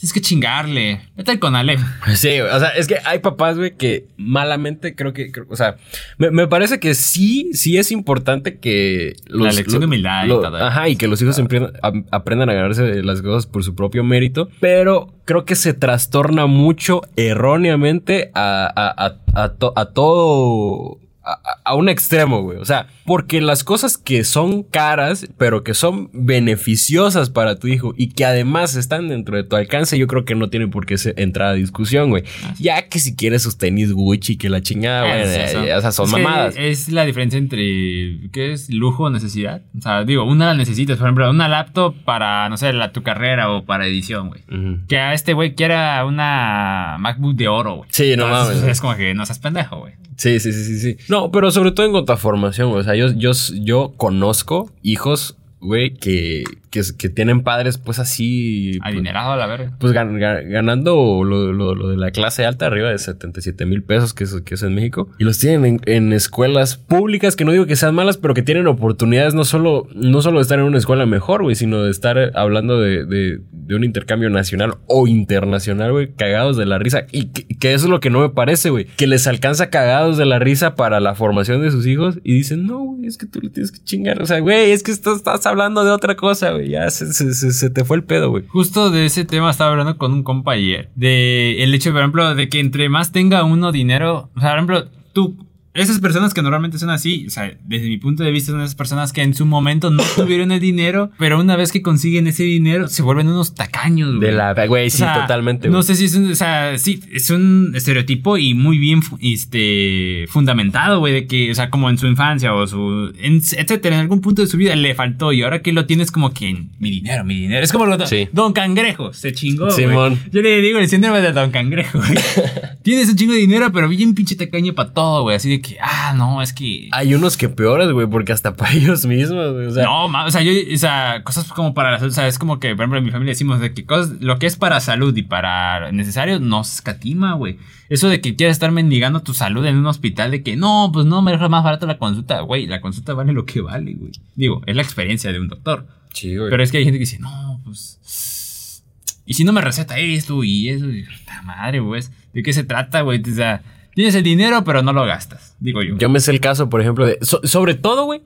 Tienes 0.00 0.14
que 0.14 0.22
chingarle. 0.22 1.02
Vete 1.14 1.38
con 1.38 1.54
Ale. 1.54 1.76
Sí, 2.14 2.40
o 2.40 2.58
sea, 2.58 2.70
es 2.70 2.86
que 2.86 2.96
hay 3.04 3.18
papás, 3.18 3.58
güey, 3.58 3.76
que 3.76 4.06
malamente 4.16 4.94
creo 4.94 5.12
que, 5.12 5.30
o 5.46 5.56
sea, 5.56 5.76
me, 6.16 6.48
parece 6.48 6.80
que 6.80 6.94
sí, 6.94 7.50
sí 7.52 7.76
es 7.76 7.92
importante 7.92 8.58
que 8.58 9.14
los, 9.26 9.48
La 9.48 9.52
lección 9.52 9.80
de 9.80 9.86
humildad 9.86 10.24
y 10.24 10.28
todo. 10.28 10.56
Ajá, 10.56 10.88
y 10.88 10.96
que 10.96 11.06
los 11.06 11.20
hijos 11.20 11.38
aprendan, 11.38 12.48
a 12.48 12.54
ganarse 12.54 13.02
las 13.02 13.20
cosas 13.20 13.44
por 13.44 13.62
su 13.62 13.74
propio 13.74 14.02
mérito, 14.02 14.48
pero 14.58 15.12
creo 15.26 15.44
que 15.44 15.54
se 15.54 15.74
trastorna 15.74 16.46
mucho 16.46 17.02
erróneamente 17.16 18.30
a, 18.32 18.72
a, 18.74 19.18
a, 19.38 19.52
a 19.76 19.84
todo 19.92 20.98
a, 21.22 21.74
un 21.74 21.88
extremo, 21.88 22.42
güey. 22.42 22.58
O 22.58 22.64
sea, 22.64 22.86
porque 23.04 23.40
las 23.40 23.64
cosas 23.64 23.98
que 23.98 24.24
son 24.24 24.62
caras, 24.62 25.28
pero 25.38 25.62
que 25.62 25.74
son 25.74 26.10
beneficiosas 26.12 27.30
para 27.30 27.56
tu 27.56 27.68
hijo 27.68 27.94
y 27.96 28.08
que 28.08 28.24
además 28.24 28.74
están 28.74 29.08
dentro 29.08 29.36
de 29.36 29.44
tu 29.44 29.56
alcance, 29.56 29.98
yo 29.98 30.06
creo 30.06 30.24
que 30.24 30.34
no 30.34 30.50
tiene 30.50 30.68
por 30.68 30.86
qué 30.86 30.96
entrar 31.16 31.48
a 31.48 31.52
discusión, 31.54 32.10
güey. 32.10 32.24
Ah, 32.44 32.54
ya 32.58 32.88
que 32.88 32.98
si 32.98 33.14
quieres 33.14 33.42
sus 33.42 33.58
tenis 33.58 33.92
Gucci, 33.92 34.36
que 34.36 34.48
la 34.48 34.62
chingada, 34.62 35.02
güey. 35.02 35.68
Eh, 35.68 35.74
o 35.74 35.80
sea, 35.80 35.92
son 35.92 36.10
mamadas. 36.10 36.54
Es 36.56 36.88
la 36.88 37.04
diferencia 37.04 37.38
entre, 37.38 38.30
¿qué 38.32 38.52
es? 38.52 38.70
Lujo 38.70 39.04
o 39.04 39.10
necesidad. 39.10 39.62
O 39.78 39.82
sea, 39.82 40.04
digo, 40.04 40.24
una 40.24 40.46
la 40.46 40.54
necesitas, 40.54 40.98
por 40.98 41.06
ejemplo, 41.06 41.30
una 41.30 41.48
laptop 41.48 41.94
para, 42.04 42.48
no 42.48 42.56
sé, 42.56 42.72
la, 42.72 42.92
tu 42.92 43.02
carrera 43.02 43.50
o 43.50 43.64
para 43.64 43.86
edición, 43.86 44.28
güey. 44.28 44.42
Que 44.88 44.98
a 44.98 45.14
este 45.14 45.34
güey 45.34 45.54
quiera 45.54 46.04
una 46.04 46.96
MacBook 46.98 47.36
de 47.36 47.48
oro, 47.48 47.76
güey. 47.76 47.88
Sí, 47.92 48.14
no 48.16 48.28
mames. 48.28 48.62
Es 48.62 48.80
como 48.80 48.96
que 48.96 49.14
no 49.14 49.26
seas 49.26 49.38
pendejo, 49.38 49.78
güey. 49.80 49.94
Sí, 50.20 50.38
sí, 50.38 50.52
sí, 50.52 50.64
sí, 50.64 50.78
sí. 50.78 50.96
No, 51.10 51.32
pero 51.32 51.50
sobre 51.50 51.72
todo 51.72 51.86
en 51.86 51.92
cuanto 51.92 52.12
a 52.12 52.16
formación, 52.16 52.70
o 52.70 52.82
sea, 52.84 52.94
yo, 52.94 53.08
yo, 53.10 53.32
yo 53.54 53.92
conozco 53.96 54.70
hijos 54.80 55.36
güey, 55.60 55.94
que, 55.94 56.44
que, 56.70 56.82
que, 56.96 57.08
tienen 57.08 57.42
padres, 57.42 57.78
pues 57.78 57.98
así. 57.98 58.78
Pues, 58.82 58.94
Adinerado 58.94 59.32
a 59.32 59.36
la 59.36 59.46
verga. 59.46 59.76
Pues 59.78 59.92
ganando 59.92 61.22
lo, 61.24 61.52
lo, 61.52 61.74
lo, 61.74 61.88
de 61.88 61.96
la 61.96 62.10
clase 62.10 62.46
alta, 62.46 62.66
arriba 62.66 62.90
de 62.90 62.98
77 62.98 63.66
mil 63.66 63.82
pesos, 63.82 64.14
que 64.14 64.24
es, 64.24 64.34
que 64.44 64.54
es 64.54 64.62
en 64.62 64.74
México. 64.74 65.08
Y 65.18 65.24
los 65.24 65.38
tienen 65.38 65.80
en, 65.84 66.12
escuelas 66.12 66.76
públicas, 66.76 67.36
que 67.36 67.44
no 67.44 67.52
digo 67.52 67.66
que 67.66 67.76
sean 67.76 67.94
malas, 67.94 68.16
pero 68.16 68.34
que 68.34 68.42
tienen 68.42 68.66
oportunidades 68.66 69.34
no 69.34 69.44
solo, 69.44 69.86
no 69.94 70.22
solo 70.22 70.38
de 70.38 70.42
estar 70.42 70.58
en 70.58 70.64
una 70.64 70.78
escuela 70.78 71.06
mejor, 71.06 71.42
güey, 71.42 71.54
sino 71.54 71.82
de 71.82 71.90
estar 71.90 72.32
hablando 72.34 72.80
de, 72.80 73.04
de, 73.04 73.40
de 73.52 73.74
un 73.74 73.84
intercambio 73.84 74.30
nacional 74.30 74.74
o 74.86 75.06
internacional, 75.06 75.92
güey, 75.92 76.12
cagados 76.14 76.56
de 76.56 76.66
la 76.66 76.78
risa. 76.78 77.04
Y 77.12 77.26
que, 77.26 77.46
que, 77.46 77.74
eso 77.74 77.86
es 77.86 77.90
lo 77.90 78.00
que 78.00 78.10
no 78.10 78.20
me 78.20 78.30
parece, 78.30 78.70
güey. 78.70 78.86
Que 78.96 79.06
les 79.06 79.26
alcanza 79.26 79.70
cagados 79.70 80.16
de 80.16 80.24
la 80.24 80.38
risa 80.38 80.74
para 80.74 81.00
la 81.00 81.14
formación 81.14 81.60
de 81.62 81.70
sus 81.70 81.86
hijos 81.86 82.18
y 82.24 82.34
dicen, 82.34 82.66
no, 82.66 82.78
güey, 82.78 83.06
es 83.06 83.18
que 83.18 83.26
tú 83.26 83.40
le 83.40 83.50
tienes 83.50 83.70
que 83.70 83.80
chingar. 83.84 84.22
O 84.22 84.26
sea, 84.26 84.40
güey, 84.40 84.70
es 84.70 84.82
que 84.82 84.92
estás, 84.92 85.16
estás 85.16 85.49
hablando 85.50 85.84
de 85.84 85.90
otra 85.90 86.16
cosa, 86.16 86.50
güey. 86.52 86.70
Ya 86.70 86.90
se, 86.90 87.12
se, 87.12 87.70
te 87.70 87.84
fue 87.84 87.96
el 87.96 88.04
pedo, 88.04 88.30
güey. 88.30 88.44
Justo 88.48 88.90
de 88.90 89.06
ese 89.06 89.24
tema 89.24 89.50
estaba 89.50 89.70
hablando 89.70 89.98
con 89.98 90.12
un 90.12 90.22
compa 90.22 90.52
ayer. 90.52 90.90
De 90.94 91.62
el 91.62 91.74
hecho, 91.74 91.92
por 91.92 92.00
ejemplo, 92.00 92.34
de 92.34 92.48
que 92.48 92.60
entre 92.60 92.88
más 92.88 93.12
tenga 93.12 93.44
uno 93.44 93.72
dinero, 93.72 94.30
o 94.34 94.40
sea, 94.40 94.50
por 94.50 94.58
ejemplo, 94.58 94.88
tú 95.12 95.36
esas 95.72 96.00
personas 96.00 96.34
que 96.34 96.42
normalmente 96.42 96.78
son 96.78 96.90
así, 96.90 97.26
o 97.28 97.30
sea, 97.30 97.52
desde 97.64 97.86
mi 97.86 97.96
punto 97.96 98.24
de 98.24 98.32
vista 98.32 98.50
son 98.50 98.60
esas 98.60 98.74
personas 98.74 99.12
que 99.12 99.22
en 99.22 99.34
su 99.34 99.46
momento 99.46 99.90
no 99.90 100.02
tuvieron 100.16 100.50
el 100.50 100.60
dinero, 100.60 101.10
pero 101.18 101.38
una 101.38 101.54
vez 101.56 101.70
que 101.70 101.80
consiguen 101.80 102.26
ese 102.26 102.42
dinero 102.42 102.88
se 102.88 103.02
vuelven 103.02 103.28
unos 103.28 103.54
tacaños, 103.54 104.16
güey. 104.16 104.30
De 104.30 104.32
la, 104.32 104.66
güey, 104.66 104.90
sí, 104.90 105.04
totalmente. 105.14 105.68
No 105.68 105.82
sé 105.82 105.94
si 105.94 106.06
es 106.06 106.14
un, 106.16 106.32
o 106.32 106.34
sea, 106.34 106.76
sí, 106.76 107.00
es 107.12 107.30
un 107.30 107.72
estereotipo 107.74 108.36
y 108.36 108.54
muy 108.54 108.78
bien, 108.78 109.00
este, 109.20 110.26
fundamentado, 110.28 110.98
güey, 110.98 111.12
de 111.12 111.26
que, 111.26 111.50
o 111.52 111.54
sea, 111.54 111.70
como 111.70 111.88
en 111.88 111.98
su 111.98 112.08
infancia 112.08 112.52
o 112.52 112.66
su, 112.66 113.12
etcétera, 113.18 113.96
en 113.96 114.02
algún 114.02 114.20
punto 114.20 114.42
de 114.42 114.48
su 114.48 114.56
vida 114.56 114.74
le 114.74 114.94
faltó 114.94 115.32
y 115.32 115.42
ahora 115.42 115.62
que 115.62 115.72
lo 115.72 115.86
tienes 115.86 116.10
como 116.10 116.32
que 116.32 116.64
mi 116.80 116.90
dinero, 116.90 117.24
mi 117.24 117.36
dinero. 117.36 117.62
Es 117.62 117.72
como 117.72 117.86
lo, 117.86 117.96
Don 118.32 118.52
Cangrejo, 118.52 119.12
se 119.12 119.32
chingó, 119.32 119.70
Simón. 119.70 120.18
Yo 120.32 120.42
le 120.42 120.60
digo 120.60 120.80
el 120.80 120.88
síndrome 120.88 121.20
de 121.20 121.32
Don 121.32 121.52
Cangrejo, 121.52 121.98
güey. 121.98 122.14
Tienes 122.82 123.08
un 123.08 123.16
chingo 123.16 123.34
de 123.34 123.40
dinero, 123.40 123.70
pero 123.72 123.88
bien 123.88 124.14
pinche 124.14 124.34
tacaño 124.34 124.74
para 124.74 124.92
todo, 124.92 125.22
güey, 125.22 125.36
así 125.36 125.48
de 125.48 125.59
que, 125.60 125.78
ah, 125.80 126.14
no, 126.16 126.42
es 126.42 126.52
que. 126.52 126.88
Hay 126.92 127.14
unos 127.14 127.36
que 127.36 127.48
peores, 127.48 127.90
güey, 127.90 128.06
porque 128.06 128.32
hasta 128.32 128.54
para 128.56 128.72
ellos 128.72 129.06
mismos, 129.06 129.52
güey. 129.52 129.66
O 129.66 129.70
sea, 129.70 129.84
no, 129.84 130.06
o 130.06 130.30
sea, 130.30 130.42
yo, 130.42 130.52
o 130.52 130.76
sea, 130.76 131.22
cosas 131.24 131.46
como 131.52 131.74
para 131.74 131.92
la 131.92 131.98
salud, 131.98 132.10
o 132.10 132.14
sea, 132.14 132.26
es 132.26 132.38
como 132.38 132.58
que, 132.58 132.74
por 132.74 132.82
ejemplo, 132.82 132.98
en 132.98 133.04
mi 133.04 133.10
familia 133.10 133.32
decimos 133.32 133.60
de 133.60 133.72
que 133.72 133.84
cosas, 133.84 134.20
lo 134.20 134.38
que 134.38 134.46
es 134.46 134.56
para 134.56 134.80
salud 134.80 135.16
y 135.16 135.22
para 135.22 135.92
necesario 135.92 136.40
no 136.40 136.64
se 136.64 136.76
escatima, 136.76 137.34
güey. 137.34 137.58
Eso 137.88 138.08
de 138.08 138.20
que 138.20 138.36
quieres 138.36 138.54
estar 138.54 138.70
mendigando 138.70 139.20
tu 139.20 139.34
salud 139.34 139.64
en 139.66 139.76
un 139.76 139.86
hospital, 139.86 140.30
de 140.30 140.42
que 140.42 140.56
no, 140.56 140.90
pues 140.92 141.06
no, 141.06 141.22
me 141.22 141.32
deja 141.32 141.48
más 141.48 141.64
barato 141.64 141.86
la 141.86 141.98
consulta, 141.98 142.40
güey, 142.40 142.66
la 142.66 142.80
consulta 142.80 143.14
vale 143.14 143.32
lo 143.32 143.44
que 143.46 143.60
vale, 143.60 143.94
güey. 143.94 144.12
Digo, 144.36 144.62
es 144.66 144.76
la 144.76 144.82
experiencia 144.82 145.32
de 145.32 145.40
un 145.40 145.48
doctor. 145.48 145.86
Sí, 146.12 146.36
güey. 146.36 146.50
Pero 146.50 146.62
es 146.62 146.70
que 146.70 146.78
hay 146.78 146.84
gente 146.84 146.98
que 146.98 147.04
dice, 147.04 147.18
no, 147.18 147.60
pues. 147.64 148.84
Y 149.26 149.34
si 149.34 149.44
no 149.44 149.52
me 149.52 149.60
receta 149.60 149.98
esto 149.98 150.42
y 150.42 150.68
eso, 150.68 150.90
y, 150.90 151.06
madre, 151.44 151.80
güey, 151.80 152.02
¿de 152.32 152.42
qué 152.42 152.52
se 152.52 152.64
trata, 152.64 153.02
güey? 153.02 153.22
O 153.22 153.34
sea 153.34 153.62
Tienes 153.94 154.14
el 154.14 154.22
dinero, 154.22 154.64
pero 154.64 154.82
no 154.82 154.92
lo 154.92 155.04
gastas, 155.04 155.56
digo 155.60 155.82
yo. 155.82 155.96
Yo 155.96 156.08
me 156.08 156.20
sé 156.20 156.30
el 156.30 156.40
caso, 156.40 156.68
por 156.68 156.80
ejemplo, 156.80 157.06
de. 157.06 157.18
sobre 157.22 157.74
todo, 157.74 158.04
güey. 158.04 158.22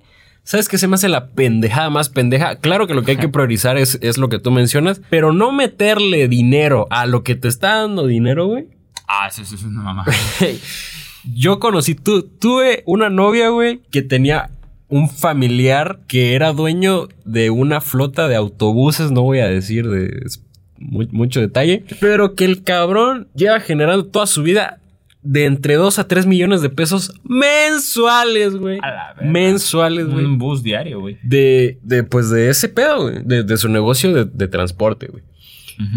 ¿Sabes 0.47 0.69
qué 0.69 0.77
se 0.77 0.89
me 0.89 0.97
hace 0.97 1.09
la 1.09 1.29
pendejada 1.29 1.89
más 1.89 2.11
pendeja? 2.11 2.57
Claro 2.57 2.87
que 2.87 2.93
lo 2.93 3.03
que 3.03 3.13
hay 3.13 3.17
que 3.17 3.31
priorizar 3.31 3.79
es, 3.79 3.99
es 4.03 4.19
lo 4.19 4.29
que 4.29 4.39
tú 4.39 4.51
mencionas, 4.51 5.01
pero 5.09 5.33
no 5.33 5.53
meterle 5.53 6.29
dinero 6.29 6.87
a 6.91 7.07
lo 7.07 7.25
que 7.25 7.35
te 7.35 7.49
está 7.49 7.77
dando 7.77 8.07
dinero, 8.07 8.49
güey. 8.49 8.67
Ah, 9.09 9.27
eso, 9.27 9.41
eso 9.41 9.55
es 9.55 9.65
una 9.65 9.81
mamá. 9.81 10.05
Yo 11.35 11.59
conocí, 11.59 11.95
tu, 11.95 12.25
tuve 12.25 12.83
una 12.85 13.09
novia, 13.09 13.49
güey, 13.49 13.81
que 13.91 14.03
tenía 14.03 14.51
un 14.89 15.09
familiar 15.09 16.01
que 16.07 16.35
era 16.35 16.53
dueño 16.53 17.09
de 17.25 17.49
una 17.49 17.81
flota 17.81 18.29
de 18.29 18.37
autobuses, 18.37 19.11
no 19.11 19.23
voy 19.23 19.39
a 19.39 19.49
decir 19.49 19.89
de 19.89 20.27
mucho 20.79 21.41
detalle, 21.41 21.85
pero 22.01 22.35
que 22.35 22.45
el 22.45 22.63
cabrón 22.63 23.29
lleva 23.35 23.61
generando 23.61 24.07
toda 24.07 24.27
su 24.27 24.43
vida 24.43 24.81
de 25.25 25.47
entre 25.47 25.75
2 25.75 25.99
a 25.99 26.07
3 26.07 26.27
millones 26.27 26.63
de 26.63 26.71
pesos 26.71 27.13
mensuales, 27.25 28.55
güey. 28.55 28.79
Mensuales, 29.23 30.07
güey. 30.07 30.25
Un 30.25 30.39
bus 30.39 30.63
diario, 30.63 31.01
güey. 31.01 31.19
De, 31.23 31.79
de, 31.83 32.05
pues, 32.05 32.31
de 32.31 32.51
ese 32.51 32.69
pedo, 32.69 33.03
güey. 33.03 33.23
De, 33.25 33.43
de 33.43 33.57
su 33.57 33.69
negocio 33.69 34.13
de, 34.13 34.27
de 34.27 34.49
transporte, 34.49 35.09
güey. 35.09 35.23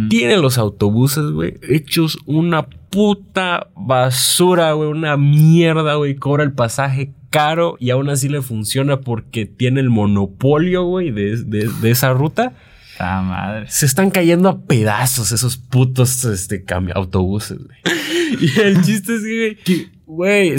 Tiene 0.09 0.37
los 0.37 0.57
autobuses, 0.57 1.25
güey, 1.25 1.53
hechos 1.61 2.17
una 2.25 2.63
puta 2.63 3.67
basura, 3.75 4.71
güey, 4.73 4.89
una 4.89 5.17
mierda, 5.17 5.95
güey. 5.95 6.15
Cobra 6.15 6.43
el 6.43 6.51
pasaje 6.51 7.11
caro 7.29 7.75
y 7.79 7.91
aún 7.91 8.09
así 8.09 8.27
le 8.27 8.41
funciona 8.41 9.01
porque 9.01 9.45
tiene 9.45 9.81
el 9.81 9.89
monopolio, 9.89 10.85
güey, 10.85 11.11
de, 11.11 11.37
de, 11.43 11.91
esa 11.91 12.13
ruta. 12.13 12.53
Ah, 12.99 13.21
madre. 13.21 13.65
Se 13.69 13.85
están 13.85 14.09
cayendo 14.09 14.49
a 14.49 14.61
pedazos 14.61 15.31
esos 15.31 15.57
putos 15.57 16.23
este, 16.25 16.63
autobuses, 16.93 17.57
güey. 17.57 17.77
y 18.39 18.59
el 18.59 18.81
chiste 18.83 19.15
es 19.15 19.57
que, 19.63 19.89
güey, 20.05 20.53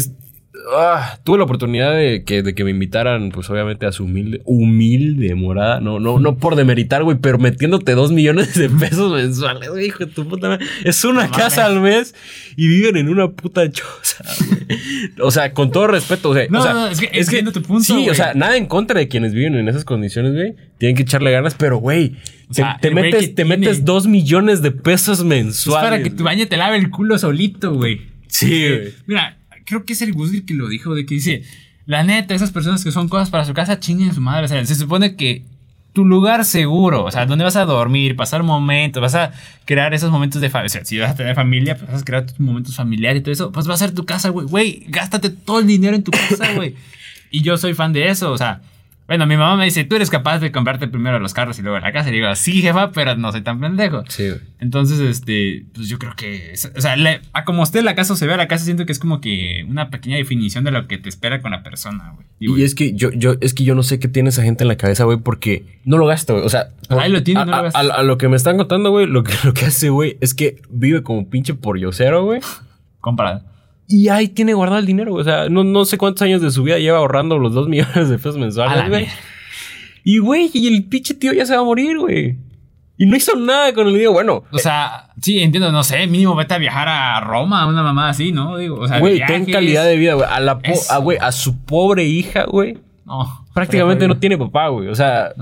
Ah, 0.77 1.19
tuve 1.25 1.39
la 1.39 1.45
oportunidad 1.45 1.95
de 1.95 2.25
que, 2.25 2.43
de 2.43 2.55
que 2.55 2.65
me 2.65 2.71
invitaran, 2.71 3.31
pues 3.31 3.49
obviamente 3.49 3.87
a 3.87 3.93
su 3.93 4.05
humilde, 4.05 4.43
humilde 4.45 5.35
morada. 5.35 5.81
No, 5.81 6.01
no, 6.01 6.19
no 6.19 6.37
por 6.37 6.57
demeritar, 6.57 7.05
güey, 7.05 7.19
pero 7.21 7.39
metiéndote 7.39 7.95
dos 7.95 8.13
millones 8.13 8.55
de 8.55 8.69
pesos 8.69 9.13
mensuales, 9.13 9.71
güey, 9.71 9.87
hijo 9.87 10.05
de 10.05 10.13
tu 10.13 10.27
puta 10.29 10.49
madre. 10.49 10.67
Es 10.85 11.05
una 11.05 11.31
casa 11.31 11.65
al 11.65 11.81
mes 11.81 12.15
y 12.57 12.69
viven 12.69 12.97
en 12.97 13.09
una 13.09 13.31
puta 13.31 13.71
choza, 13.71 14.25
güey. 14.25 14.69
O 15.21 15.31
sea, 15.31 15.53
con 15.53 15.71
todo 15.71 15.87
respeto, 15.87 16.31
o 16.31 16.35
sea, 16.35 16.47
no, 16.51 16.61
o 16.61 16.63
sea, 16.63 16.73
no, 16.75 16.87
es 16.89 17.01
que, 17.01 17.11
es 17.13 17.31
que 17.31 17.43
tu 17.45 17.63
punto, 17.63 17.85
sí, 17.85 18.09
o 18.09 18.15
sea, 18.15 18.35
nada 18.35 18.57
en 18.57 18.67
contra 18.67 18.99
de 18.99 19.09
quienes 19.09 19.33
viven 19.33 19.55
en 19.55 19.69
esas 19.69 19.85
condiciones, 19.85 20.35
güey. 20.35 20.55
Tienen 20.79 20.97
que 20.97 21.03
echarle 21.03 21.31
ganas, 21.31 21.55
pero, 21.55 21.79
güey, 21.79 22.17
te, 22.81 22.91
metes, 22.91 23.35
te 23.35 23.45
metes 23.45 23.85
dos 23.85 24.07
millones 24.07 24.63
de 24.63 24.71
pesos 24.71 25.25
mensuales. 25.25 25.85
Es 25.85 25.91
para 25.91 26.03
que 26.03 26.11
tu 26.11 26.25
baño 26.25 26.47
te 26.47 26.57
lave 26.57 26.77
el 26.77 26.91
culo 26.91 27.19
solito, 27.19 27.75
güey. 27.75 28.03
Sí, 28.29 28.69
güey. 28.69 28.95
Mira, 29.07 29.38
creo 29.69 29.85
que 29.85 29.93
es 29.93 30.01
el 30.01 30.15
Gusgir 30.15 30.47
que 30.47 30.55
lo 30.55 30.67
dijo, 30.67 30.95
de 30.95 31.05
que 31.05 31.15
dice, 31.17 31.43
la 31.85 32.03
neta, 32.03 32.35
esas 32.35 32.51
personas 32.51 32.83
que 32.83 32.91
son 32.91 33.09
cosas 33.09 33.29
para 33.29 33.45
su 33.45 33.53
casa, 33.53 33.79
chinguen 33.79 34.15
su 34.15 34.21
madre. 34.23 34.47
O 34.47 34.49
sea, 34.49 34.65
se 34.65 34.75
supone 34.75 35.15
que 35.15 35.43
tu 35.93 36.07
lugar 36.07 36.47
seguro, 36.47 37.05
o 37.05 37.11
sea, 37.11 37.27
donde 37.27 37.45
vas 37.45 37.57
a 37.57 37.67
dormir, 37.67 38.17
pasar 38.17 38.43
momentos, 38.43 39.03
vas 39.03 39.15
a 39.15 39.33
crear 39.67 39.93
esos 39.93 40.11
momentos 40.11 40.41
de 40.41 40.49
familia. 40.49 40.67
O 40.67 40.71
sea, 40.71 40.85
si 40.87 40.99
vas 40.99 41.11
a 41.11 41.15
tener 41.15 41.35
familia, 41.35 41.77
pues 41.77 41.91
vas 41.91 42.01
a 42.01 42.05
crear 42.05 42.25
tus 42.25 42.41
momentos 42.41 42.77
familiares 42.77 43.21
y 43.21 43.23
todo 43.23 43.33
eso, 43.33 43.53
pues 43.53 43.69
va 43.69 43.75
a 43.75 43.77
ser 43.77 43.93
tu 43.93 44.07
casa, 44.07 44.31
güey. 44.31 44.47
Güey, 44.47 44.85
gástate 44.89 45.29
todo 45.29 45.61
el 45.61 45.67
dinero 45.67 45.95
en 45.95 46.03
tu 46.03 46.13
casa, 46.13 46.55
güey. 46.55 46.75
y 47.31 47.43
yo 47.43 47.59
soy 47.59 47.75
fan 47.75 47.93
de 47.93 48.09
eso, 48.09 48.33
o 48.33 48.39
sea, 48.39 48.63
bueno, 49.09 49.27
mi 49.27 49.39
mamá 49.39 49.57
me 49.57 49.65
dice, 49.65 49.85
tú 49.85 49.97
eres 49.97 50.11
capaz 50.11 50.39
de 50.39 50.53
comprarte 50.53 50.87
primero 50.87 51.19
los 51.19 51.33
carros 51.33 51.59
y 51.59 51.63
luego 51.63 51.79
la 51.79 51.93
casa. 51.93 52.11
Y 52.11 52.13
digo, 52.13 52.35
sí, 52.35 52.61
jefa, 52.61 52.91
pero 52.93 53.17
no 53.17 53.33
soy 53.33 53.41
tan 53.41 53.59
pendejo. 53.59 54.05
Sí, 54.07 54.33
Entonces, 54.61 55.01
este, 55.01 55.65
pues 55.73 55.89
yo 55.89 55.99
creo 55.99 56.15
que, 56.15 56.53
o 56.77 56.81
sea, 56.83 56.95
a 57.33 57.45
como 57.47 57.63
usted 57.63 57.83
la 57.83 57.95
casa 57.95 58.15
se 58.17 58.27
ve 58.27 58.37
la 58.37 58.49
casa, 58.49 58.67
siento 58.67 58.85
que 58.85 58.93
es 58.93 58.99
como 58.99 59.23
que 59.23 59.65
una 59.67 59.89
pequeña 59.89 60.19
definición 60.19 60.63
de 60.65 60.73
lo 60.73 60.87
que 60.87 60.99
te 60.99 61.09
espera 61.09 61.41
con 61.41 61.53
la 61.53 61.63
persona, 61.63 62.13
güey. 62.15 62.27
Y, 62.39 62.63
es 62.63 62.75
que 62.75 62.93
yo, 62.93 63.11
yo, 63.11 63.37
es 63.41 63.55
que 63.55 63.65
yo 63.65 63.75
no 63.75 63.83
sé 63.83 63.99
qué 63.99 64.09
tiene 64.09 64.29
esa 64.29 64.43
gente 64.43 64.65
en 64.65 64.69
la 64.69 64.77
cabeza, 64.77 65.05
güey, 65.05 65.17
porque 65.17 65.65
no 65.87 65.97
lo 65.97 66.05
gasta, 66.05 66.35
güey. 66.35 66.45
O 66.45 66.51
sea, 66.51 66.69
Ahí 66.91 67.11
lo 67.11 67.23
tiene, 67.23 67.41
a, 67.41 67.45
no 67.47 67.57
lo 67.57 67.63
gasta. 67.63 67.81
A, 67.81 68.03
lo 68.03 68.19
que 68.19 68.29
me 68.29 68.37
están 68.37 68.59
contando, 68.59 68.91
güey, 68.91 69.07
lo 69.07 69.25
que, 69.25 69.33
lo 69.45 69.55
que 69.55 69.65
hace, 69.65 69.89
güey, 69.89 70.19
es 70.21 70.35
que 70.35 70.61
vive 70.69 71.03
como 71.03 71.31
pinche 71.31 71.55
por 71.55 71.79
yocero, 71.79 72.25
güey. 72.25 72.41
Comparado. 73.01 73.43
Y 73.89 74.09
ahí 74.09 74.29
tiene 74.29 74.53
guardado 74.53 74.81
el 74.81 74.87
dinero. 74.87 75.15
O 75.15 75.25
sea, 75.25 75.49
no, 75.49 75.65
no 75.65 75.87
sé 75.87 75.97
cuántos 75.97 76.23
años 76.23 76.43
de 76.43 76.51
su 76.51 76.63
vida 76.63 76.79
lleva 76.79 76.99
ahorrando 76.99 77.39
los 77.39 77.55
dos 77.55 77.69
millones 77.69 78.09
de 78.09 78.17
pesos 78.19 78.37
mensuales, 78.37 78.89
güey. 78.89 79.09
Y, 80.05 80.19
güey, 80.19 80.51
y 80.53 80.69
el 80.69 80.85
pinche 80.85 81.15
tío 81.15 81.33
ya 81.33 81.47
se 81.47 81.55
va 81.55 81.63
a 81.63 81.65
morir, 81.65 81.99
güey. 81.99 82.37
Y 82.99 83.07
no 83.07 83.17
hizo 83.17 83.37
nada 83.37 83.73
con 83.73 83.87
el 83.87 83.95
dinero. 83.95 84.13
Bueno. 84.13 84.45
O 84.51 84.59
sea, 84.59 85.11
sí, 85.23 85.39
entiendo, 85.39 85.73
no 85.73 85.85
sé, 85.85 86.07
mínimo 86.07 86.35
vete 86.35 86.55
a 86.55 86.59
viajar 86.59 86.89
a 86.89 87.21
Roma, 87.21 87.67
una 87.67 87.83
mamá 87.83 88.11
así, 88.11 88.33
¿no? 88.33 88.59
Digo, 88.59 88.81
o 88.81 88.89
sea, 88.89 88.99
güey, 88.99 89.25
ten 89.25 89.47
calidad 89.47 89.85
de 89.85 89.97
vida, 89.97 90.15
güey. 90.15 90.27
A 90.29 90.41
la 90.41 90.61
a, 90.91 90.99
güey, 90.99 91.17
a 91.21 91.33
su 91.33 91.59
pobre 91.59 92.05
hija, 92.05 92.45
güey. 92.45 92.77
No. 93.07 93.47
Prácticamente 93.55 94.07
no 94.07 94.19
tiene 94.19 94.37
papá, 94.37 94.69
güey. 94.69 94.89
O 94.89 94.95
sea, 94.95 95.33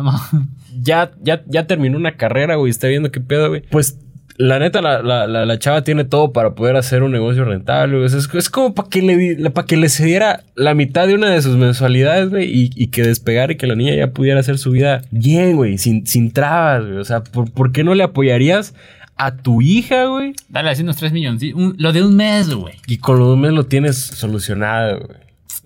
ya, 0.82 1.10
ya, 1.22 1.42
ya 1.46 1.66
terminó 1.66 1.96
una 1.96 2.16
carrera, 2.16 2.56
güey. 2.56 2.70
Está 2.70 2.86
viendo 2.88 3.10
qué 3.10 3.20
pedo, 3.20 3.48
güey. 3.48 3.62
Pues 3.70 3.98
la 4.38 4.58
neta, 4.58 4.82
la, 4.82 5.02
la, 5.02 5.26
la, 5.26 5.58
chava 5.58 5.82
tiene 5.82 6.04
todo 6.04 6.32
para 6.32 6.54
poder 6.54 6.76
hacer 6.76 7.02
un 7.02 7.12
negocio 7.12 7.44
rentable. 7.44 8.04
Es, 8.04 8.12
es, 8.12 8.50
como 8.50 8.74
para 8.74 8.88
que, 8.88 9.02
le, 9.02 9.50
para 9.50 9.66
que 9.66 9.76
le 9.76 9.88
cediera 9.88 10.44
la 10.54 10.74
mitad 10.74 11.06
de 11.06 11.14
una 11.14 11.30
de 11.30 11.40
sus 11.42 11.56
mensualidades, 11.56 12.30
güey, 12.30 12.50
y, 12.50 12.70
y, 12.74 12.88
que 12.88 13.02
despegara 13.02 13.52
y 13.52 13.56
que 13.56 13.66
la 13.66 13.74
niña 13.74 13.94
ya 13.94 14.08
pudiera 14.08 14.40
hacer 14.40 14.58
su 14.58 14.70
vida 14.70 15.02
bien, 15.10 15.56
güey, 15.56 15.78
sin, 15.78 16.06
sin 16.06 16.32
trabas, 16.32 16.84
güey. 16.84 16.98
O 16.98 17.04
sea, 17.04 17.22
¿por, 17.22 17.50
¿por 17.50 17.72
qué 17.72 17.84
no 17.84 17.94
le 17.94 18.02
apoyarías 18.02 18.74
a 19.16 19.36
tu 19.36 19.62
hija, 19.62 20.06
güey? 20.06 20.34
Dale 20.48 20.70
así 20.70 20.82
unos 20.82 20.96
3 20.96 21.12
millones. 21.12 21.42
lo 21.54 21.92
de 21.92 22.02
un 22.02 22.16
mes, 22.16 22.52
güey. 22.52 22.74
Y 22.86 22.98
con 22.98 23.18
lo 23.18 23.28
de 23.28 23.32
un 23.34 23.40
mes 23.40 23.52
lo 23.52 23.64
tienes 23.64 23.96
solucionado, 23.96 25.00
güey. 25.00 25.18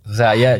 O 0.07 0.15
sea, 0.15 0.35
ya 0.35 0.59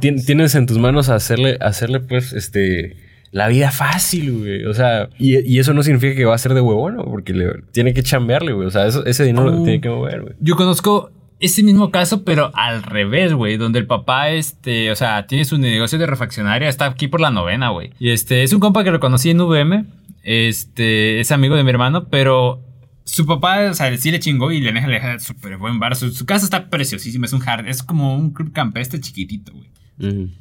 tienes 0.00 0.54
en 0.54 0.66
tus 0.66 0.78
manos 0.78 1.08
hacerle, 1.08 1.58
hacerle, 1.60 2.00
pues, 2.00 2.32
este 2.32 2.96
la 3.32 3.48
vida 3.48 3.72
fácil, 3.72 4.38
güey. 4.38 4.66
O 4.66 4.74
sea, 4.74 5.08
y, 5.18 5.58
eso 5.58 5.72
no 5.72 5.82
significa 5.82 6.14
que 6.14 6.26
va 6.26 6.34
a 6.34 6.38
ser 6.38 6.52
de 6.52 6.60
huevón, 6.60 6.96
¿no? 6.96 7.04
Porque 7.04 7.32
le, 7.32 7.62
tiene 7.72 7.94
que 7.94 8.02
chambearle, 8.02 8.52
güey. 8.52 8.68
O 8.68 8.70
sea, 8.70 8.86
ese 8.86 9.24
dinero 9.24 9.50
lo 9.50 9.64
tiene 9.64 9.80
que 9.80 9.88
mover, 9.88 10.20
güey. 10.20 10.34
Yo 10.38 10.54
conozco 10.54 11.10
ese 11.40 11.62
mismo 11.62 11.90
caso, 11.90 12.24
pero 12.24 12.50
al 12.54 12.82
revés, 12.82 13.32
güey. 13.32 13.56
Donde 13.56 13.78
el 13.78 13.86
papá, 13.86 14.30
este, 14.30 14.90
o 14.90 14.96
sea, 14.96 15.26
tiene 15.26 15.46
su 15.46 15.56
negocio 15.56 15.98
de 15.98 16.06
refaccionaria, 16.06 16.68
está 16.68 16.84
aquí 16.86 17.08
por 17.08 17.22
la 17.22 17.30
novena, 17.30 17.70
güey. 17.70 17.90
Y 17.98 18.10
este, 18.10 18.42
es 18.42 18.52
un 18.52 18.60
compa 18.60 18.84
que 18.84 18.90
lo 18.90 19.00
conocí 19.00 19.30
en 19.30 19.40
VM. 19.40 19.86
Este, 20.22 21.18
es 21.18 21.32
amigo 21.32 21.56
de 21.56 21.64
mi 21.64 21.70
hermano, 21.70 22.08
pero 22.10 22.62
su 23.04 23.24
papá, 23.24 23.70
o 23.70 23.74
sea, 23.74 23.96
sí 23.96 24.10
le 24.10 24.20
chingó 24.20 24.52
y 24.52 24.60
le 24.60 24.72
deja, 24.72 24.86
le 24.86 24.94
deja 24.94 25.18
súper 25.18 25.56
buen 25.56 25.78
bar. 25.78 25.96
Su, 25.96 26.26
casa 26.26 26.44
está 26.44 26.68
preciosísima, 26.68 27.24
es 27.24 27.32
un 27.32 27.42
hard, 27.42 27.66
es 27.66 27.82
como 27.82 28.14
un 28.14 28.34
club 28.34 28.52
campestre 28.52 29.00
chiquitito, 29.00 29.52
güey. 29.52 29.70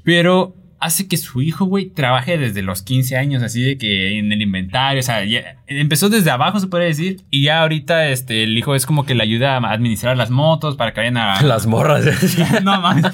Pero 0.04 0.56
hace 0.82 1.07
que 1.07 1.15
su 1.15 1.43
hijo, 1.43 1.65
güey, 1.65 1.91
trabaje 1.91 2.39
desde 2.39 2.63
los 2.63 2.82
15 2.82 3.15
años, 3.15 3.43
así 3.43 3.61
de 3.61 3.77
que 3.77 4.17
en 4.17 4.32
el 4.32 4.41
inventario, 4.41 4.99
o 4.99 5.03
sea, 5.03 5.23
empezó 5.67 6.09
desde 6.09 6.32
abajo, 6.32 6.59
se 6.59 6.67
puede 6.67 6.86
decir, 6.86 7.21
y 7.29 7.43
ya 7.43 7.61
ahorita 7.61 8.09
este, 8.09 8.43
el 8.43 8.57
hijo 8.57 8.73
es 8.73 8.88
como 8.88 9.05
que 9.05 9.13
le 9.13 9.21
ayuda 9.21 9.57
a 9.57 9.71
administrar 9.71 10.17
las 10.17 10.32
motos 10.32 10.75
para 10.75 10.91
que 10.91 11.01
vayan 11.01 11.17
a... 11.17 11.39
Las 11.51 11.67
morras. 11.67 12.03
no, 12.63 12.82
mames, 12.82 13.05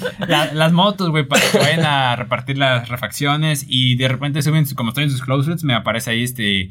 las 0.54 0.72
motos, 0.72 1.10
güey, 1.10 1.26
para 1.28 1.42
que 1.50 1.58
vayan 1.58 1.84
a 1.84 2.16
repartir 2.16 2.56
las 2.56 2.88
refacciones 2.88 3.66
y 3.68 3.96
de 3.96 4.08
repente 4.08 4.40
suben, 4.40 4.64
como 4.74 4.90
estoy 4.90 5.04
en 5.04 5.10
sus 5.10 5.22
closets, 5.22 5.62
me 5.62 5.74
aparece 5.74 6.10
ahí 6.10 6.22
este... 6.22 6.70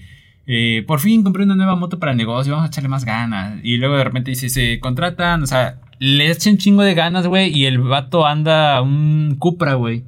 Eh, 0.49 0.85
por 0.87 1.01
fin 1.01 1.23
compré 1.23 1.43
una 1.43 1.55
nueva 1.55 1.75
moto 1.75 1.99
para 1.99 2.13
el 2.13 2.17
negocio, 2.17 2.53
vamos 2.53 2.67
a 2.67 2.69
echarle 2.69 2.89
más 2.89 3.03
ganas. 3.03 3.59
Y 3.63 3.77
luego 3.77 3.97
de 3.97 4.03
repente 4.03 4.31
dice, 4.31 4.49
se 4.49 4.79
contratan, 4.79 5.43
o 5.43 5.45
sea, 5.45 5.75
le 5.99 6.31
echen 6.31 6.57
chingo 6.57 6.83
de 6.83 6.95
ganas, 6.95 7.27
güey, 7.27 7.55
y 7.55 7.65
el 7.65 7.79
vato 7.79 8.25
anda 8.25 8.81
un 8.81 9.35
Cupra, 9.37 9.73
güey 9.73 10.03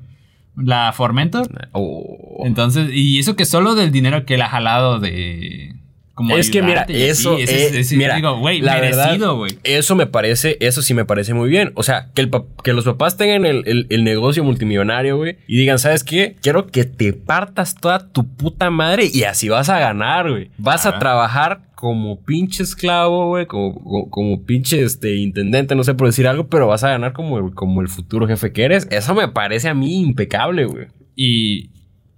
la 0.62 0.94
Formentor. 0.94 1.70
Oh. 1.72 2.44
Entonces, 2.46 2.92
y 2.94 3.20
eso 3.20 3.36
que 3.36 3.46
solo 3.46 3.76
del 3.76 3.92
dinero 3.92 4.26
que 4.26 4.36
él 4.36 4.42
ha 4.42 4.50
jalado 4.50 5.00
de. 5.00 5.76
Como 6.20 6.36
es 6.36 6.50
que 6.50 6.62
mira, 6.62 6.86
eso 6.90 7.38
es, 7.38 7.94
mira, 7.94 8.18
digo, 8.18 8.38
güey, 8.40 8.62
merecido, 8.62 9.38
güey. 9.38 9.58
Eso 9.64 9.96
me 9.96 10.06
parece, 10.06 10.58
eso 10.60 10.82
sí 10.82 10.94
me 10.94 11.06
parece 11.06 11.34
muy 11.34 11.48
bien. 11.48 11.72
O 11.76 11.84
sea, 11.84 12.10
que, 12.14 12.24
el, 12.24 12.32
que 12.62 12.74
los 12.74 12.84
papás 12.84 13.16
tengan 13.16 13.46
el, 13.46 13.88
el, 13.90 14.04
negocio 14.04 14.44
multimillonario, 14.44 15.16
güey, 15.16 15.38
y 15.48 15.56
digan, 15.56 15.80
¿sabes 15.80 16.04
qué? 16.04 16.36
Quiero 16.42 16.68
que 16.68 16.84
te 16.84 17.14
partas 17.14 17.74
toda 17.74 18.12
tu 18.12 18.28
puta 18.28 18.70
madre 18.70 19.10
y 19.14 19.24
así 19.24 19.48
vas 19.48 19.70
a 19.70 19.80
ganar, 19.80 20.30
güey. 20.30 20.52
Vas 20.58 20.86
a 20.86 21.00
trabajar 21.00 21.62
como 21.74 22.20
pinche 22.20 22.64
esclavo, 22.64 23.30
güey, 23.30 23.46
como, 23.46 24.10
como, 24.10 24.44
pinche 24.44 24.84
este, 24.84 25.16
intendente, 25.16 25.74
no 25.74 25.86
sé 25.86 25.94
por 25.94 26.08
decir 26.08 26.28
algo, 26.28 26.50
pero 26.50 26.68
vas 26.68 26.84
a 26.84 26.90
ganar 26.90 27.14
como 27.14 27.38
el, 27.38 27.54
como 27.54 27.80
el 27.80 27.88
futuro 27.88 28.28
jefe 28.28 28.52
que 28.52 28.66
eres. 28.66 28.90
Eso 28.92 29.16
me 29.16 29.30
parece 29.30 29.70
a 29.70 29.74
mí 29.74 30.02
impecable, 30.02 30.66
güey. 30.66 30.88
Y, 31.16 31.70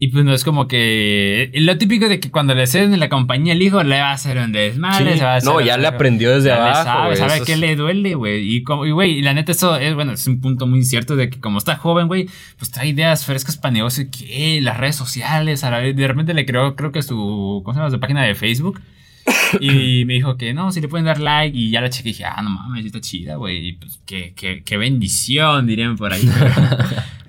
y 0.04 0.08
pues 0.08 0.26
no 0.26 0.34
es 0.34 0.44
como 0.44 0.68
que. 0.68 1.52
Lo 1.54 1.78
típico 1.78 2.10
de 2.10 2.20
que 2.20 2.32
cuando 2.32 2.56
le 2.56 2.66
ceden 2.66 3.00
la 3.00 3.08
compañía 3.08 3.54
el 3.54 3.62
hijo 3.62 3.84
le 3.84 4.02
va 4.02 4.10
a 4.10 4.14
hacer 4.14 4.40
un 4.40 4.52
desmadre. 4.52 5.22
va 5.22 5.34
a 5.34 5.36
hacer 5.36 5.48
no, 5.48 5.62
ya 5.62 5.78
le 5.78 5.86
aprendió 5.86 6.32
desde 6.32 6.52
abajo. 6.52 6.84
Sabe, 6.84 7.16
sabe 7.18 7.42
que 7.46 7.56
le 7.56 7.76
duele, 7.76 8.16
güey. 8.16 8.56
Y, 8.56 8.64
güey, 8.64 9.20
y 9.20 9.22
la 9.22 9.36
neta, 9.36 9.52
eso 9.52 9.76
es, 9.76 9.94
bueno, 9.94 10.14
es 10.14 10.26
un 10.26 10.42
punto 10.42 10.66
muy 10.66 10.84
cierto 10.86 11.16
de 11.16 11.30
que 11.30 11.40
como 11.40 11.60
está 11.60 11.76
joven, 11.76 12.08
güey, 12.08 12.28
pues 12.58 12.72
trae 12.72 12.88
ideas 12.88 13.26
frescas 13.26 13.58
para 13.58 13.74
negocio. 13.74 14.08
Que 14.10 14.60
las 14.60 14.78
redes 14.78 14.96
sociales, 14.96 15.64
a 15.64 15.70
la 15.70 15.78
vez, 15.78 15.96
de 15.96 16.08
repente 16.08 16.34
le 16.34 16.48
creó, 16.48 16.76
creo 16.76 16.92
que 16.92 17.04
su. 17.04 17.62
¿Cómo 17.64 17.76
se 17.76 17.80
llama? 17.80 17.92
Su 17.92 18.00
página 18.00 18.24
de 18.24 18.34
Facebook. 18.34 18.82
y 19.60 20.04
me 20.06 20.16
dijo 20.16 20.36
que 20.36 20.56
no, 20.56 20.72
si 20.72 20.82
le 20.82 20.88
pueden 20.88 21.06
dar 21.06 21.20
like. 21.20 21.56
Y 21.56 21.70
ya 21.70 21.80
la 21.80 21.92
chequé 21.92 22.10
y 22.10 22.14
dije, 22.14 22.26
ah, 22.26 22.42
no 22.42 22.50
mames, 22.50 22.88
está 22.88 23.02
chida, 23.02 23.36
güey. 23.36 23.68
Y 23.68 23.74
pues 23.74 24.02
qué, 24.08 24.34
qué, 24.36 24.64
qué 24.66 24.78
bendición, 24.78 25.68
dirían 25.68 25.96
por 25.96 26.12
ahí. 26.12 26.28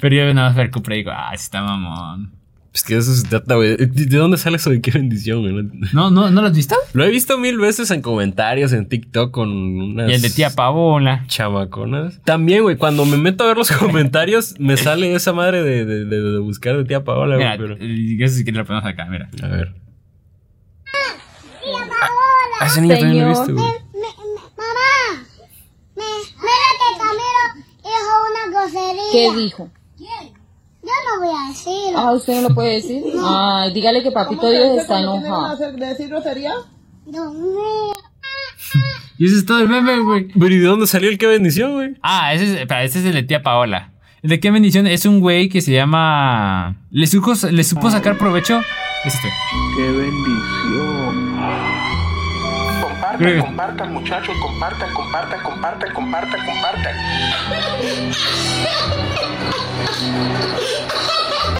Pero, 0.00 0.16
yo 0.16 0.32
nada 0.32 0.48
más 0.48 0.56
ver 0.56 0.70
Cupra 0.70 0.94
y 0.94 1.00
digo, 1.00 1.10
ah, 1.14 1.32
está 1.34 1.60
mamón. 1.60 2.40
Pues 2.72 2.84
que 2.84 2.96
eso 2.96 3.14
se 3.14 3.28
trata, 3.28 3.56
güey. 3.56 3.76
¿De 3.76 4.16
dónde 4.16 4.38
sale 4.38 4.56
eso 4.56 4.70
de 4.70 4.80
qué 4.80 4.90
bendición, 4.90 5.42
güey? 5.42 5.68
¿No, 5.92 6.10
no, 6.10 6.30
¿No 6.30 6.40
lo 6.40 6.46
has 6.48 6.56
visto? 6.56 6.74
Lo 6.94 7.04
he 7.04 7.10
visto 7.10 7.36
mil 7.36 7.58
veces 7.58 7.90
en 7.90 8.00
comentarios, 8.00 8.72
en 8.72 8.88
TikTok, 8.88 9.30
con 9.30 9.50
unas... 9.50 10.10
Y 10.10 10.14
el 10.14 10.22
de 10.22 10.30
tía 10.30 10.48
Pavola. 10.48 11.24
Chamaconas. 11.26 12.22
También, 12.24 12.62
güey, 12.62 12.78
cuando 12.78 13.04
me 13.04 13.18
meto 13.18 13.44
a 13.44 13.48
ver 13.48 13.58
los 13.58 13.70
comentarios, 13.78 14.54
me 14.58 14.78
sale 14.78 15.14
esa 15.14 15.34
madre 15.34 15.62
de, 15.62 15.84
de, 15.84 16.06
de, 16.06 16.38
buscar 16.38 16.78
de 16.78 16.86
tía 16.86 17.04
Paola, 17.04 17.36
güey. 17.36 17.58
Pero... 17.58 17.76
Eso 18.24 18.36
sí 18.36 18.44
que 18.44 18.52
lo 18.52 18.64
ponemos 18.64 18.88
acá, 18.88 19.04
mira. 19.04 19.28
A 19.42 19.48
ver. 19.48 19.74
A 22.58 22.66
ese 22.68 22.80
niño 22.80 22.96
también 22.96 23.18
lo 23.20 23.26
he 23.26 23.28
visto, 23.28 23.52
güey. 23.52 23.66
mamá, 24.56 25.02
me, 25.94 26.04
me 28.34 28.50
grosería. 28.50 29.12
¿Qué 29.12 29.36
dijo? 29.36 29.70
Yo 30.82 30.88
no 30.88 31.24
voy 31.24 31.34
a 31.34 31.48
decir. 31.48 31.94
Ah, 31.96 32.12
¿usted 32.12 32.42
no 32.42 32.48
lo 32.48 32.54
puede 32.54 32.74
decir? 32.74 33.02
Ay, 33.24 33.72
dígale 33.72 34.02
que 34.02 34.10
papito 34.10 34.50
Dios 34.50 34.78
está 34.80 35.00
enojado. 35.00 35.56
decir 35.76 36.08
grosería? 36.08 36.54
Dios 37.06 37.34
mío. 37.34 37.92
Y 39.18 39.26
ese 39.26 39.36
es 39.36 39.46
todo 39.46 39.60
el 39.60 39.68
meme, 39.68 40.00
güey. 40.00 40.28
Pero 40.28 40.54
¿y 40.54 40.58
de 40.58 40.66
dónde 40.66 40.86
salió 40.86 41.08
el 41.08 41.18
qué 41.18 41.26
bendición, 41.26 41.74
güey? 41.74 41.94
Ah, 42.02 42.34
ese 42.34 42.44
es, 42.44 42.60
espera, 42.60 42.82
ese 42.82 42.98
es 42.98 43.04
el 43.04 43.12
de 43.12 43.22
tía 43.22 43.42
Paola. 43.42 43.92
El 44.22 44.30
de 44.30 44.40
qué 44.40 44.50
bendición 44.50 44.86
es 44.86 45.06
un 45.06 45.20
güey 45.20 45.48
que 45.48 45.60
se 45.60 45.72
llama. 45.72 46.76
Le 46.90 47.06
supo, 47.06 47.34
le 47.50 47.64
supo 47.64 47.90
sacar 47.90 48.18
provecho. 48.18 48.60
Es 49.04 49.14
este. 49.14 49.28
¡Qué 49.76 49.82
bendición! 49.82 51.01
Compartan, 53.12 53.40
compartan, 53.40 53.92
muchachos, 53.92 54.34
compartan, 54.40 54.90
compartan, 54.94 55.40
compartan, 55.42 55.92
compartan, 55.92 56.46
compartan. 56.46 56.94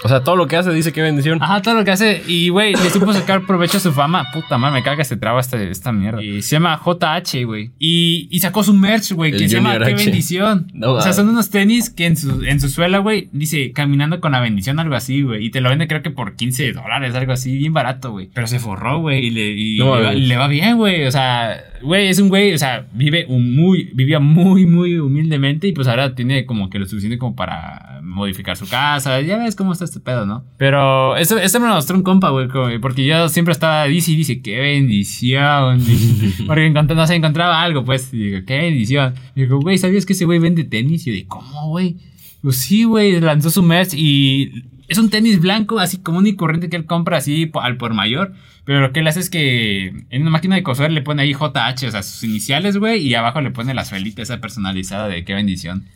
O 0.05 0.09
sea, 0.09 0.25
todo 0.25 0.37
lo 0.37 0.47
que 0.47 0.57
hace 0.57 0.73
dice 0.73 0.93
qué 0.93 1.03
bendición. 1.03 1.39
Ajá, 1.43 1.63
todo 1.63 1.75
lo 1.75 1.85
que 1.85 1.93
hace. 1.93 2.23
Y, 2.27 2.49
güey, 2.49 2.73
le 2.73 2.91
supo 2.91 3.13
sacar 3.13 3.47
provecho 3.47 3.77
a 3.77 3.81
su 3.81 3.93
fama. 3.93 4.31
Puta 4.33 4.59
madre, 4.59 4.81
me 4.81 4.83
caga 4.83 5.03
este 5.03 5.17
traba 5.17 5.41
esta, 5.41 5.63
esta 5.63 5.93
mierda. 5.93 6.23
Y 6.23 6.43
se 6.43 6.57
llama 6.57 6.81
JH, 6.85 7.45
güey. 7.45 7.71
Y, 7.79 8.29
y 8.31 8.41
sacó 8.41 8.65
su 8.65 8.75
merch, 8.75 9.13
güey, 9.13 9.33
que 9.33 9.49
se 9.49 9.57
llama 9.57 9.79
Qué 9.79 9.95
bendición. 9.95 10.71
No, 10.75 10.93
o 10.95 11.01
sea, 11.01 11.13
son 11.13 11.29
unos 11.29 11.51
tenis 11.51 11.91
que 11.91 12.07
en 12.07 12.17
su, 12.17 12.43
en 12.45 12.61
su 12.61 12.69
suela, 12.69 12.99
güey, 12.99 13.29
dice 13.33 13.73
caminando 13.73 14.21
con 14.21 14.33
la 14.33 14.41
bendición, 14.41 14.81
algo 14.81 14.95
así, 14.95 15.23
güey. 15.23 15.47
Y 15.47 15.51
te 15.51 15.61
lo 15.61 15.69
vende, 15.69 15.87
creo 15.87 16.03
que 16.03 16.11
por 16.11 16.35
15 16.35 16.73
dólares, 16.73 17.15
algo 17.15 17.33
así, 17.33 17.57
bien 17.57 17.73
barato, 17.73 18.11
güey. 18.11 18.29
Pero 18.33 18.47
se 18.47 18.59
forró, 18.59 19.01
güey, 19.01 19.27
y, 19.27 19.31
le, 19.31 19.51
y 19.53 19.79
No, 19.79 19.97
le, 19.97 20.03
va, 20.03 20.11
güey. 20.13 20.21
le 20.27 20.37
va 20.37 20.49
bien, 20.49 20.77
güey. 20.77 21.05
O 21.07 21.11
sea, 21.11 21.63
güey, 21.83 22.09
es 22.09 22.19
un 22.19 22.29
güey, 22.29 22.55
o 22.55 22.59
sea, 22.59 22.87
vive 22.93 23.27
un 23.29 23.55
muy, 23.55 23.91
vivía 23.95 24.19
muy, 24.19 24.67
muy 24.67 24.99
humildemente 24.99 25.69
y 25.69 25.73
pues 25.73 25.89
ahora 25.89 26.15
tiene 26.15 26.47
como 26.47 26.71
que 26.71 26.79
lo 26.79 26.87
suficiente 26.87 27.19
como 27.19 27.35
para 27.37 28.01
modificar 28.03 28.57
su 28.57 28.69
casa. 28.69 29.21
Ya 29.21 29.37
ves 29.39 29.57
cómo 29.57 29.73
está 29.73 29.85
este 29.93 30.01
pedo, 30.01 30.27
¿no? 30.27 30.45
Pero 30.57 31.17
eso, 31.17 31.39
eso 31.39 31.61
me 31.61 31.69
lo 31.69 31.75
mostró 31.75 31.97
un 31.97 32.03
compa, 32.03 32.31
güey, 32.31 32.49
porque 32.81 33.05
yo 33.05 33.29
siempre 33.29 33.53
estaba, 33.53 33.85
dice 33.85 34.13
y 34.13 34.17
dice, 34.17 34.41
qué 34.43 34.59
bendición. 34.61 35.81
porque 36.47 36.67
encontré- 36.67 36.97
no 36.97 37.07
se 37.07 37.15
encontraba 37.15 37.63
algo, 37.63 37.85
pues, 37.85 38.13
y 38.13 38.19
digo, 38.19 38.39
qué 38.47 38.59
bendición. 38.59 39.15
Y 39.35 39.43
digo, 39.43 39.61
güey, 39.61 39.79
¿sabías 39.79 40.07
que 40.07 40.13
ese 40.15 40.25
güey 40.25 40.39
vende 40.39 40.65
tenis? 40.65 41.07
Y 41.07 41.11
yo 41.11 41.15
digo, 41.15 41.29
¿cómo, 41.29 41.69
güey? 41.69 41.97
Pues 42.43 42.57
sí, 42.57 42.85
güey, 42.85 43.21
lanzó 43.21 43.51
su 43.51 43.63
merch 43.63 43.95
y 43.95 44.65
es 44.89 44.99
un 44.99 45.11
tenis 45.11 45.41
blanco, 45.41 45.79
así 45.79 45.99
común 45.99 46.27
y 46.27 46.35
corriente 46.35 46.69
que 46.69 46.77
él 46.77 46.87
compra 46.87 47.19
así 47.19 47.51
al 47.55 47.77
por 47.77 47.95
mayor. 47.95 48.33
Pero 48.65 48.81
lo 48.81 48.93
que 48.93 49.01
él 49.01 49.09
hace 49.09 49.19
es 49.21 49.29
que 49.31 49.93
en 50.11 50.23
una 50.23 50.31
máquina 50.31 50.55
de 50.55 50.63
coser 50.63 50.93
le 50.93 51.03
pone 51.03 51.23
ahí 51.23 51.33
JH, 51.35 51.87
o 51.87 51.91
sea, 51.91 52.03
sus 52.03 52.23
iniciales, 52.25 52.77
güey, 52.77 53.05
y 53.07 53.15
abajo 53.15 53.41
le 53.41 53.51
pone 53.51 53.75
la 53.75 53.85
suelita 53.85 54.23
esa 54.23 54.41
personalizada 54.41 55.09
de 55.09 55.25
qué 55.25 55.35
bendición. 55.35 55.87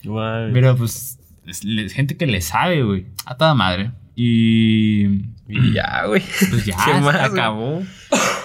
Pero 0.52 0.76
pues, 0.76 1.18
es 1.46 1.92
gente 1.92 2.16
que 2.16 2.26
le 2.26 2.40
sabe, 2.40 2.82
güey, 2.82 3.06
a 3.24 3.36
toda 3.36 3.54
madre. 3.54 3.92
Y 4.14 5.04
Y 5.48 5.72
ya, 5.74 6.04
güey. 6.06 6.22
pues 6.50 6.64
ya, 6.64 6.76
¿Qué 6.84 6.92
se 6.94 7.00
más, 7.00 7.14
güey? 7.30 7.40
acabó. 7.40 7.82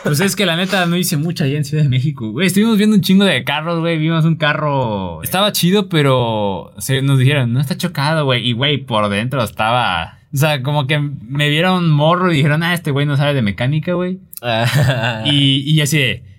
Pues 0.03 0.19
es 0.19 0.35
que 0.35 0.45
la 0.45 0.55
neta 0.57 0.85
no 0.85 0.97
hice 0.97 1.15
mucho 1.17 1.43
allá 1.43 1.57
en 1.57 1.63
Ciudad 1.63 1.83
de 1.83 1.89
México, 1.89 2.31
güey. 2.31 2.47
Estuvimos 2.47 2.77
viendo 2.77 2.95
un 2.95 3.01
chingo 3.01 3.23
de 3.23 3.43
carros, 3.43 3.79
güey. 3.79 3.97
Vimos 3.97 4.25
un 4.25 4.35
carro. 4.35 5.23
Estaba 5.23 5.51
chido, 5.51 5.87
pero 5.89 6.73
se, 6.79 7.01
nos 7.01 7.19
dijeron, 7.19 7.53
no 7.53 7.61
está 7.61 7.77
chocado, 7.77 8.25
güey. 8.25 8.47
Y, 8.47 8.53
güey, 8.53 8.79
por 8.79 9.07
dentro 9.09 9.43
estaba. 9.43 10.17
O 10.33 10.37
sea, 10.37 10.61
como 10.63 10.87
que 10.87 10.99
me 10.99 11.49
vieron 11.49 11.89
morro 11.89 12.31
y 12.31 12.37
dijeron, 12.37 12.63
ah, 12.63 12.73
este 12.73 12.91
güey 12.91 13.05
no 13.05 13.15
sabe 13.17 13.33
de 13.33 13.41
mecánica, 13.41 13.93
güey. 13.93 14.19
Y, 15.25 15.61
y 15.71 15.81
así 15.81 15.97
de. 15.97 16.30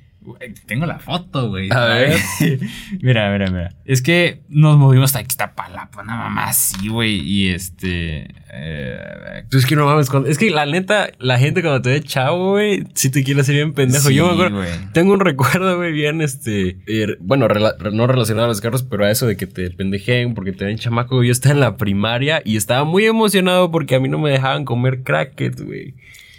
Tengo 0.66 0.87
la 0.87 0.99
foto, 0.99 1.49
güey. 1.49 1.68
A 1.73 1.85
ver. 1.87 2.16
mira, 3.03 3.31
mira, 3.33 3.51
mira. 3.51 3.75
Es 3.85 4.03
que 4.03 4.41
nos 4.49 4.79
movimos 4.79 5.11
hasta 5.11 5.20
Ixtapalapa, 5.23 6.03
una 6.03 6.16
mamá 6.16 6.45
así, 6.49 6.89
güey. 6.89 7.20
Y 7.20 7.49
este. 7.49 8.29
eh, 8.53 9.45
Tú 9.51 9.59
es 9.59 9.66
que 9.66 9.75
no 9.77 9.87
mames, 9.87 10.09
cuando- 10.11 10.29
es 10.29 10.39
que 10.39 10.51
la 10.51 10.66
neta, 10.66 11.11
la 11.18 11.39
gente 11.39 11.62
cuando 11.62 11.83
te 11.83 11.91
ve 11.91 12.01
chavo, 12.03 12.53
güey, 12.53 12.85
sí 12.95 13.11
te 13.11 13.25
quiere 13.25 13.41
hacer 13.41 13.55
bien 13.57 13.73
pendejo. 13.73 14.09
Sí, 14.09 14.14
Yo 14.14 14.27
me 14.27 14.33
acuerdo, 14.35 14.57
güey. 14.59 14.68
tengo 14.93 15.12
un 15.12 15.20
recuerdo, 15.20 15.77
güey, 15.77 15.93
bien, 15.93 16.20
este, 16.20 16.79
eh, 16.87 17.16
bueno, 17.20 17.49
rela- 17.49 17.77
no 17.93 18.07
relacionado 18.07 18.45
a 18.47 18.49
los 18.49 18.61
carros, 18.61 18.83
pero 18.85 19.05
a 19.05 19.11
eso 19.11 19.27
de 19.27 19.37
que 19.37 19.47
te 19.47 19.70
pendejeen 19.70 20.35
porque 20.35 20.53
te 20.53 20.64
ven 20.64 20.79
chamaco. 20.79 21.23
Yo 21.25 21.33
estaba 21.33 21.55
en 21.55 21.61
la 21.61 21.77
primaria 21.77 22.43
y 22.45 22.57
estaba 22.57 22.85
muy 22.85 23.05
emocionado 23.07 23.70
porque 23.70 23.97
a 23.97 24.01
mí 24.01 24.09
no 24.09 24.18
me 24.18 24.31
dejaban 24.31 24.64
comer 24.64 25.03
crackets, 25.03 25.62
güey. 25.64 25.95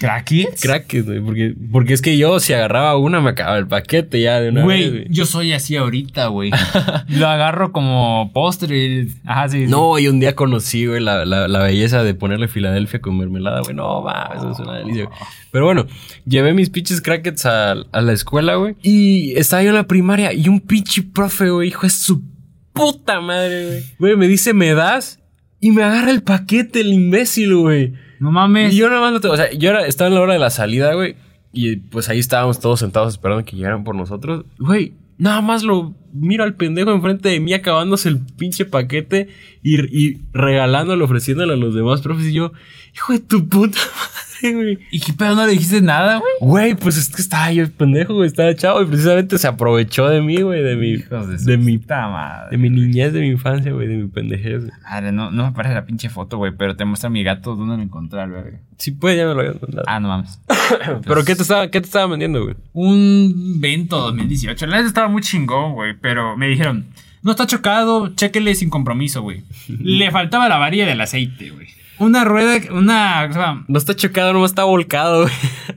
¿Crackets? 0.08 0.62
Crackets, 0.62 1.06
güey, 1.06 1.20
porque, 1.22 1.56
porque 1.72 1.94
es 1.94 2.02
que 2.02 2.18
yo 2.18 2.40
si 2.42 2.52
agarraba 2.54 2.98
una 2.98 3.22
me 3.22 3.30
acababa 3.30 3.58
el 3.58 3.68
paquete 3.68 4.20
ya 4.22 4.42
de 4.42 4.50
una 4.50 4.66
vez, 4.66 4.92
Güey, 4.92 5.06
yo 5.10 5.26
soy 5.26 5.54
así 5.54 5.78
ahorita, 5.78 6.28
güey. 6.28 6.52
Lo 7.08 7.28
agarro 7.28 7.72
como 7.72 8.30
postre. 8.34 8.78
y- 8.86 9.08
Ajá, 9.26 9.48
sí. 9.48 9.66
sí. 9.66 9.72
No, 9.72 9.98
y 10.00 10.08
un 10.10 10.20
día 10.20 10.36
conocí, 10.36 10.86
güey, 10.88 11.00
la, 11.02 11.24
la, 11.26 11.48
la 11.48 11.60
belleza 11.60 12.04
de 12.04 12.14
ponerle 12.16 12.48
Filadelfia 12.50 13.00
con 13.00 13.18
mermelada, 13.18 13.62
güey. 13.62 13.74
No, 13.76 14.04
va, 14.04 14.32
eso 14.36 14.52
es 14.52 14.60
una 14.60 14.80
delicia, 14.80 15.06
güey. 15.06 15.18
Pero 15.52 15.66
bueno, 15.66 15.86
llevé 16.26 16.54
mis 16.54 16.70
pinches 16.70 17.00
crackets 17.00 17.46
a, 17.46 17.72
a 17.72 18.02
la 18.02 18.12
escuela, 18.12 18.56
güey. 18.56 18.76
Y 18.82 19.34
estaba 19.38 19.64
yo 19.64 19.70
en 19.70 19.76
la 19.76 19.88
primaria 19.88 20.34
y 20.34 20.50
un 20.50 20.60
pinche 20.60 21.04
profe, 21.04 21.50
güey, 21.50 21.70
hijo 21.70 21.84
de 21.84 21.92
su 21.92 22.22
puta 22.74 23.22
madre, 23.22 23.68
güey. 23.68 23.84
Güey, 24.00 24.16
me 24.18 24.28
dice, 24.28 24.54
¿me 24.54 24.74
das? 24.74 25.20
Y 25.60 25.72
me 25.72 25.84
agarra 25.84 26.12
el 26.12 26.24
paquete, 26.24 26.82
el 26.82 26.92
imbécil, 26.92 27.56
güey. 27.56 27.94
No 28.20 28.32
mames. 28.32 28.74
Y 28.74 28.78
yo 28.78 28.90
nada 28.90 29.02
más 29.02 29.14
lo 29.14 29.22
tengo. 29.22 29.34
O 29.34 29.38
sea, 29.38 29.52
yo 29.52 29.70
era, 29.70 29.86
estaba 29.86 30.08
en 30.08 30.16
la 30.16 30.22
hora 30.22 30.34
de 30.34 30.40
la 30.40 30.50
salida, 30.50 30.94
güey. 30.94 31.16
Y 31.52 31.78
pues 31.78 32.10
ahí 32.10 32.20
estábamos 32.20 32.60
todos 32.60 32.80
sentados 32.80 33.14
esperando 33.14 33.46
que 33.46 33.56
llegaran 33.56 33.84
por 33.84 33.96
nosotros. 33.96 34.46
Güey, 34.58 34.94
nada 35.18 35.42
más 35.42 35.64
lo 35.64 35.94
miro 36.12 36.44
al 36.44 36.56
pendejo 36.56 36.92
enfrente 36.92 37.30
de 37.30 37.40
mí 37.40 37.54
acabándose 37.54 38.10
el 38.10 38.20
pinche 38.20 38.66
paquete 38.66 39.30
y, 39.62 39.80
y 39.98 40.22
regalándolo, 40.34 41.06
ofreciéndolo 41.06 41.54
a 41.54 41.58
los 41.58 41.76
demás 41.76 42.02
profes. 42.02 42.26
Y 42.26 42.34
yo, 42.34 42.54
hijo 42.96 43.14
de 43.14 43.20
tu 43.20 43.48
puta 43.48 43.78
madre, 43.78 44.33
güey. 44.52 44.80
¿Y 44.92 45.00
qué 45.00 45.14
pedo 45.14 45.36
no 45.36 45.46
le 45.46 45.54
dijiste 45.54 45.82
nada, 45.82 46.18
güey? 46.18 46.32
Güey, 46.42 46.76
pues 46.76 46.98
es 46.98 47.10
que 47.10 47.22
estaba 47.22 47.52
yo 47.52 47.70
pendejo, 47.72 48.16
güey. 48.16 48.28
Estaba 48.28 48.54
chavo 48.56 48.82
y 48.82 48.86
precisamente 48.86 49.38
se 49.38 49.48
aprovechó 49.48 50.10
de 50.10 50.22
mí, 50.22 50.42
güey. 50.42 50.62
De 50.64 50.76
mi, 50.76 50.92
Hijos 50.94 51.46
de 51.46 51.58
mi, 51.58 51.78
madre. 51.88 52.50
de 52.52 52.58
mi 52.58 52.70
niñez, 52.70 53.14
de 53.14 53.22
mi 53.22 53.28
infancia, 53.28 53.72
güey. 53.72 53.88
De 53.88 53.96
mi 53.98 54.08
pendejez. 54.08 54.66
güey. 54.66 54.72
Madre, 54.84 55.12
no, 55.12 55.32
no 55.32 55.44
me 55.44 55.50
aparece 55.50 55.76
la 55.76 55.86
pinche 55.86 56.10
foto, 56.10 56.38
güey, 56.38 56.52
pero 56.58 56.76
te 56.76 56.84
muestra 56.86 57.10
mi 57.10 57.24
gato 57.24 57.56
dónde 57.56 57.78
lo 57.78 57.84
encontré, 57.84 58.20
al 58.22 58.32
verga. 58.32 58.60
Sí, 58.78 58.92
pues 58.92 59.16
ya 59.16 59.26
me 59.28 59.34
lo 59.34 59.40
había 59.40 59.54
mandado. 59.62 59.84
Ah, 59.88 60.00
no 60.00 60.08
mames. 60.10 60.40
Pero 61.06 61.24
¿qué 61.24 61.36
te 61.36 61.44
estaba, 61.44 61.70
qué 61.70 61.80
te 61.80 61.86
estaba 61.86 62.08
vendiendo, 62.08 62.44
güey? 62.44 62.56
Un 62.74 63.60
Vento 63.62 64.00
2018. 64.00 64.66
La 64.66 64.78
neta 64.78 64.88
estaba 64.88 65.08
muy 65.08 65.22
chingón, 65.22 65.74
güey, 65.74 65.94
pero 65.94 66.36
me 66.36 66.48
dijeron, 66.48 66.88
no 67.22 67.32
está 67.32 67.48
chocado, 67.48 68.14
chéquele 68.16 68.56
sin 68.56 68.70
compromiso, 68.70 69.22
güey. 69.22 69.44
Le 69.68 70.12
faltaba 70.12 70.50
la 70.50 70.58
varilla 70.58 70.86
del 70.86 71.00
aceite, 71.00 71.52
güey. 71.52 71.68
Una 72.04 72.24
rueda, 72.24 72.60
una, 72.72 73.28
o 73.30 73.34
sea, 73.34 73.64
No 73.68 73.78
está 73.78 73.96
chocado, 73.96 74.34
nomás 74.34 74.52
está 74.52 74.64
volcado, 74.64 75.24
güey. 75.24 75.34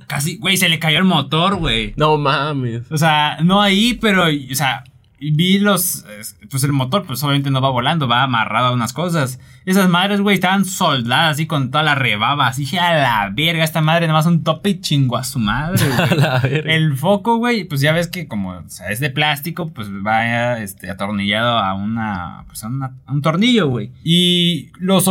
casi, 0.07 0.37
güey, 0.39 0.57
se 0.57 0.69
le 0.69 0.79
cayó 0.79 0.99
el 0.99 1.05
motor, 1.05 1.57
güey. 1.57 1.95
No 1.97 2.19
mames. 2.19 2.91
O 2.91 2.99
sea, 2.99 3.39
no 3.43 3.63
ahí, 3.63 3.95
pero, 4.01 4.25
o 4.25 4.55
sea, 4.55 4.85
vi 5.19 5.59
los. 5.59 6.05
Pues 6.51 6.63
el 6.65 6.73
motor, 6.73 7.05
pues 7.07 7.23
obviamente 7.25 7.51
no 7.51 7.61
va 7.61 7.71
volando, 7.71 8.07
va 8.07 8.23
amarrado 8.23 8.69
a 8.69 8.73
unas 8.73 8.93
cosas. 8.93 9.41
Esas 9.65 9.89
madres, 9.89 10.21
güey, 10.21 10.35
estaban 10.37 10.65
soldadas 10.65 11.33
así 11.33 11.47
con 11.49 11.73
toda 11.73 11.83
la 11.83 11.97
rebaba. 11.97 12.47
Así 12.47 12.61
dije, 12.63 12.79
a 12.79 12.95
la 12.97 13.31
verga, 13.35 13.65
esta 13.65 13.81
madre 13.81 14.07
nada 14.07 14.19
más 14.21 14.27
un 14.27 14.45
tope 14.45 14.71
y 14.71 14.81
chingo 14.81 15.17
a 15.17 15.25
su 15.25 15.41
madre, 15.41 15.83
A 15.99 16.07
güey. 16.07 16.21
la 16.21 16.39
verga. 16.39 16.73
El 16.73 16.97
foco, 16.97 17.39
güey, 17.39 17.65
pues 17.65 17.81
ya 17.81 17.91
ves 17.93 18.07
que 18.09 18.29
como 18.29 18.51
o 18.51 18.69
sea, 18.69 18.91
es 18.91 19.01
de 19.01 19.11
plástico, 19.11 19.73
pues 19.73 19.89
va 19.91 20.61
este, 20.61 20.89
atornillado 20.91 21.59
a 21.59 21.75
una. 21.75 22.45
Pues 22.47 22.63
a, 22.63 22.69
una- 22.69 22.95
a 23.07 23.13
un 23.13 23.23
tornillo, 23.23 23.69
güey. 23.69 23.91
Y 24.05 24.71
los. 24.79 25.09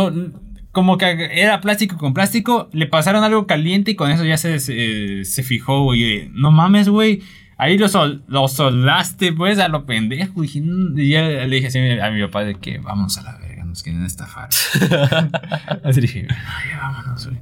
Como 0.76 0.98
que 0.98 1.30
era 1.40 1.62
plástico 1.62 1.96
con 1.96 2.12
plástico, 2.12 2.68
le 2.74 2.86
pasaron 2.86 3.24
algo 3.24 3.46
caliente 3.46 3.92
y 3.92 3.94
con 3.94 4.10
eso 4.10 4.26
ya 4.26 4.36
se, 4.36 4.58
se, 4.58 5.24
se 5.24 5.42
fijó, 5.42 5.84
güey. 5.84 6.28
No 6.34 6.50
mames, 6.50 6.90
güey. 6.90 7.22
Ahí 7.56 7.78
lo, 7.78 7.88
sol- 7.88 8.22
lo 8.28 8.46
soldaste, 8.46 9.32
pues, 9.32 9.58
a 9.58 9.68
lo 9.68 9.86
pendejo. 9.86 10.44
Y, 10.44 10.60
"Mm", 10.60 10.98
y 11.00 11.08
ya 11.08 11.22
le 11.22 11.48
dije 11.56 11.68
así 11.68 11.78
a 11.78 12.10
mi 12.10 12.20
papá 12.20 12.44
de 12.44 12.56
que 12.56 12.76
vamos 12.78 13.16
a 13.16 13.22
la 13.22 13.38
verga, 13.38 13.64
nos 13.64 13.82
quieren 13.82 14.04
estafar. 14.04 14.50
así 15.82 16.00
dije, 16.02 16.26
"Ay, 16.28 16.70
ya 16.70 16.78
vámonos, 16.78 17.26
güey. 17.26 17.38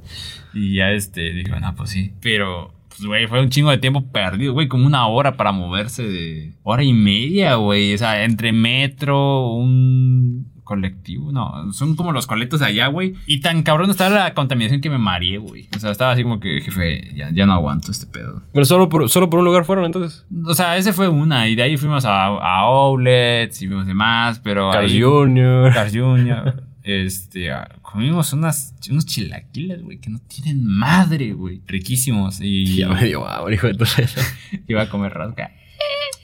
Y 0.53 0.75
ya 0.75 0.91
este, 0.91 1.33
dijo, 1.33 1.59
no, 1.59 1.75
pues 1.75 1.89
sí. 1.89 2.13
Pero, 2.21 2.73
pues, 2.87 3.01
güey, 3.05 3.27
fue 3.27 3.41
un 3.41 3.49
chingo 3.49 3.69
de 3.71 3.79
tiempo 3.79 4.09
perdido, 4.13 4.53
güey, 4.53 4.69
como 4.69 4.85
una 4.85 5.05
hora 5.07 5.35
para 5.35 5.51
moverse 5.51 6.03
de 6.03 6.53
hora 6.63 6.83
y 6.83 6.93
media, 6.93 7.55
güey. 7.55 7.93
O 7.93 7.97
sea, 7.97 8.23
entre 8.23 8.53
metro, 8.53 9.49
un 9.49 10.54
colectivo, 10.65 11.31
no, 11.31 11.71
son 11.71 11.95
como 11.95 12.11
los 12.11 12.27
coletos 12.27 12.59
de 12.59 12.65
allá, 12.65 12.87
güey. 12.87 13.13
Y 13.25 13.39
tan 13.39 13.63
cabrón 13.63 13.89
estaba 13.89 14.09
la 14.13 14.33
contaminación 14.33 14.81
que 14.81 14.89
me 14.89 14.97
mareé, 14.97 15.37
güey. 15.37 15.69
O 15.73 15.79
sea, 15.79 15.91
estaba 15.91 16.11
así 16.11 16.23
como 16.23 16.41
que, 16.41 16.59
jefe, 16.59 17.13
ya, 17.15 17.29
ya 17.31 17.45
no 17.45 17.53
aguanto 17.53 17.91
este 17.91 18.07
pedo. 18.07 18.41
Pero 18.51 18.65
solo 18.65 18.89
por, 18.89 19.07
solo 19.09 19.29
por 19.29 19.39
un 19.39 19.45
lugar 19.45 19.63
fueron 19.63 19.85
entonces. 19.85 20.25
O 20.45 20.53
sea, 20.53 20.75
ese 20.75 20.91
fue 20.91 21.07
una. 21.07 21.47
Y 21.47 21.55
de 21.55 21.63
ahí 21.63 21.77
fuimos 21.77 22.03
a, 22.03 22.25
a 22.25 22.59
Outlets 22.59 23.61
y 23.61 23.67
vimos 23.67 23.87
demás, 23.87 24.39
pero. 24.43 24.71
Carl 24.71 24.85
ahí- 24.87 25.01
Jr. 25.01 25.71
Carl 25.73 25.91
Jr. 25.91 26.63
Este, 26.83 27.51
ah, 27.51 27.67
comimos 27.81 28.31
unas, 28.33 28.75
unos 28.91 29.07
chilaquiles, 29.07 29.81
güey, 29.81 29.97
que 29.99 30.11
no 30.11 30.19
tienen 30.27 30.63
madre, 30.65 31.33
güey. 31.33 31.61
Riquísimos. 31.65 32.39
Y 32.41 32.77
Ya 32.77 32.89
me 32.89 33.03
dio 33.05 33.27
hambre, 33.27 33.55
hijo 33.55 33.67
de 33.67 33.73
tu 33.73 33.85
iba 34.67 34.83
a 34.83 34.89
comer 34.89 35.13
rasca. 35.13 35.51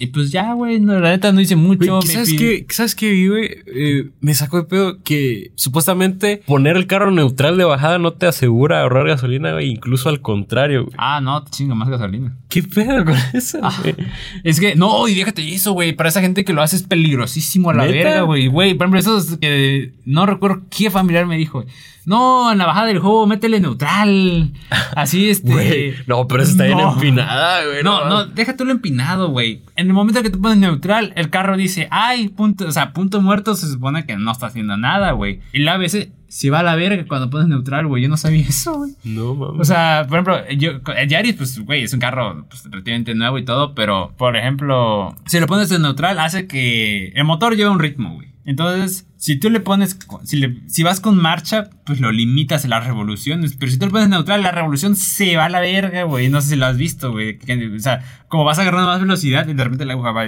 Y 0.02 0.08
pues 0.08 0.32
ya, 0.32 0.54
güey, 0.54 0.80
no, 0.80 1.00
la 1.00 1.12
neta 1.12 1.32
no 1.32 1.42
hice 1.42 1.56
mucho. 1.56 1.98
Güey, 1.98 2.08
¿Sabes 2.08 2.34
qué? 2.34 2.66
¿Sabes 2.70 2.96
qué, 2.96 3.30
güey? 3.30 3.50
Eh, 3.68 4.10
me 4.20 4.34
sacó 4.34 4.58
de 4.58 4.64
pedo 4.64 5.04
que 5.04 5.52
supuestamente 5.54 6.42
poner 6.48 6.76
el 6.76 6.88
carro 6.88 7.12
neutral 7.12 7.56
de 7.56 7.66
bajada 7.66 8.00
no 8.00 8.14
te 8.14 8.26
asegura 8.26 8.82
ahorrar 8.82 9.06
gasolina, 9.08 9.52
güey. 9.54 9.70
Incluso 9.70 10.10
al 10.10 10.20
contrario, 10.22 10.86
güey. 10.86 10.96
Ah, 10.98 11.22
no, 11.22 11.44
te 11.44 11.52
chinga 11.52 11.76
más 11.76 11.88
gasolina. 11.88 12.36
¿Qué 12.50 12.64
pedo 12.64 13.06
con 13.06 13.16
eso, 13.34 13.60
Ah, 13.62 13.78
güey? 13.84 13.96
Es 14.44 14.60
que, 14.60 14.74
no, 14.76 15.08
y 15.08 15.14
déjate 15.14 15.48
eso, 15.54 15.74
güey. 15.74 15.94
Para 15.94 16.10
esa 16.10 16.22
gente 16.22 16.44
que 16.44 16.54
lo 16.54 16.64
hace 16.64 16.78
es 16.78 16.84
peligrosísimo 16.84 17.70
a 17.70 17.76
la 17.76 17.86
¿Neta? 17.86 17.94
verga, 18.10 18.22
güey. 18.24 18.48
Güey, 18.48 18.74
por 18.74 18.86
ejemplo, 18.88 19.00
esos 19.00 19.38
que 19.38 19.94
no 20.06 20.26
recuerdo 20.26 20.64
qué 20.76 20.90
familiar 20.90 21.28
me 21.28 21.38
dijo. 21.38 21.64
No, 22.06 22.52
en 22.52 22.58
la 22.58 22.66
bajada 22.66 22.88
del 22.88 23.00
juego, 23.00 23.28
métele 23.28 23.60
neutral. 23.60 24.52
Así, 24.96 25.30
este. 25.32 25.52
Güey, 25.52 25.94
no, 26.08 26.28
pero 26.28 26.44
está 26.44 26.64
bien 26.66 26.78
No. 26.78 26.94
empinada, 26.94 27.66
güey. 27.66 27.84
No, 27.84 28.08
no, 28.10 28.26
déjate 28.26 28.66
lo 28.66 28.72
empinado, 28.72 29.30
güey. 29.30 29.62
En 29.76 29.88
el 29.88 29.94
momento 29.94 30.22
que 30.24 30.30
tú 30.30 30.42
pones 30.42 30.58
neutral, 30.58 31.14
el 31.16 31.30
carro 31.30 31.58
dice, 31.58 31.88
ay, 31.92 32.30
punto, 32.30 32.68
o 32.68 32.72
sea, 32.72 32.94
punto 32.94 33.22
muerto, 33.22 33.56
se 33.56 33.68
supone 33.68 34.06
que 34.06 34.16
no 34.18 34.32
está 34.32 34.48
haciendo 34.48 34.78
nada, 34.78 35.12
güey. 35.12 35.40
Y 35.54 35.60
la 35.60 35.74
ABS 35.74 36.08
se 36.28 36.50
va 36.50 36.60
a 36.60 36.64
la 36.64 36.76
verga 36.76 37.06
cuando 37.08 37.30
pones 37.30 37.48
neutral, 37.50 37.88
güey. 37.88 38.04
Yo 38.04 38.10
no 38.10 38.18
sabía 38.18 38.46
eso, 38.48 38.78
güey. 38.78 38.92
No, 39.04 39.36
mames. 39.36 39.60
O 39.62 39.66
sea, 39.66 40.06
por 40.08 40.20
ejemplo, 40.20 40.50
yo, 40.58 40.72
el 40.96 41.08
Yaris, 41.10 41.36
pues, 41.36 41.60
güey, 41.60 41.84
es 41.84 41.94
un 41.94 42.00
carro 42.00 42.46
pues, 42.50 42.64
relativamente 42.70 43.14
nuevo 43.16 43.38
y 43.38 43.46
todo, 43.46 43.76
pero, 43.76 44.14
por 44.18 44.36
ejemplo, 44.38 45.16
si 45.26 45.40
lo 45.40 45.48
pones 45.48 45.70
en 45.72 45.82
neutral, 45.82 46.20
hace 46.20 46.48
que 46.48 47.10
el 47.16 47.24
motor 47.26 47.56
lleve 47.56 47.70
un 47.70 47.80
ritmo, 47.80 48.16
güey. 48.16 48.31
Entonces, 48.46 49.08
si 49.18 49.36
tú 49.36 49.50
le 49.52 49.60
pones, 49.60 49.98
si, 50.24 50.38
le- 50.38 50.62
si 50.68 50.82
vas 50.84 51.00
con 51.00 51.18
marcha, 51.22 51.70
pues 51.86 52.00
lo 52.00 52.12
limitas 52.12 52.64
en 52.64 52.72
las 52.72 52.86
revoluciones. 52.88 53.56
Pero 53.56 53.72
si 53.72 53.78
tú 53.78 53.86
le 53.86 53.92
pones 53.92 54.10
neutral, 54.10 54.42
la 54.42 54.52
revolución 54.52 54.96
se 54.96 55.36
va 55.38 55.46
a 55.46 55.50
la 55.50 55.60
verga, 55.60 56.04
güey. 56.04 56.30
No 56.30 56.42
sé 56.42 56.50
si 56.50 56.56
lo 56.56 56.66
has 56.66 56.78
visto, 56.78 57.12
güey. 57.12 57.38
O 57.76 57.80
sea, 57.80 58.04
como 58.28 58.44
vas 58.46 58.58
agarrando 58.60 58.88
más 58.88 59.00
velocidad 59.00 59.48
y 59.48 59.54
de 59.54 59.64
repente 59.64 59.86
la 59.86 59.94
aguja 59.94 60.12
va. 60.12 60.26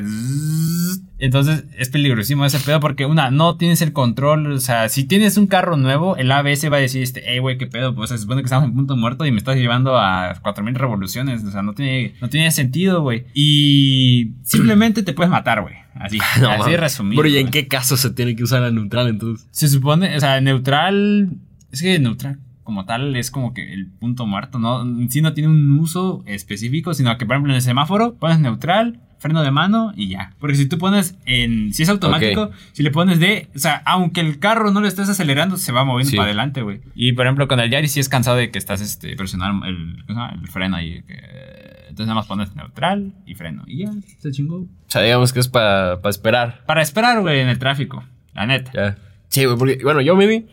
Entonces 1.20 1.66
es 1.78 1.90
peligrosísimo 1.90 2.44
ese 2.46 2.60
pedo 2.60 2.80
porque, 2.80 3.06
una, 3.06 3.32
no 3.32 3.56
tienes 3.58 3.82
el 3.82 3.94
control. 3.94 4.52
O 4.52 4.60
sea, 4.60 4.90
si 4.90 5.06
tienes 5.06 5.38
un 5.38 5.48
carro 5.48 5.78
nuevo, 5.78 6.16
el 6.18 6.32
ABS 6.32 6.70
va 6.72 6.78
a 6.78 6.82
decir, 6.82 7.02
este, 7.02 7.24
hey, 7.26 7.40
güey, 7.40 7.58
qué 7.58 7.66
pedo. 7.68 7.96
Pues 7.96 8.10
se 8.10 8.18
supone 8.18 8.42
que 8.42 8.46
estamos 8.46 8.66
en 8.70 8.76
punto 8.76 8.96
muerto 8.98 9.26
y 9.26 9.32
me 9.32 9.38
estás 9.38 9.56
llevando 9.56 9.98
a 9.98 10.36
4000 10.42 10.76
revoluciones. 10.76 11.44
O 11.44 11.52
sea, 11.52 11.62
no 11.64 11.74
tiene, 11.74 12.14
no 12.22 12.30
tiene 12.30 12.52
sentido, 12.52 13.02
güey. 13.02 13.26
Y 13.34 14.34
simplemente 14.44 15.02
te 15.04 15.14
puedes 15.14 15.32
matar, 15.32 15.62
güey. 15.62 15.76
Así, 15.96 16.20
No, 16.42 16.50
así 16.50 16.76
resumido. 16.76 17.22
Pero 17.22 17.34
¿y 17.34 17.38
en 17.38 17.50
qué 17.50 17.68
caso 17.68 17.98
se 17.98 18.12
tiene 18.12 18.36
que 18.36 18.44
usar 18.44 18.62
la 18.62 18.72
neutral 18.72 19.08
entonces? 19.08 19.48
Se 19.52 19.68
supone, 19.68 20.16
o 20.16 20.20
sea, 20.20 20.40
neutral. 20.42 21.38
Es 21.72 21.82
que 21.82 22.00
neutral 22.00 22.40
como 22.64 22.86
tal 22.86 23.16
es 23.16 23.30
como 23.30 23.54
que 23.54 23.74
el 23.74 23.88
punto 23.88 24.26
muerto, 24.26 24.58
¿no? 24.58 24.82
En 24.82 25.10
sí 25.10 25.22
no 25.22 25.34
tiene 25.34 25.50
un 25.50 25.78
uso 25.80 26.24
específico, 26.26 26.94
sino 26.94 27.18
que, 27.18 27.26
por 27.26 27.36
ejemplo, 27.36 27.52
en 27.52 27.58
el 27.58 27.62
semáforo 27.62 28.16
pones 28.16 28.40
neutral, 28.40 29.02
freno 29.24 29.42
de 29.42 29.50
mano 29.50 29.92
y 29.96 30.10
ya. 30.10 30.34
Porque 30.40 30.56
si 30.56 30.68
tú 30.68 30.78
pones 30.78 31.16
en. 31.26 31.74
Si 31.74 31.82
es 31.82 31.90
automático, 31.90 32.52
si 32.74 32.84
le 32.84 32.92
pones 32.92 33.20
de. 33.20 33.50
O 33.56 33.60
sea, 33.60 33.82
aunque 33.86 34.22
el 34.22 34.38
carro 34.38 34.70
no 34.72 34.82
lo 34.82 34.88
estés 34.88 35.10
acelerando, 35.10 35.58
se 35.58 35.72
va 35.72 35.84
moviendo 35.84 36.12
Sí. 36.12 36.16
para 36.18 36.28
adelante, 36.28 36.62
güey. 36.62 36.82
Y 36.94 37.14
por 37.14 37.26
ejemplo, 37.26 37.48
con 37.48 37.60
el 37.60 37.72
Yaris 37.72 37.92
sí 37.94 38.00
es 38.00 38.10
cansado 38.10 38.38
de 38.38 38.52
que 38.52 38.60
estás 38.60 38.82
este, 38.82 39.16
presionando 39.16 39.66
el, 39.66 40.04
el 40.08 40.48
freno 40.48 40.76
ahí. 40.76 41.02
que- 41.08 41.74
entonces 41.90 42.08
nada 42.08 42.16
más 42.22 42.26
pones 42.28 42.56
neutral 42.56 43.14
y 43.28 43.36
freno. 43.36 43.64
Y 43.68 43.80
ya, 43.86 43.92
se 44.20 44.32
chingó. 44.32 44.58
O 44.62 44.68
sea, 44.88 45.02
digamos 45.04 45.32
que 45.32 45.40
es 45.40 45.48
para 45.48 46.00
esperar. 46.10 46.64
Para 46.66 46.82
esperar, 46.82 47.22
güey, 47.22 47.40
en 47.40 47.50
el 47.50 47.60
tráfico. 47.60 48.04
La 48.34 48.46
neta. 48.48 48.72
Ya. 48.74 48.98
Sí, 49.30 49.46
güey, 49.46 49.58
porque, 49.58 49.80
bueno, 49.84 50.02
yo 50.02 50.16
me 50.16 50.26
vi. 50.28 50.46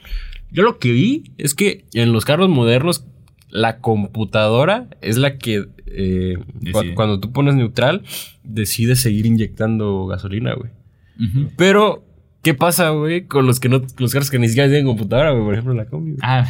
Yo 0.51 0.63
lo 0.63 0.79
que 0.79 0.93
vi 0.93 1.33
es 1.39 1.55
que 1.55 1.87
en 1.95 2.13
los 2.13 2.25
carros 2.27 2.49
modernos, 2.51 3.07
la 3.49 3.79
computadora 3.79 4.87
es 5.01 5.17
la 5.17 5.39
que. 5.39 5.65
Eh, 5.91 6.37
cu- 6.73 6.95
cuando 6.95 7.21
tú 7.21 7.33
pones 7.33 7.55
neutral, 7.55 8.03
decide 8.45 8.97
seguir 8.97 9.27
inyectando 9.27 10.07
gasolina, 10.07 10.55
güey. 10.55 10.71
Pero, 11.57 12.05
¿qué 12.43 12.55
pasa, 12.55 12.91
güey, 12.91 13.27
con 13.27 13.47
los 13.47 13.61
que 13.61 13.69
no, 13.69 13.83
los 13.99 14.13
carros 14.13 14.31
que 14.31 14.39
ni 14.39 14.49
siquiera 14.49 14.69
tienen 14.69 14.87
computadora, 14.87 15.33
güey? 15.33 15.45
Por 15.45 15.53
ejemplo, 15.55 15.75
la 15.75 15.85
combi. 15.87 16.13
güey. 16.13 16.21
Ah, 16.23 16.47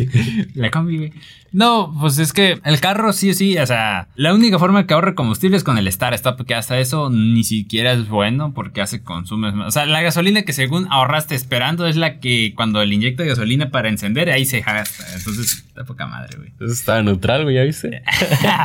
la 0.54 0.70
combi, 0.70 0.96
güey. 0.96 1.12
No, 1.56 1.90
pues 1.98 2.18
es 2.18 2.34
que 2.34 2.60
el 2.64 2.80
carro 2.80 3.14
sí 3.14 3.30
o 3.30 3.34
sí, 3.34 3.56
o 3.56 3.64
sea, 3.64 4.08
la 4.14 4.34
única 4.34 4.58
forma 4.58 4.86
que 4.86 4.92
ahorre 4.92 5.14
combustible 5.14 5.56
es 5.56 5.64
con 5.64 5.78
el 5.78 5.88
Star 5.88 6.12
Stop, 6.12 6.44
que 6.44 6.54
hasta 6.54 6.78
eso 6.78 7.08
ni 7.08 7.44
siquiera 7.44 7.92
es 7.92 8.10
bueno 8.10 8.52
porque 8.52 8.82
hace 8.82 9.02
consumes 9.02 9.54
más. 9.54 9.68
O 9.68 9.70
sea, 9.70 9.86
la 9.86 10.02
gasolina 10.02 10.42
que 10.42 10.52
según 10.52 10.86
ahorraste 10.90 11.34
esperando 11.34 11.86
es 11.86 11.96
la 11.96 12.20
que 12.20 12.52
cuando 12.54 12.84
le 12.84 12.94
inyecta 12.94 13.24
gasolina 13.24 13.70
para 13.70 13.88
encender, 13.88 14.28
ahí 14.28 14.44
se 14.44 14.60
gasta. 14.60 15.06
Entonces, 15.16 15.64
está 15.66 15.84
poca 15.84 16.06
madre, 16.06 16.36
güey. 16.36 16.52
Eso 16.60 16.74
está 16.74 17.02
neutral, 17.02 17.44
güey, 17.44 17.56
¿ya 17.56 17.62
viste? 17.62 18.02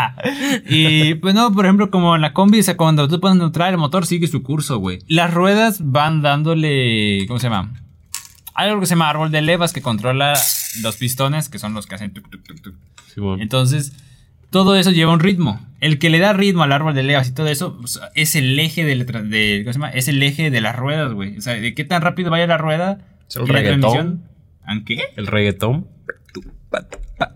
y 0.70 1.14
pues 1.16 1.34
no, 1.34 1.54
por 1.54 1.64
ejemplo, 1.64 1.92
como 1.92 2.14
en 2.18 2.22
la 2.22 2.34
combi, 2.34 2.60
o 2.60 2.64
sea, 2.64 2.76
cuando 2.76 3.08
tú 3.08 3.22
pones 3.22 3.38
neutral, 3.38 3.72
el 3.72 3.78
motor 3.78 4.06
sigue 4.06 4.28
su 4.28 4.44
curso, 4.44 4.80
güey. 4.80 5.00
Las 5.08 5.34
ruedas 5.34 5.80
van 5.82 6.22
dándole, 6.22 7.24
¿cómo 7.30 7.39
se 7.39 7.48
llama? 7.48 7.72
Hay 8.62 8.70
algo 8.70 8.80
que 8.82 8.88
se 8.88 8.91
llama 8.95 9.09
árbol 9.09 9.32
de 9.32 9.41
levas 9.41 9.74
que 9.74 9.82
controla 9.82 10.34
los 10.82 10.95
pistones, 10.97 11.49
que 11.49 11.59
son 11.59 11.74
los 11.74 11.88
que 11.88 11.95
hacen 11.95 12.14
tuk, 12.14 12.30
tuk, 12.30 12.43
tuk, 12.43 12.62
tuk. 12.62 12.76
Entonces, 13.41 13.93
todo 14.49 14.76
eso 14.76 14.91
lleva 14.91 15.12
un 15.14 15.20
ritmo. 15.20 15.66
El 15.80 15.97
que 15.99 16.09
le 16.09 16.20
da 16.20 16.34
ritmo 16.34 16.64
al 16.64 16.72
árbol 16.72 16.93
de 16.93 17.03
levas 17.03 17.28
y 17.30 17.34
todo 17.34 17.47
eso 17.47 17.78
pues, 17.80 17.99
es 18.16 18.36
el 18.36 18.59
eje 18.59 18.86
del 18.86 19.05
de, 19.05 19.62
¿cómo 19.64 19.74
se 19.74 19.80
llama? 19.80 19.89
Es 19.89 20.07
el 20.07 20.22
eje 20.22 20.51
de 20.51 20.62
las 20.62 20.76
ruedas, 20.76 21.12
güey. 21.14 21.38
O 21.38 21.41
sea, 21.41 21.53
de 21.53 21.74
qué 21.74 21.84
tan 21.86 22.01
rápido 22.01 22.30
vaya 22.30 22.45
la 22.47 22.57
rueda. 22.57 22.99
¿Es 23.30 23.36
el 23.38 23.43
y 23.43 23.47
la 23.47 23.53
reggaetón? 23.53 24.24
¿En 24.68 24.86
qué? 24.86 25.01
El 25.16 25.28
reggaetón. 25.28 25.88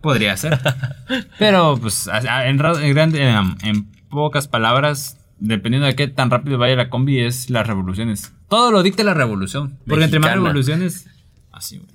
Podría 0.02 0.36
ser. 0.38 0.60
Pero, 1.40 1.78
pues, 1.80 2.08
en, 2.08 2.60
ra- 2.60 2.82
en 2.86 2.94
grande- 2.96 3.22
en- 3.30 3.56
en 3.68 3.86
pocas 4.10 4.48
palabras, 4.48 5.18
dependiendo 5.40 5.86
de 5.88 5.96
qué 5.96 6.08
tan 6.08 6.30
rápido 6.32 6.58
vaya 6.58 6.76
la 6.76 6.90
combi, 6.90 7.20
es 7.20 7.50
las 7.50 7.68
revoluciones. 7.68 8.34
Todo 8.50 8.72
lo 8.72 8.84
dicta 8.84 9.04
la 9.04 9.14
revolución. 9.14 9.78
Porque 9.88 10.06
entre 10.06 10.20
más 10.20 10.30
revoluciones. 10.48 11.08
Así, 11.56 11.78
güey. 11.78 11.90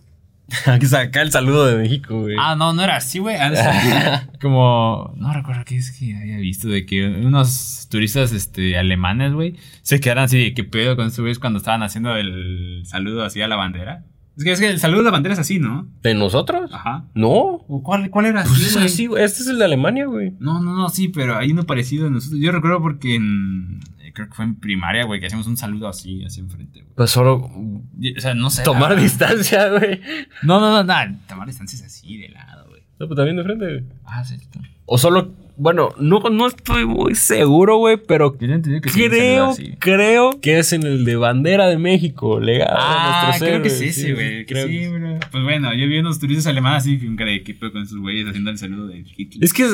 Aquí 0.66 0.86
saca 0.86 1.22
el 1.22 1.30
saludo 1.30 1.66
de 1.66 1.76
México, 1.76 2.22
güey. 2.22 2.34
Ah, 2.38 2.56
no, 2.56 2.72
no 2.72 2.82
era 2.82 2.96
así, 2.96 3.18
güey. 3.18 3.36
Ser 3.36 4.28
Como, 4.40 5.12
no 5.16 5.32
recuerdo 5.32 5.64
qué 5.64 5.76
es 5.76 5.92
que 5.92 6.16
había 6.16 6.38
visto 6.38 6.66
de 6.68 6.86
que 6.86 7.06
unos 7.06 7.86
turistas 7.90 8.32
este, 8.32 8.76
alemanes, 8.78 9.32
güey, 9.32 9.56
se 9.82 10.00
quedaron 10.00 10.24
así 10.24 10.38
de 10.38 10.54
qué 10.54 10.64
pedo 10.64 10.96
con 10.96 11.06
estos 11.06 11.20
güeyes 11.20 11.38
cuando 11.38 11.58
estaban 11.58 11.82
haciendo 11.82 12.16
el 12.16 12.82
saludo 12.86 13.22
así 13.22 13.42
a 13.42 13.48
la 13.48 13.56
bandera. 13.56 14.04
Es 14.36 14.44
que, 14.44 14.52
es 14.52 14.60
que 14.60 14.68
el 14.70 14.78
saludo 14.78 15.00
a 15.00 15.04
la 15.04 15.10
bandera 15.10 15.34
es 15.34 15.38
así, 15.38 15.58
¿no? 15.58 15.86
¿De 16.02 16.14
nosotros? 16.14 16.72
Ajá. 16.72 17.04
No. 17.14 17.28
¿O 17.68 17.82
cuál, 17.82 18.08
cuál 18.10 18.26
era 18.26 18.42
Pues 18.42 18.54
así, 18.54 18.64
es 18.64 18.76
así, 18.76 19.06
güey. 19.06 19.22
Este 19.24 19.42
es 19.42 19.48
el 19.48 19.58
de 19.58 19.64
Alemania, 19.66 20.06
güey. 20.06 20.32
No, 20.38 20.60
no, 20.62 20.74
no, 20.74 20.88
sí, 20.88 21.08
pero 21.08 21.36
hay 21.36 21.52
uno 21.52 21.64
parecido 21.64 22.06
a 22.06 22.10
nosotros. 22.10 22.40
Yo 22.40 22.50
recuerdo 22.52 22.80
porque 22.80 23.16
en. 23.16 23.80
eh, 24.00 24.12
Creo 24.14 24.28
que 24.28 24.34
fue 24.34 24.44
en 24.46 24.54
primaria, 24.54 25.04
güey, 25.04 25.20
que 25.20 25.26
hacíamos 25.26 25.46
un 25.46 25.56
saludo 25.56 25.88
así, 25.88 26.24
así 26.24 26.40
enfrente, 26.40 26.80
güey. 26.80 26.92
Pues 26.94 27.10
solo 27.10 27.36
O 27.36 27.82
sea, 28.18 28.34
no 28.34 28.48
sé. 28.50 28.62
tomar 28.62 28.98
distancia, 28.98 29.68
güey. 29.70 30.00
No, 30.42 30.58
no, 30.60 30.70
no, 30.72 30.84
nada. 30.84 31.14
Tomar 31.28 31.46
distancias 31.46 31.82
así 31.82 32.16
de 32.16 32.28
lado, 32.30 32.66
güey. 32.68 32.82
No, 32.98 33.06
pues 33.08 33.16
también 33.16 33.36
de 33.36 33.42
frente, 33.44 33.64
güey. 33.66 33.84
Ah, 34.06 34.24
sí. 34.24 34.36
O 34.86 34.96
solo, 34.96 35.32
bueno, 35.61 35.90
no, 35.98 36.20
no 36.30 36.46
estoy 36.46 36.86
muy 36.86 37.14
seguro, 37.14 37.76
güey, 37.76 37.96
pero 37.98 38.32
que 38.38 38.48
creo, 38.80 39.54
creo 39.78 40.40
que 40.40 40.58
es 40.58 40.72
en 40.72 40.84
el 40.84 41.04
de 41.04 41.16
bandera 41.16 41.66
de 41.66 41.76
México, 41.76 42.40
legado 42.40 42.76
Ah, 42.78 43.34
creo 43.38 43.61
que 43.62 43.68
güey. 43.68 44.46
creo 44.46 44.66
sí, 44.66 44.72
que 44.72 44.84
sí. 44.84 44.88
bro. 44.88 45.18
Pues 45.30 45.44
bueno, 45.44 45.74
yo 45.74 45.86
vi 45.86 45.98
unos 45.98 46.18
turistas 46.18 46.46
alemanes 46.46 46.82
así 46.84 47.06
un 47.06 47.16
cara 47.16 47.30
de 47.30 47.36
equipo 47.36 47.70
con 47.70 47.86
sus 47.86 47.98
güeyes 48.00 48.26
haciendo 48.28 48.50
el 48.50 48.58
saludo 48.58 48.86
de 48.86 49.04
Hitler. 49.16 49.44
Es 49.44 49.52
que 49.52 49.64
es, 49.64 49.72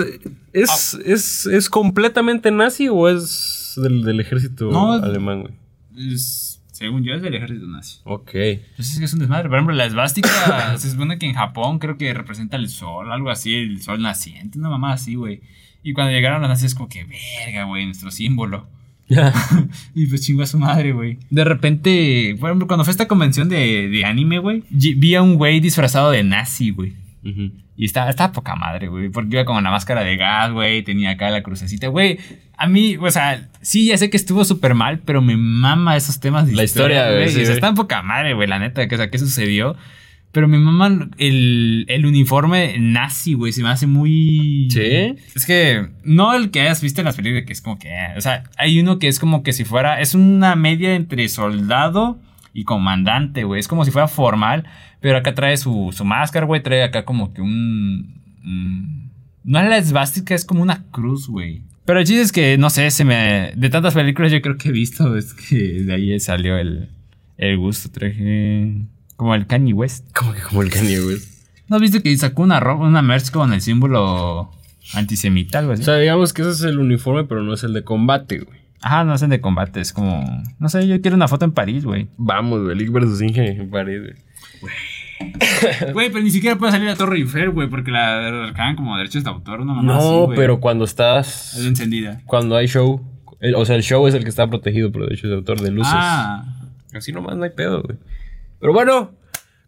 es, 0.53 0.95
Ah. 0.95 0.99
es, 1.07 1.47
es 1.47 1.71
completamente 1.71 2.51
nazi 2.51 2.89
o 2.89 3.09
es 3.09 3.75
del, 3.77 4.03
del 4.03 4.19
ejército 4.21 4.71
No, 4.71 4.93
alemán, 4.95 5.43
güey. 5.43 5.55
Es- 6.13 6.53
según 6.73 7.05
yo, 7.05 7.15
es 7.15 7.23
del 7.23 7.35
ejército 7.35 7.67
nazi. 7.67 8.01
Ok. 8.05 8.31
Pues 8.77 8.91
es 8.93 8.99
que 8.99 9.07
es 9.07 9.13
un 9.15 9.21
desmadre. 9.21 9.49
Por 9.49 9.57
ejemplo, 9.57 9.75
la 9.75 9.87
esvástica 9.87 10.29
se 10.79 10.91
supone 10.91 11.19
que 11.19 11.25
en 11.25 11.33
Japón 11.33 11.79
creo 11.79 11.97
que 11.97 12.13
representa 12.13 12.59
el 12.59 12.69
sol, 12.69 13.11
algo 13.11 13.31
así, 13.31 13.55
el 13.55 13.81
sol 13.81 14.03
naciente, 14.03 14.59
una 14.59 14.69
mamá 14.69 14.93
así, 14.93 15.15
güey. 15.15 15.41
Y 15.87 15.93
cuando 15.93 16.13
llegaron 16.13 16.41
los 16.41 16.51
nazis, 16.51 16.75
como 16.75 16.89
que, 16.89 17.05
verga, 17.05 17.63
güey, 17.63 17.87
nuestro 17.87 18.11
símbolo. 18.11 18.67
y 19.95 20.07
pues 20.07 20.21
chingó 20.21 20.43
a 20.43 20.47
su 20.47 20.59
madre, 20.59 20.91
güey. 20.91 21.19
De 21.31 21.45
repente, 21.45 22.35
por 22.41 22.51
ejemplo, 22.51 22.67
cuando 22.67 22.83
fue 22.83 22.91
esta 22.91 23.07
convención 23.07 23.49
de, 23.49 23.89
de 23.89 24.05
anime, 24.05 24.41
güey, 24.41 24.65
vi 24.69 25.15
a 25.15 25.23
un 25.23 25.37
güey 25.37 25.61
disfrazado 25.61 26.11
de 26.11 26.25
nazi, 26.25 26.71
güey. 26.71 26.95
Y 27.77 27.85
estaba, 27.85 28.11
estaba 28.11 28.33
poca 28.33 28.57
madre, 28.57 28.89
güey. 28.89 29.11
Porque 29.11 29.37
iba 29.37 29.45
con 29.45 29.63
la 29.63 29.71
máscara 29.71 30.03
de 30.03 30.17
gas, 30.17 30.51
güey. 30.51 30.83
Tenía 30.83 31.11
acá 31.11 31.31
la 31.31 31.45
crucecita, 31.45 31.87
güey. 31.87 32.19
A 32.57 32.67
mí, 32.67 32.97
o 32.97 33.11
sea, 33.13 33.49
sí, 33.61 33.87
ya 33.87 33.97
sé 33.97 34.11
que 34.11 34.17
estuvo 34.17 34.45
súper 34.45 34.75
mal, 34.75 34.99
pero 35.05 35.23
me 35.23 35.37
mama 35.37 35.97
esos 35.97 36.19
temas 36.19 36.49
de 36.49 36.55
La 36.55 36.65
historia, 36.65 37.13
güey, 37.13 37.29
sí, 37.29 37.43
o 37.43 37.45
sea, 37.45 37.55
está 37.55 37.69
en 37.69 37.77
poca 37.77 38.03
madre, 38.03 38.35
güey, 38.35 38.49
la 38.49 38.59
neta. 38.59 38.89
Que, 38.89 38.97
o 38.97 38.99
sea, 38.99 39.09
¿qué 39.09 39.21
sucedió? 39.21 39.77
Pero 40.37 40.49
me 40.49 40.59
maman 40.59 41.13
el, 41.17 41.87
el 41.89 42.05
uniforme 42.05 42.77
nazi, 42.79 43.33
güey. 43.33 43.53
Se 43.55 43.63
me 43.63 43.71
hace 43.71 43.87
muy. 43.87 44.69
¿Sí? 44.71 45.15
Es 45.35 45.47
que 45.47 45.87
no 46.05 46.35
el 46.35 46.51
que 46.51 46.61
hayas 46.61 46.83
visto 46.83 47.01
en 47.01 47.07
las 47.07 47.17
películas, 47.17 47.47
que 47.47 47.55
es 47.55 47.63
como 47.63 47.79
que. 47.79 47.89
eh, 47.89 48.09
O 48.19 48.21
sea, 48.21 48.45
hay 48.59 48.79
uno 48.79 48.99
que 48.99 49.09
es 49.09 49.19
como 49.19 49.43
que 49.43 49.55
si 49.55 49.65
fuera. 49.65 49.99
Es 50.03 50.15
una 50.15 50.55
media 50.55 50.95
entre 50.95 51.27
soldado 51.31 52.21
y 52.53 52.65
comandante, 52.65 53.45
güey. 53.45 53.61
Es 53.61 53.67
como 53.67 53.87
si 53.87 53.91
fuera 53.91 54.09
formal. 54.09 54.65
Pero 55.01 55.17
acá 55.17 55.35
trae 55.35 55.57
su, 55.57 55.89
su 55.97 56.05
máscara, 56.05 56.45
güey. 56.45 56.63
Trae 56.63 56.83
acá 56.83 57.07
como 57.07 57.33
que 57.33 57.41
un. 57.41 58.21
un- 58.45 59.11
no 59.43 59.59
es 59.59 59.69
la 59.71 59.79
esvástica, 59.79 60.35
es 60.35 60.45
como 60.45 60.61
una 60.61 60.85
cruz, 60.91 61.29
güey. 61.29 61.63
Pero 61.87 62.01
el 62.01 62.05
chiste 62.05 62.21
es 62.21 62.33
que, 62.33 62.59
no 62.59 62.69
sé, 62.69 62.91
se 62.91 63.07
me. 63.07 63.53
De 63.57 63.71
tantas 63.71 63.95
películas 63.95 64.31
yo 64.33 64.43
creo 64.43 64.59
que 64.59 64.69
he 64.69 64.73
visto, 64.73 65.17
es 65.17 65.33
que 65.33 65.57
de 65.83 65.95
ahí 65.95 66.21
salió 66.21 66.59
el, 66.59 66.91
el 67.39 67.57
gusto. 67.57 67.89
Traje. 67.91 68.83
Como 69.17 69.35
el 69.35 69.47
Kanye 69.47 69.73
West. 69.73 70.07
Como 70.17 70.33
que 70.33 70.41
como 70.43 70.63
el 70.63 70.71
Kanye 70.71 71.01
West. 71.01 71.33
¿No 71.69 71.77
has 71.77 71.83
visto 71.83 72.01
que 72.03 72.17
sacó 72.17 72.43
una 72.43 72.61
ropa, 72.61 72.85
una 72.85 73.03
merch 73.03 73.31
con 73.31 73.53
el 73.53 73.61
símbolo 73.61 74.51
antisemita, 74.95 75.59
algo 75.59 75.73
así? 75.73 75.83
O 75.83 75.85
sea, 75.85 75.97
digamos 75.97 76.33
que 76.33 76.43
ese 76.43 76.51
es 76.53 76.63
el 76.63 76.79
uniforme, 76.79 77.25
pero 77.25 77.43
no 77.43 77.55
es 77.55 77.65
el 77.65 77.73
de 77.73 77.83
combate, 77.83 78.39
güey. 78.41 78.59
Ajá, 78.83 79.05
no 79.05 79.13
hacen 79.15 79.31
de 79.31 79.41
combate, 79.41 79.81
es 79.81 79.93
como. 79.93 80.45
No 80.59 80.69
sé, 80.69 80.87
yo 80.87 81.01
quiero 81.01 81.17
una 81.17 81.29
foto 81.29 81.45
en 81.45 81.53
París, 81.53 81.85
güey. 81.85 82.09
Vamos, 82.19 82.63
güey. 82.63 82.77
League 82.77 82.93
versus 82.93 83.21
Inge 83.23 83.49
en 83.49 83.71
París, 83.71 84.01
güey. 84.03 84.71
Güey, 85.95 86.11
pero 86.11 86.23
ni 86.23 86.31
siquiera 86.31 86.57
puede 86.59 86.73
salir 86.73 86.89
a 86.91 86.95
Torre 86.95 87.17
Eiffel, 87.17 87.49
güey, 87.51 87.69
porque 87.71 87.91
la 87.91 88.47
recargan 88.49 88.77
como 88.77 88.97
derechos 88.99 89.25
de 89.25 89.31
autor, 89.31 89.63
así, 89.63 89.83
No, 89.87 90.25
güey. 90.27 90.37
pero 90.37 90.61
cuando 90.61 90.85
estás. 90.85 91.55
Es 91.57 91.65
encendida. 91.65 92.21
Cuando 92.27 92.55
hay 92.55 92.67
show. 92.67 93.01
el- 93.41 93.55
o 93.55 93.65
sea, 93.65 93.77
el 93.77 93.83
show 93.83 94.07
es 94.07 94.15
el 94.15 94.23
que 94.25 94.29
está 94.29 94.49
protegido 94.49 94.93
por 94.93 95.03
derechos 95.05 95.31
de 95.31 95.37
autor 95.37 95.61
de 95.61 95.71
luces. 95.71 95.93
Ah. 95.95 96.45
Así 96.95 97.13
nomás 97.13 97.37
no 97.37 97.45
hay 97.45 97.51
pedo, 97.51 97.83
güey. 97.83 97.99
Pero 98.61 98.73
bueno, 98.73 99.13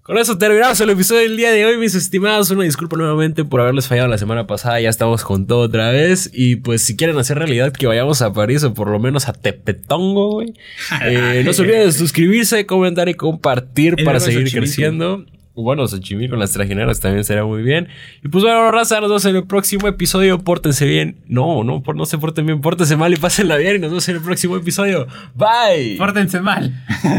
con 0.03 0.17
eso 0.17 0.39
terminamos 0.39 0.81
el 0.81 0.89
episodio 0.89 1.21
del 1.21 1.37
día 1.37 1.51
de 1.53 1.67
hoy, 1.67 1.77
mis 1.77 1.95
estimados. 1.95 2.51
Una 2.51 2.65
disculpa 2.65 2.97
nuevamente 2.97 3.45
por 3.45 3.61
haberles 3.61 3.89
fallado 3.89 4.09
la 4.09 4.17
semana 4.17 4.47
pasada. 4.47 4.81
Ya 4.81 4.89
estamos 4.89 5.23
con 5.23 5.47
todo 5.47 5.61
otra 5.61 5.91
vez. 5.91 6.31
Y 6.33 6.57
pues, 6.57 6.81
si 6.83 6.97
quieren 6.97 7.19
hacer 7.19 7.39
realidad 7.39 7.73
que 7.73 7.87
vayamos 7.87 8.23
a 8.23 8.33
París 8.33 8.65
o 8.65 8.73
por 8.73 8.89
lo 8.89 8.99
menos 8.99 9.29
a 9.29 9.35
Tepetongo, 9.35 10.31
güey. 10.33 10.55
eh, 11.05 11.43
no 11.45 11.53
se 11.53 11.61
olviden 11.61 11.87
de 11.87 11.93
suscribirse, 11.93 12.65
comentar 12.65 13.09
y 13.11 13.15
compartir 13.15 13.97
para 14.05 14.19
seguir 14.21 14.51
creciendo. 14.51 15.27
Bueno, 15.55 15.89
Xochimilco 15.89 16.31
con 16.35 16.39
las 16.39 16.53
trajineras 16.53 17.01
también 17.01 17.25
será 17.25 17.45
muy 17.45 17.63
bien. 17.63 17.89
Y 18.25 18.29
pues 18.29 18.45
bueno, 18.45 18.71
raza, 18.71 19.01
nos 19.01 19.11
vemos 19.11 19.25
en 19.25 19.35
el 19.37 19.45
próximo 19.47 19.89
episodio. 19.89 20.39
Pórtense 20.39 20.87
bien. 20.87 21.17
No, 21.27 21.65
no, 21.65 21.83
por- 21.83 21.97
no 21.97 22.07
se 22.07 22.17
porten 22.17 22.47
bien. 22.47 22.61
Pórtense 22.61 22.97
mal 22.97 23.13
y 23.13 23.17
pásenla 23.17 23.57
bien. 23.57 23.75
Y 23.77 23.79
nos 23.81 23.91
vemos 23.91 24.09
en 24.09 24.17
el 24.17 24.23
próximo 24.23 24.57
episodio. 24.57 25.09
Bye. 25.35 25.97
Pórtense 25.99 26.41
mal. 26.41 26.73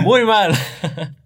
Muy 0.03 0.23
mal. 0.23 0.53